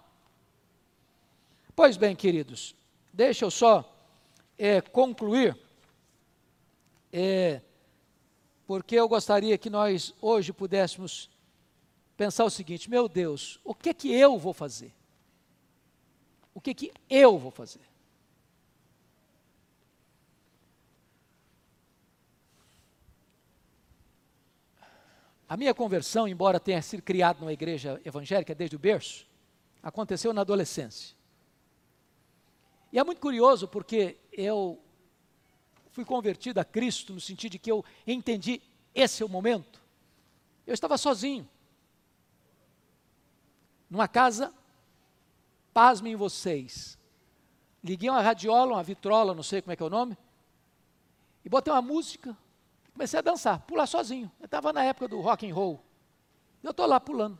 Pois 1.74 1.96
bem, 1.96 2.14
queridos, 2.14 2.74
deixa 3.12 3.44
eu 3.44 3.50
só 3.50 3.90
é, 4.58 4.80
concluir, 4.80 5.56
é, 7.10 7.62
porque 8.66 8.96
eu 8.96 9.08
gostaria 9.08 9.56
que 9.56 9.70
nós 9.70 10.12
hoje 10.20 10.52
pudéssemos 10.52 11.30
pensar 12.18 12.44
o 12.44 12.50
seguinte: 12.50 12.90
meu 12.90 13.08
Deus, 13.08 13.58
o 13.64 13.74
que 13.74 13.88
é 13.88 13.94
que 13.94 14.12
eu 14.12 14.36
vou 14.36 14.52
fazer? 14.52 14.92
O 16.52 16.60
que, 16.60 16.74
que 16.74 16.92
eu 17.08 17.38
vou 17.38 17.50
fazer? 17.50 17.87
A 25.48 25.56
minha 25.56 25.72
conversão, 25.72 26.28
embora 26.28 26.60
tenha 26.60 26.82
sido 26.82 27.02
criado 27.02 27.40
numa 27.40 27.52
igreja 27.52 28.00
evangélica 28.04 28.54
desde 28.54 28.76
o 28.76 28.78
berço, 28.78 29.26
aconteceu 29.82 30.32
na 30.32 30.42
adolescência. 30.42 31.16
E 32.92 32.98
é 32.98 33.04
muito 33.04 33.20
curioso 33.20 33.66
porque 33.66 34.18
eu 34.32 34.78
fui 35.90 36.04
convertido 36.04 36.60
a 36.60 36.64
Cristo 36.64 37.14
no 37.14 37.20
sentido 37.20 37.52
de 37.52 37.58
que 37.58 37.72
eu 37.72 37.84
entendi 38.06 38.60
esse 38.94 39.22
é 39.22 39.26
o 39.26 39.28
momento. 39.28 39.80
Eu 40.66 40.74
estava 40.74 40.98
sozinho, 40.98 41.48
numa 43.88 44.06
casa, 44.06 44.52
pasmem 45.72 46.14
vocês. 46.14 46.98
Liguei 47.82 48.10
uma 48.10 48.20
radiola, 48.20 48.74
uma 48.74 48.82
vitrola, 48.82 49.34
não 49.34 49.42
sei 49.42 49.62
como 49.62 49.72
é 49.72 49.76
que 49.76 49.82
é 49.82 49.86
o 49.86 49.90
nome, 49.90 50.18
e 51.44 51.48
botei 51.48 51.72
uma 51.72 51.80
música, 51.80 52.36
Comecei 52.98 53.20
a 53.20 53.22
dançar, 53.22 53.60
pular 53.60 53.86
sozinho. 53.86 54.28
Eu 54.40 54.46
estava 54.46 54.72
na 54.72 54.82
época 54.82 55.06
do 55.06 55.20
rock 55.20 55.48
and 55.48 55.54
roll. 55.54 55.80
Eu 56.60 56.72
estou 56.72 56.84
lá 56.84 56.98
pulando. 56.98 57.38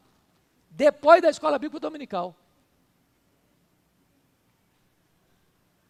Depois 0.70 1.20
da 1.20 1.28
escola 1.28 1.58
bíblica 1.58 1.80
dominical. 1.80 2.32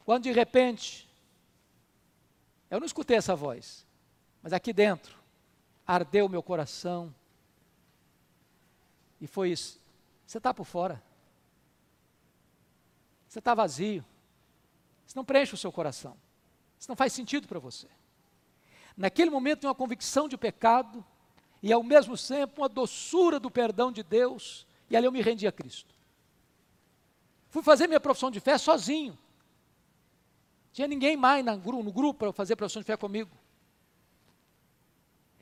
Quando 0.06 0.22
de 0.22 0.32
repente, 0.32 1.06
eu 2.70 2.80
não 2.80 2.86
escutei 2.86 3.18
essa 3.18 3.36
voz, 3.36 3.86
mas 4.42 4.54
aqui 4.54 4.72
dentro, 4.72 5.18
ardeu 5.86 6.30
meu 6.30 6.42
coração. 6.42 7.14
E 9.20 9.26
foi 9.26 9.50
isso. 9.50 9.78
Você 10.26 10.38
está 10.38 10.54
por 10.54 10.64
fora. 10.64 11.02
Você 13.28 13.38
está 13.38 13.54
vazio. 13.54 14.02
Isso 15.06 15.14
não 15.14 15.26
preenche 15.26 15.52
o 15.52 15.58
seu 15.58 15.70
coração. 15.70 16.16
Isso 16.78 16.88
não 16.88 16.96
faz 16.96 17.12
sentido 17.12 17.46
para 17.46 17.58
você. 17.58 17.86
Naquele 18.99 19.30
momento, 19.30 19.64
uma 19.64 19.74
convicção 19.76 20.28
de 20.28 20.36
pecado 20.36 21.05
e, 21.62 21.72
ao 21.72 21.84
mesmo 21.84 22.18
tempo, 22.18 22.62
uma 22.62 22.68
doçura 22.68 23.38
do 23.38 23.49
perdão 23.49 23.92
de 23.92 24.03
Deus, 24.03 24.66
e 24.90 24.96
ali 24.96 25.07
eu 25.07 25.12
me 25.12 25.22
rendi 25.22 25.46
a 25.46 25.53
Cristo. 25.53 25.94
Fui 27.49 27.62
fazer 27.62 27.86
minha 27.86 28.01
profissão 28.01 28.28
de 28.28 28.40
fé 28.40 28.59
sozinho. 28.59 29.16
Tinha 30.72 30.88
ninguém 30.88 31.16
mais 31.16 31.44
no 31.44 31.92
grupo 31.92 32.18
para 32.18 32.32
fazer 32.32 32.57
profissão 32.57 32.82
de 32.82 32.86
fé 32.86 32.96
comigo. 32.96 33.30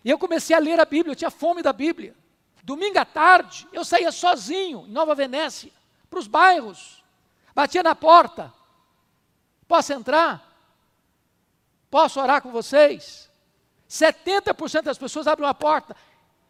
E 0.05 0.11
eu 0.11 0.19
comecei 0.19 0.55
a 0.55 0.59
ler 0.59 0.79
a 0.79 0.85
Bíblia, 0.85 1.13
eu 1.13 1.17
tinha 1.17 1.31
fome 1.31 1.63
da 1.63 1.73
Bíblia. 1.73 2.15
Domingo 2.63 2.99
à 2.99 3.07
tarde, 3.07 3.67
eu 3.73 3.87
saía 3.87 4.13
sozinho, 4.13 4.87
em 4.87 4.91
Nova 4.91 5.15
Venécia, 5.15 5.73
para 6.11 6.19
os 6.19 6.27
bairros. 6.27 7.03
Batia 7.55 7.83
na 7.83 7.95
porta. 7.95 8.53
Posso 9.67 9.95
entrar? 9.95 10.47
Posso 11.91 12.21
orar 12.21 12.43
com 12.43 12.53
vocês? 12.53 13.31
70% 13.89 14.83
das 14.83 14.99
pessoas 14.99 15.27
abrem 15.27 15.47
uma 15.47 15.55
porta. 15.55 15.97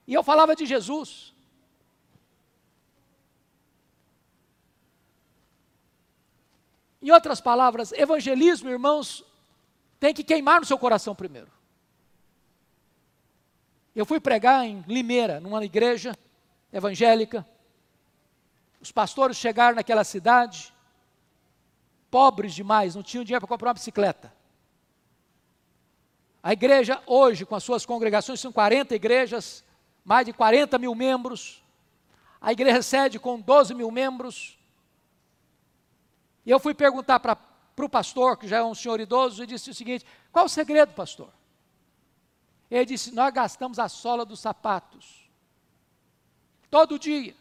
E 0.07 0.14
eu 0.14 0.22
falava 0.22 0.55
de 0.57 0.64
Jesus. 0.64 1.34
Em 7.03 7.11
outras 7.11 7.41
palavras, 7.41 7.93
evangelismo, 7.93 8.68
irmãos, 8.68 9.24
tem 10.01 10.12
que 10.12 10.24
queimar 10.24 10.61
no 10.61 10.66
seu 10.66 10.78
coração 10.78 11.14
primeiro. 11.14 11.51
Eu 13.95 14.05
fui 14.05 14.20
pregar 14.20 14.64
em 14.64 14.84
Limeira, 14.87 15.41
numa 15.41 15.64
igreja 15.64 16.16
evangélica. 16.72 17.47
Os 18.80 18.93
pastores 18.93 19.37
chegaram 19.37 19.76
naquela 19.76 20.05
cidade, 20.05 20.72
pobres 22.11 22.55
demais, 22.55 22.95
não 22.95 23.03
tinham 23.03 23.24
dinheiro 23.24 23.41
para 23.41 23.49
comprar 23.49 23.68
uma 23.68 23.74
bicicleta. 23.74 24.36
A 26.47 26.53
igreja 26.53 27.03
hoje, 27.07 27.45
com 27.45 27.57
as 27.57 27.65
suas 27.65 27.85
congregações, 27.85 28.39
são 28.39 28.53
40 28.53 28.95
igrejas, 28.95 29.65
mais 30.05 30.25
de 30.25 30.33
40 30.33 30.79
mil 30.79 30.95
membros. 30.95 31.61
A 32.41 32.53
igreja 32.53 32.83
sede 32.83 33.19
com 33.19 33.41
12 33.41 33.75
mil 33.75 33.91
membros. 33.91 34.57
E 36.45 36.51
eu 36.53 36.61
fui 36.61 36.73
perguntar 36.73 37.19
para 37.19 37.37
o 37.77 37.89
pastor, 37.89 38.37
que 38.37 38.47
já 38.47 38.59
é 38.59 38.63
um 38.63 38.77
senhor 38.77 39.01
idoso, 39.01 39.43
e 39.43 39.47
disse 39.49 39.71
o 39.71 39.75
seguinte: 39.75 40.07
qual 40.31 40.45
o 40.45 40.49
segredo, 40.49 40.95
pastor? 40.95 41.31
Ele 42.71 42.85
disse: 42.85 43.13
Nós 43.13 43.35
gastamos 43.35 43.81
a 43.81 43.89
sola 43.89 44.25
dos 44.25 44.39
sapatos. 44.39 45.29
Todo 46.71 46.97
dia. 46.97 47.35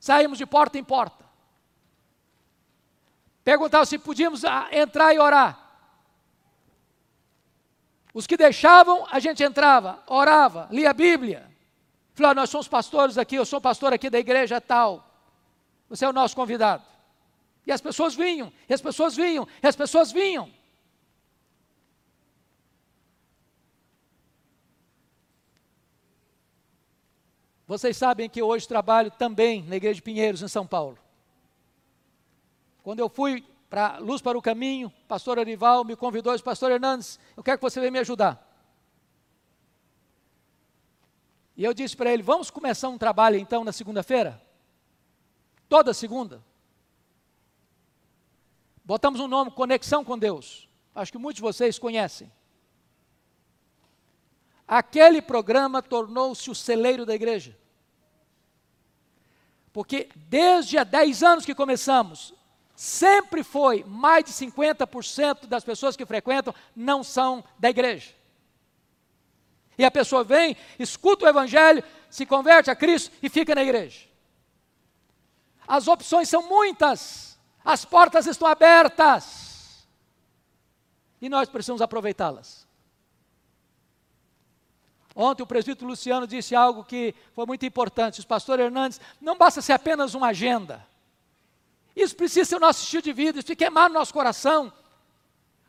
Saímos 0.00 0.38
de 0.38 0.46
porta 0.46 0.78
em 0.78 0.84
porta. 0.84 1.22
Perguntava 3.44 3.84
se 3.84 3.98
podíamos 3.98 4.42
ah, 4.42 4.70
entrar 4.72 5.12
e 5.12 5.18
orar. 5.18 5.65
Os 8.16 8.26
que 8.26 8.34
deixavam, 8.34 9.06
a 9.10 9.20
gente 9.20 9.42
entrava, 9.42 10.02
orava, 10.06 10.68
lia 10.70 10.88
a 10.88 10.94
Bíblia. 10.94 11.54
Falava, 12.14 12.36
nós 12.36 12.48
somos 12.48 12.66
pastores 12.66 13.18
aqui, 13.18 13.36
eu 13.36 13.44
sou 13.44 13.60
pastor 13.60 13.92
aqui 13.92 14.08
da 14.08 14.18
igreja 14.18 14.58
tal. 14.58 15.06
Você 15.90 16.02
é 16.02 16.08
o 16.08 16.14
nosso 16.14 16.34
convidado. 16.34 16.82
E 17.66 17.70
as 17.70 17.78
pessoas 17.78 18.14
vinham, 18.14 18.50
e 18.66 18.72
as 18.72 18.80
pessoas 18.80 19.14
vinham, 19.14 19.46
e 19.62 19.66
as 19.66 19.76
pessoas 19.76 20.10
vinham. 20.10 20.50
Vocês 27.66 27.98
sabem 27.98 28.30
que 28.30 28.40
hoje 28.40 28.66
trabalho 28.66 29.10
também 29.10 29.62
na 29.64 29.76
Igreja 29.76 29.96
de 29.96 30.02
Pinheiros, 30.02 30.40
em 30.40 30.48
São 30.48 30.66
Paulo. 30.66 30.98
Quando 32.82 33.00
eu 33.00 33.10
fui 33.10 33.44
para 33.68 33.98
Luz 33.98 34.22
para 34.22 34.38
o 34.38 34.42
Caminho, 34.42 34.92
pastor 35.08 35.38
Arival 35.38 35.84
me 35.84 35.96
convidou, 35.96 36.32
disse, 36.32 36.44
pastor 36.44 36.70
Hernandes, 36.70 37.18
eu 37.36 37.42
quero 37.42 37.58
que 37.58 37.62
você 37.62 37.80
venha 37.80 37.90
me 37.90 37.98
ajudar. 37.98 38.42
E 41.56 41.64
eu 41.64 41.72
disse 41.72 41.96
para 41.96 42.12
ele, 42.12 42.22
vamos 42.22 42.50
começar 42.50 42.88
um 42.88 42.98
trabalho 42.98 43.36
então 43.36 43.64
na 43.64 43.72
segunda-feira? 43.72 44.40
Toda 45.68 45.94
segunda. 45.94 46.44
Botamos 48.84 49.18
um 49.18 49.26
nome, 49.26 49.50
Conexão 49.50 50.04
com 50.04 50.18
Deus. 50.18 50.68
Acho 50.94 51.10
que 51.10 51.18
muitos 51.18 51.36
de 51.36 51.42
vocês 51.42 51.78
conhecem. 51.78 52.30
Aquele 54.68 55.20
programa 55.20 55.82
tornou-se 55.82 56.50
o 56.50 56.54
celeiro 56.54 57.04
da 57.04 57.14
igreja. 57.14 57.56
Porque 59.72 60.08
desde 60.14 60.78
há 60.78 60.84
10 60.84 61.22
anos 61.22 61.44
que 61.44 61.54
começamos, 61.54 62.32
sempre 62.76 63.42
foi 63.42 63.82
mais 63.84 64.24
de 64.24 64.32
50% 64.32 65.46
das 65.46 65.64
pessoas 65.64 65.96
que 65.96 66.04
frequentam 66.04 66.54
não 66.76 67.02
são 67.02 67.42
da 67.58 67.70
igreja. 67.70 68.14
E 69.78 69.84
a 69.84 69.90
pessoa 69.90 70.22
vem, 70.22 70.56
escuta 70.78 71.24
o 71.24 71.28
evangelho, 71.28 71.82
se 72.10 72.24
converte 72.24 72.70
a 72.70 72.76
Cristo 72.76 73.10
e 73.22 73.28
fica 73.28 73.54
na 73.54 73.62
igreja. 73.62 74.06
As 75.66 75.88
opções 75.88 76.28
são 76.28 76.48
muitas, 76.48 77.38
as 77.64 77.84
portas 77.84 78.26
estão 78.26 78.46
abertas. 78.46 79.86
E 81.20 81.28
nós 81.28 81.48
precisamos 81.48 81.82
aproveitá-las. 81.82 82.66
Ontem 85.14 85.42
o 85.42 85.46
presbítero 85.46 85.88
Luciano 85.88 86.26
disse 86.26 86.54
algo 86.54 86.84
que 86.84 87.14
foi 87.32 87.46
muito 87.46 87.64
importante. 87.64 88.20
O 88.20 88.26
pastor 88.26 88.60
Hernandes, 88.60 89.00
não 89.18 89.36
basta 89.36 89.62
ser 89.62 89.72
apenas 89.72 90.12
uma 90.12 90.28
agenda. 90.28 90.86
Isso 91.96 92.14
precisa 92.14 92.44
ser 92.44 92.56
o 92.56 92.60
nosso 92.60 92.82
estilo 92.82 93.02
de 93.02 93.12
vida, 93.12 93.38
isso 93.38 93.46
tem 93.46 93.56
que 93.56 93.64
queimar 93.64 93.88
no 93.88 93.94
nosso 93.94 94.12
coração. 94.12 94.70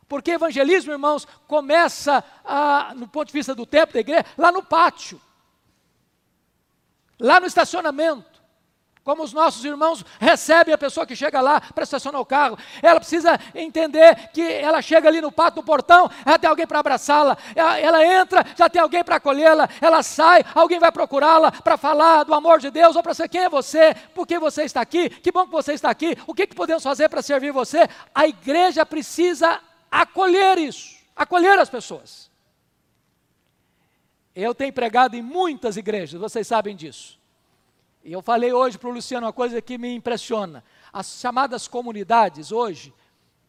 Porque 0.07 0.32
evangelismo, 0.32 0.91
irmãos, 0.91 1.25
começa, 1.47 2.23
a, 2.43 2.93
no 2.95 3.07
ponto 3.07 3.28
de 3.28 3.34
vista 3.34 3.55
do 3.55 3.65
tempo 3.65 3.93
da 3.93 3.99
igreja, 4.01 4.25
lá 4.38 4.51
no 4.51 4.61
pátio, 4.61 5.19
lá 7.17 7.39
no 7.39 7.47
estacionamento 7.47 8.36
como 9.08 9.24
os 9.24 9.32
nossos 9.32 9.64
irmãos 9.64 10.03
recebem 10.20 10.74
a 10.74 10.78
pessoa 10.78 11.08
que 11.08 11.16
chega 11.16 11.39
lá 11.39 11.62
para 11.62 11.86
estacionar 11.86 12.20
o 12.20 12.26
carro. 12.26 12.58
Ela 12.84 12.99
precisa 12.99 13.39
entender 13.55 14.32
que 14.34 14.41
ela 14.41 14.82
chega 14.82 15.08
ali 15.08 15.22
no 15.22 15.32
pátio, 15.32 15.62
no 15.62 15.66
portão, 15.66 16.12
já 16.26 16.38
tem 16.38 16.49
alguém 16.49 16.68
para 16.68 16.80
abraçá-la. 16.80 17.38
Ela, 17.55 17.80
ela, 17.80 18.05
entra, 18.05 18.45
já 18.53 18.70
tem 18.70 18.82
alguém 18.82 19.05
para 19.05 19.16
acolhê-la. 19.16 19.70
Ela 19.80 20.03
sai, 20.03 20.43
alguém 20.53 20.78
vai 20.78 20.91
procurá-la 20.91 21.53
para 21.53 21.78
falar 21.78 22.26
do 22.26 22.34
amor 22.34 22.60
de 22.60 22.70
Deus 22.70 22.97
ou 22.97 23.01
para 23.01 23.14
ser 23.14 23.30
quem 23.30 23.45
é 23.45 23.49
você, 23.49 23.95
por 24.14 24.28
que 24.28 24.38
você 24.38 24.64
está 24.64 24.82
aqui, 24.82 25.10
que 25.10 25.32
bom 25.32 25.45
que 25.45 25.53
você 25.53 25.72
está 25.72 25.89
aqui, 25.89 26.18
o 26.28 26.34
que, 26.34 26.45
que 26.45 26.53
podemos 26.53 26.84
fazer 26.84 27.08
para 27.08 27.22
servir 27.22 27.53
você. 27.53 27.88
A 28.14 28.28
igreja 28.28 28.86
precisa 28.86 29.62
acolher 29.89 30.58
isso, 30.58 30.97
acolher 31.16 31.58
as 31.58 31.70
pessoas. 31.70 32.30
Eu 34.36 34.53
tenho 34.53 34.74
pregado 34.74 35.16
em 35.16 35.22
muitas 35.22 35.78
igrejas, 35.78 36.20
vocês 36.20 36.45
sabem 36.45 36.76
disso. 36.76 37.16
E 38.08 38.14
eu 38.14 38.22
falei 38.22 38.53
hoje 38.53 38.78
para 38.78 38.88
o 38.88 38.93
Luciano 38.93 39.26
uma 39.26 39.34
coisa 39.34 39.62
que 39.62 39.78
me 39.78 39.93
impressiona. 39.93 40.64
As 40.93 41.20
chamadas 41.20 41.68
comunidades 41.68 42.53
hoje, 42.53 42.93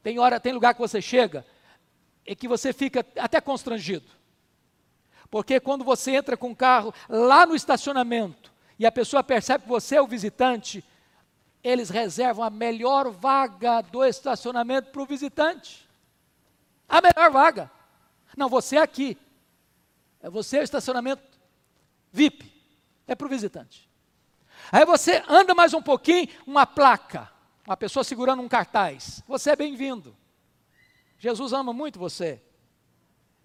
tem 0.02 0.18
hora, 0.18 0.40
tem 0.40 0.52
lugar 0.52 0.74
que 0.74 0.80
você 0.80 1.00
chega 1.00 1.46
e 2.26 2.34
que 2.34 2.48
você 2.48 2.72
fica 2.72 3.06
até 3.16 3.40
constrangido. 3.40 4.10
Porque 5.30 5.60
quando 5.60 5.84
você 5.84 6.16
entra 6.16 6.36
com 6.36 6.50
o 6.50 6.56
carro 6.56 6.92
lá 7.08 7.46
no 7.46 7.54
estacionamento 7.54 8.52
e 8.80 8.84
a 8.84 8.90
pessoa 8.90 9.22
percebe 9.22 9.62
que 9.62 9.70
você 9.70 9.94
é 9.94 10.02
o 10.02 10.08
visitante, 10.08 10.84
eles 11.62 11.88
reservam 11.88 12.44
a 12.44 12.50
melhor 12.50 13.12
vaga 13.12 13.80
do 13.80 14.04
estacionamento 14.04 14.90
para 14.90 15.02
o 15.02 15.06
visitante. 15.06 15.88
A 16.88 17.00
melhor 17.00 17.30
vaga. 17.30 17.70
Não, 18.36 18.48
você 18.48 18.74
é 18.74 18.82
aqui. 18.82 19.16
É 20.20 20.28
você 20.28 20.56
é 20.56 20.60
o 20.62 20.64
estacionamento 20.64 21.22
VIP. 22.12 22.52
É 23.06 23.14
para 23.14 23.26
o 23.28 23.30
visitante. 23.30 23.87
Aí 24.70 24.84
você 24.84 25.22
anda 25.28 25.54
mais 25.54 25.72
um 25.72 25.80
pouquinho, 25.80 26.28
uma 26.46 26.66
placa, 26.66 27.30
uma 27.66 27.76
pessoa 27.76 28.04
segurando 28.04 28.42
um 28.42 28.48
cartaz. 28.48 29.22
Você 29.26 29.50
é 29.50 29.56
bem-vindo. 29.56 30.16
Jesus 31.18 31.52
ama 31.52 31.72
muito 31.72 31.98
você. 31.98 32.42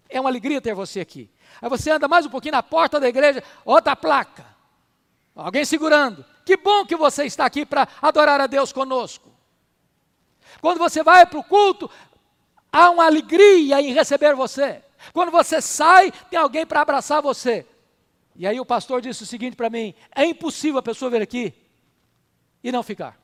É 0.08 0.20
uma 0.20 0.28
alegria 0.28 0.60
ter 0.60 0.74
você 0.74 1.00
aqui. 1.00 1.30
Aí 1.60 1.68
você 1.68 1.90
anda 1.90 2.06
mais 2.06 2.26
um 2.26 2.30
pouquinho 2.30 2.52
na 2.52 2.62
porta 2.62 3.00
da 3.00 3.08
igreja, 3.08 3.42
outra 3.64 3.96
placa. 3.96 4.44
Alguém 5.34 5.64
segurando. 5.64 6.24
Que 6.44 6.56
bom 6.56 6.84
que 6.84 6.94
você 6.94 7.24
está 7.24 7.46
aqui 7.46 7.64
para 7.64 7.88
adorar 8.00 8.40
a 8.40 8.46
Deus 8.46 8.72
conosco. 8.72 9.32
Quando 10.60 10.78
você 10.78 11.02
vai 11.02 11.26
para 11.26 11.38
o 11.38 11.44
culto, 11.44 11.90
há 12.70 12.90
uma 12.90 13.06
alegria 13.06 13.80
em 13.80 13.92
receber 13.92 14.34
você. 14.34 14.84
Quando 15.12 15.30
você 15.30 15.60
sai, 15.60 16.12
tem 16.30 16.38
alguém 16.38 16.64
para 16.66 16.82
abraçar 16.82 17.20
você. 17.20 17.66
E 18.36 18.46
aí 18.46 18.58
o 18.58 18.66
pastor 18.66 19.00
disse 19.00 19.22
o 19.22 19.26
seguinte 19.26 19.56
para 19.56 19.70
mim: 19.70 19.94
é 20.14 20.24
impossível 20.24 20.78
a 20.78 20.82
pessoa 20.82 21.10
vir 21.10 21.22
aqui 21.22 21.54
e 22.62 22.72
não 22.72 22.82
ficar. 22.82 23.20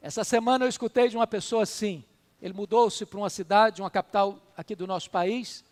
Essa 0.00 0.22
semana 0.22 0.64
eu 0.64 0.68
escutei 0.68 1.08
de 1.08 1.16
uma 1.16 1.26
pessoa 1.26 1.62
assim. 1.62 2.04
Ele 2.40 2.54
mudou-se 2.54 3.04
para 3.04 3.18
uma 3.18 3.30
cidade, 3.30 3.82
uma 3.82 3.90
capital 3.90 4.40
aqui 4.56 4.76
do 4.76 4.86
nosso 4.86 5.10
país. 5.10 5.64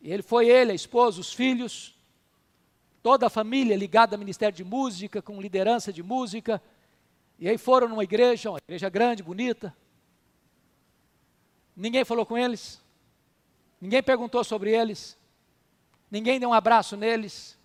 E 0.00 0.10
ele 0.10 0.22
foi 0.22 0.48
ele, 0.48 0.72
a 0.72 0.74
esposa, 0.74 1.20
os 1.20 1.32
filhos, 1.32 1.94
toda 3.02 3.26
a 3.26 3.30
família 3.30 3.76
ligada 3.76 4.14
ao 4.14 4.18
Ministério 4.18 4.56
de 4.56 4.64
Música, 4.64 5.20
com 5.20 5.40
liderança 5.40 5.92
de 5.92 6.02
música. 6.02 6.62
E 7.38 7.48
aí 7.48 7.58
foram 7.58 7.88
numa 7.88 8.04
igreja, 8.04 8.50
uma 8.50 8.58
igreja 8.58 8.88
grande, 8.88 9.22
bonita. 9.22 9.76
Ninguém 11.76 12.04
falou 12.04 12.24
com 12.24 12.38
eles. 12.38 12.80
Ninguém 13.80 14.02
perguntou 14.02 14.42
sobre 14.42 14.70
eles. 14.70 15.16
Ninguém 16.10 16.40
deu 16.40 16.50
um 16.50 16.54
abraço 16.54 16.96
neles. 16.96 17.58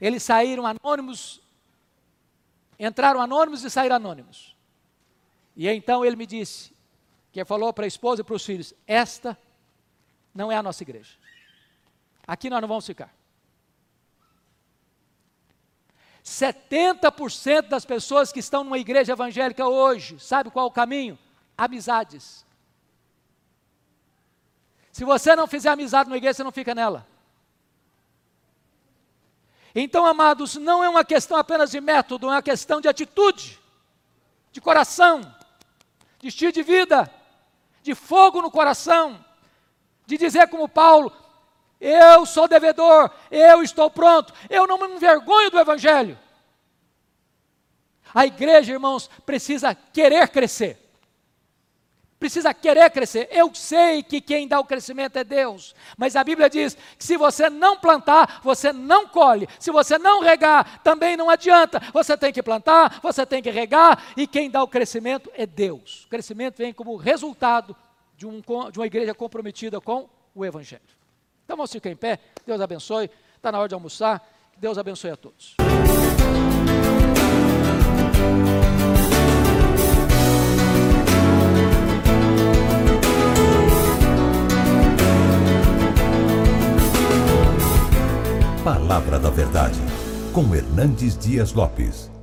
Eles 0.00 0.22
saíram 0.22 0.66
anônimos, 0.66 1.40
entraram 2.78 3.20
anônimos 3.20 3.64
e 3.64 3.70
saíram 3.70 3.96
anônimos. 3.96 4.54
E 5.56 5.68
então 5.68 6.04
ele 6.04 6.16
me 6.16 6.26
disse, 6.26 6.76
que 7.36 7.44
falou 7.44 7.70
para 7.70 7.84
a 7.84 7.86
esposa 7.86 8.22
e 8.22 8.24
para 8.24 8.34
os 8.34 8.46
filhos: 8.46 8.72
Esta 8.86 9.36
não 10.34 10.50
é 10.50 10.56
a 10.56 10.62
nossa 10.62 10.82
igreja. 10.82 11.18
Aqui 12.26 12.48
nós 12.48 12.62
não 12.62 12.68
vamos 12.68 12.86
ficar. 12.86 13.14
70% 16.24 17.68
das 17.68 17.84
pessoas 17.84 18.32
que 18.32 18.40
estão 18.40 18.64
numa 18.64 18.78
igreja 18.78 19.12
evangélica 19.12 19.68
hoje, 19.68 20.18
sabe 20.18 20.50
qual 20.50 20.64
é 20.64 20.68
o 20.68 20.72
caminho? 20.72 21.18
Amizades. 21.58 22.45
Se 24.96 25.04
você 25.04 25.36
não 25.36 25.46
fizer 25.46 25.68
amizade 25.68 26.08
numa 26.08 26.16
igreja, 26.16 26.38
você 26.38 26.42
não 26.42 26.50
fica 26.50 26.74
nela. 26.74 27.06
Então, 29.74 30.06
amados, 30.06 30.54
não 30.54 30.82
é 30.82 30.88
uma 30.88 31.04
questão 31.04 31.36
apenas 31.36 31.70
de 31.70 31.82
método, 31.82 32.28
é 32.28 32.30
uma 32.30 32.40
questão 32.40 32.80
de 32.80 32.88
atitude, 32.88 33.60
de 34.50 34.58
coração, 34.58 35.20
de 36.18 36.28
estilo 36.28 36.50
de 36.50 36.62
vida, 36.62 37.12
de 37.82 37.94
fogo 37.94 38.40
no 38.40 38.50
coração, 38.50 39.22
de 40.06 40.16
dizer 40.16 40.48
como 40.48 40.66
Paulo: 40.66 41.12
eu 41.78 42.24
sou 42.24 42.48
devedor, 42.48 43.10
eu 43.30 43.62
estou 43.62 43.90
pronto, 43.90 44.32
eu 44.48 44.66
não 44.66 44.78
me 44.78 44.94
envergonho 44.94 45.50
do 45.50 45.60
Evangelho. 45.60 46.18
A 48.14 48.24
igreja, 48.24 48.72
irmãos, 48.72 49.10
precisa 49.26 49.74
querer 49.74 50.26
crescer 50.30 50.85
precisa 52.18 52.52
querer 52.54 52.90
crescer. 52.90 53.28
Eu 53.30 53.54
sei 53.54 54.02
que 54.02 54.20
quem 54.20 54.48
dá 54.48 54.58
o 54.58 54.64
crescimento 54.64 55.16
é 55.16 55.24
Deus, 55.24 55.74
mas 55.96 56.16
a 56.16 56.24
Bíblia 56.24 56.48
diz 56.48 56.76
que 56.98 57.04
se 57.04 57.16
você 57.16 57.48
não 57.50 57.76
plantar, 57.76 58.40
você 58.42 58.72
não 58.72 59.06
colhe. 59.08 59.48
Se 59.58 59.70
você 59.70 59.98
não 59.98 60.20
regar, 60.20 60.82
também 60.82 61.16
não 61.16 61.30
adianta. 61.30 61.80
Você 61.92 62.16
tem 62.16 62.32
que 62.32 62.42
plantar, 62.42 63.00
você 63.02 63.24
tem 63.24 63.42
que 63.42 63.50
regar, 63.50 64.02
e 64.16 64.26
quem 64.26 64.50
dá 64.50 64.62
o 64.62 64.68
crescimento 64.68 65.30
é 65.34 65.46
Deus. 65.46 66.04
O 66.04 66.08
crescimento 66.08 66.58
vem 66.58 66.72
como 66.72 66.96
resultado 66.96 67.76
de, 68.16 68.26
um, 68.26 68.40
de 68.70 68.78
uma 68.78 68.86
igreja 68.86 69.14
comprometida 69.14 69.80
com 69.80 70.08
o 70.34 70.44
Evangelho. 70.44 70.82
Então 71.44 71.56
vamos 71.56 71.72
ficar 71.72 71.90
em 71.90 71.96
pé. 71.96 72.18
Deus 72.44 72.60
abençoe. 72.60 73.10
Está 73.36 73.52
na 73.52 73.58
hora 73.58 73.68
de 73.68 73.74
almoçar. 73.74 74.26
Deus 74.56 74.78
abençoe 74.78 75.10
a 75.10 75.16
todos. 75.16 75.54
Palavra 88.66 89.16
da 89.16 89.30
Verdade, 89.30 89.78
com 90.32 90.52
Hernandes 90.52 91.16
Dias 91.16 91.52
Lopes. 91.52 92.15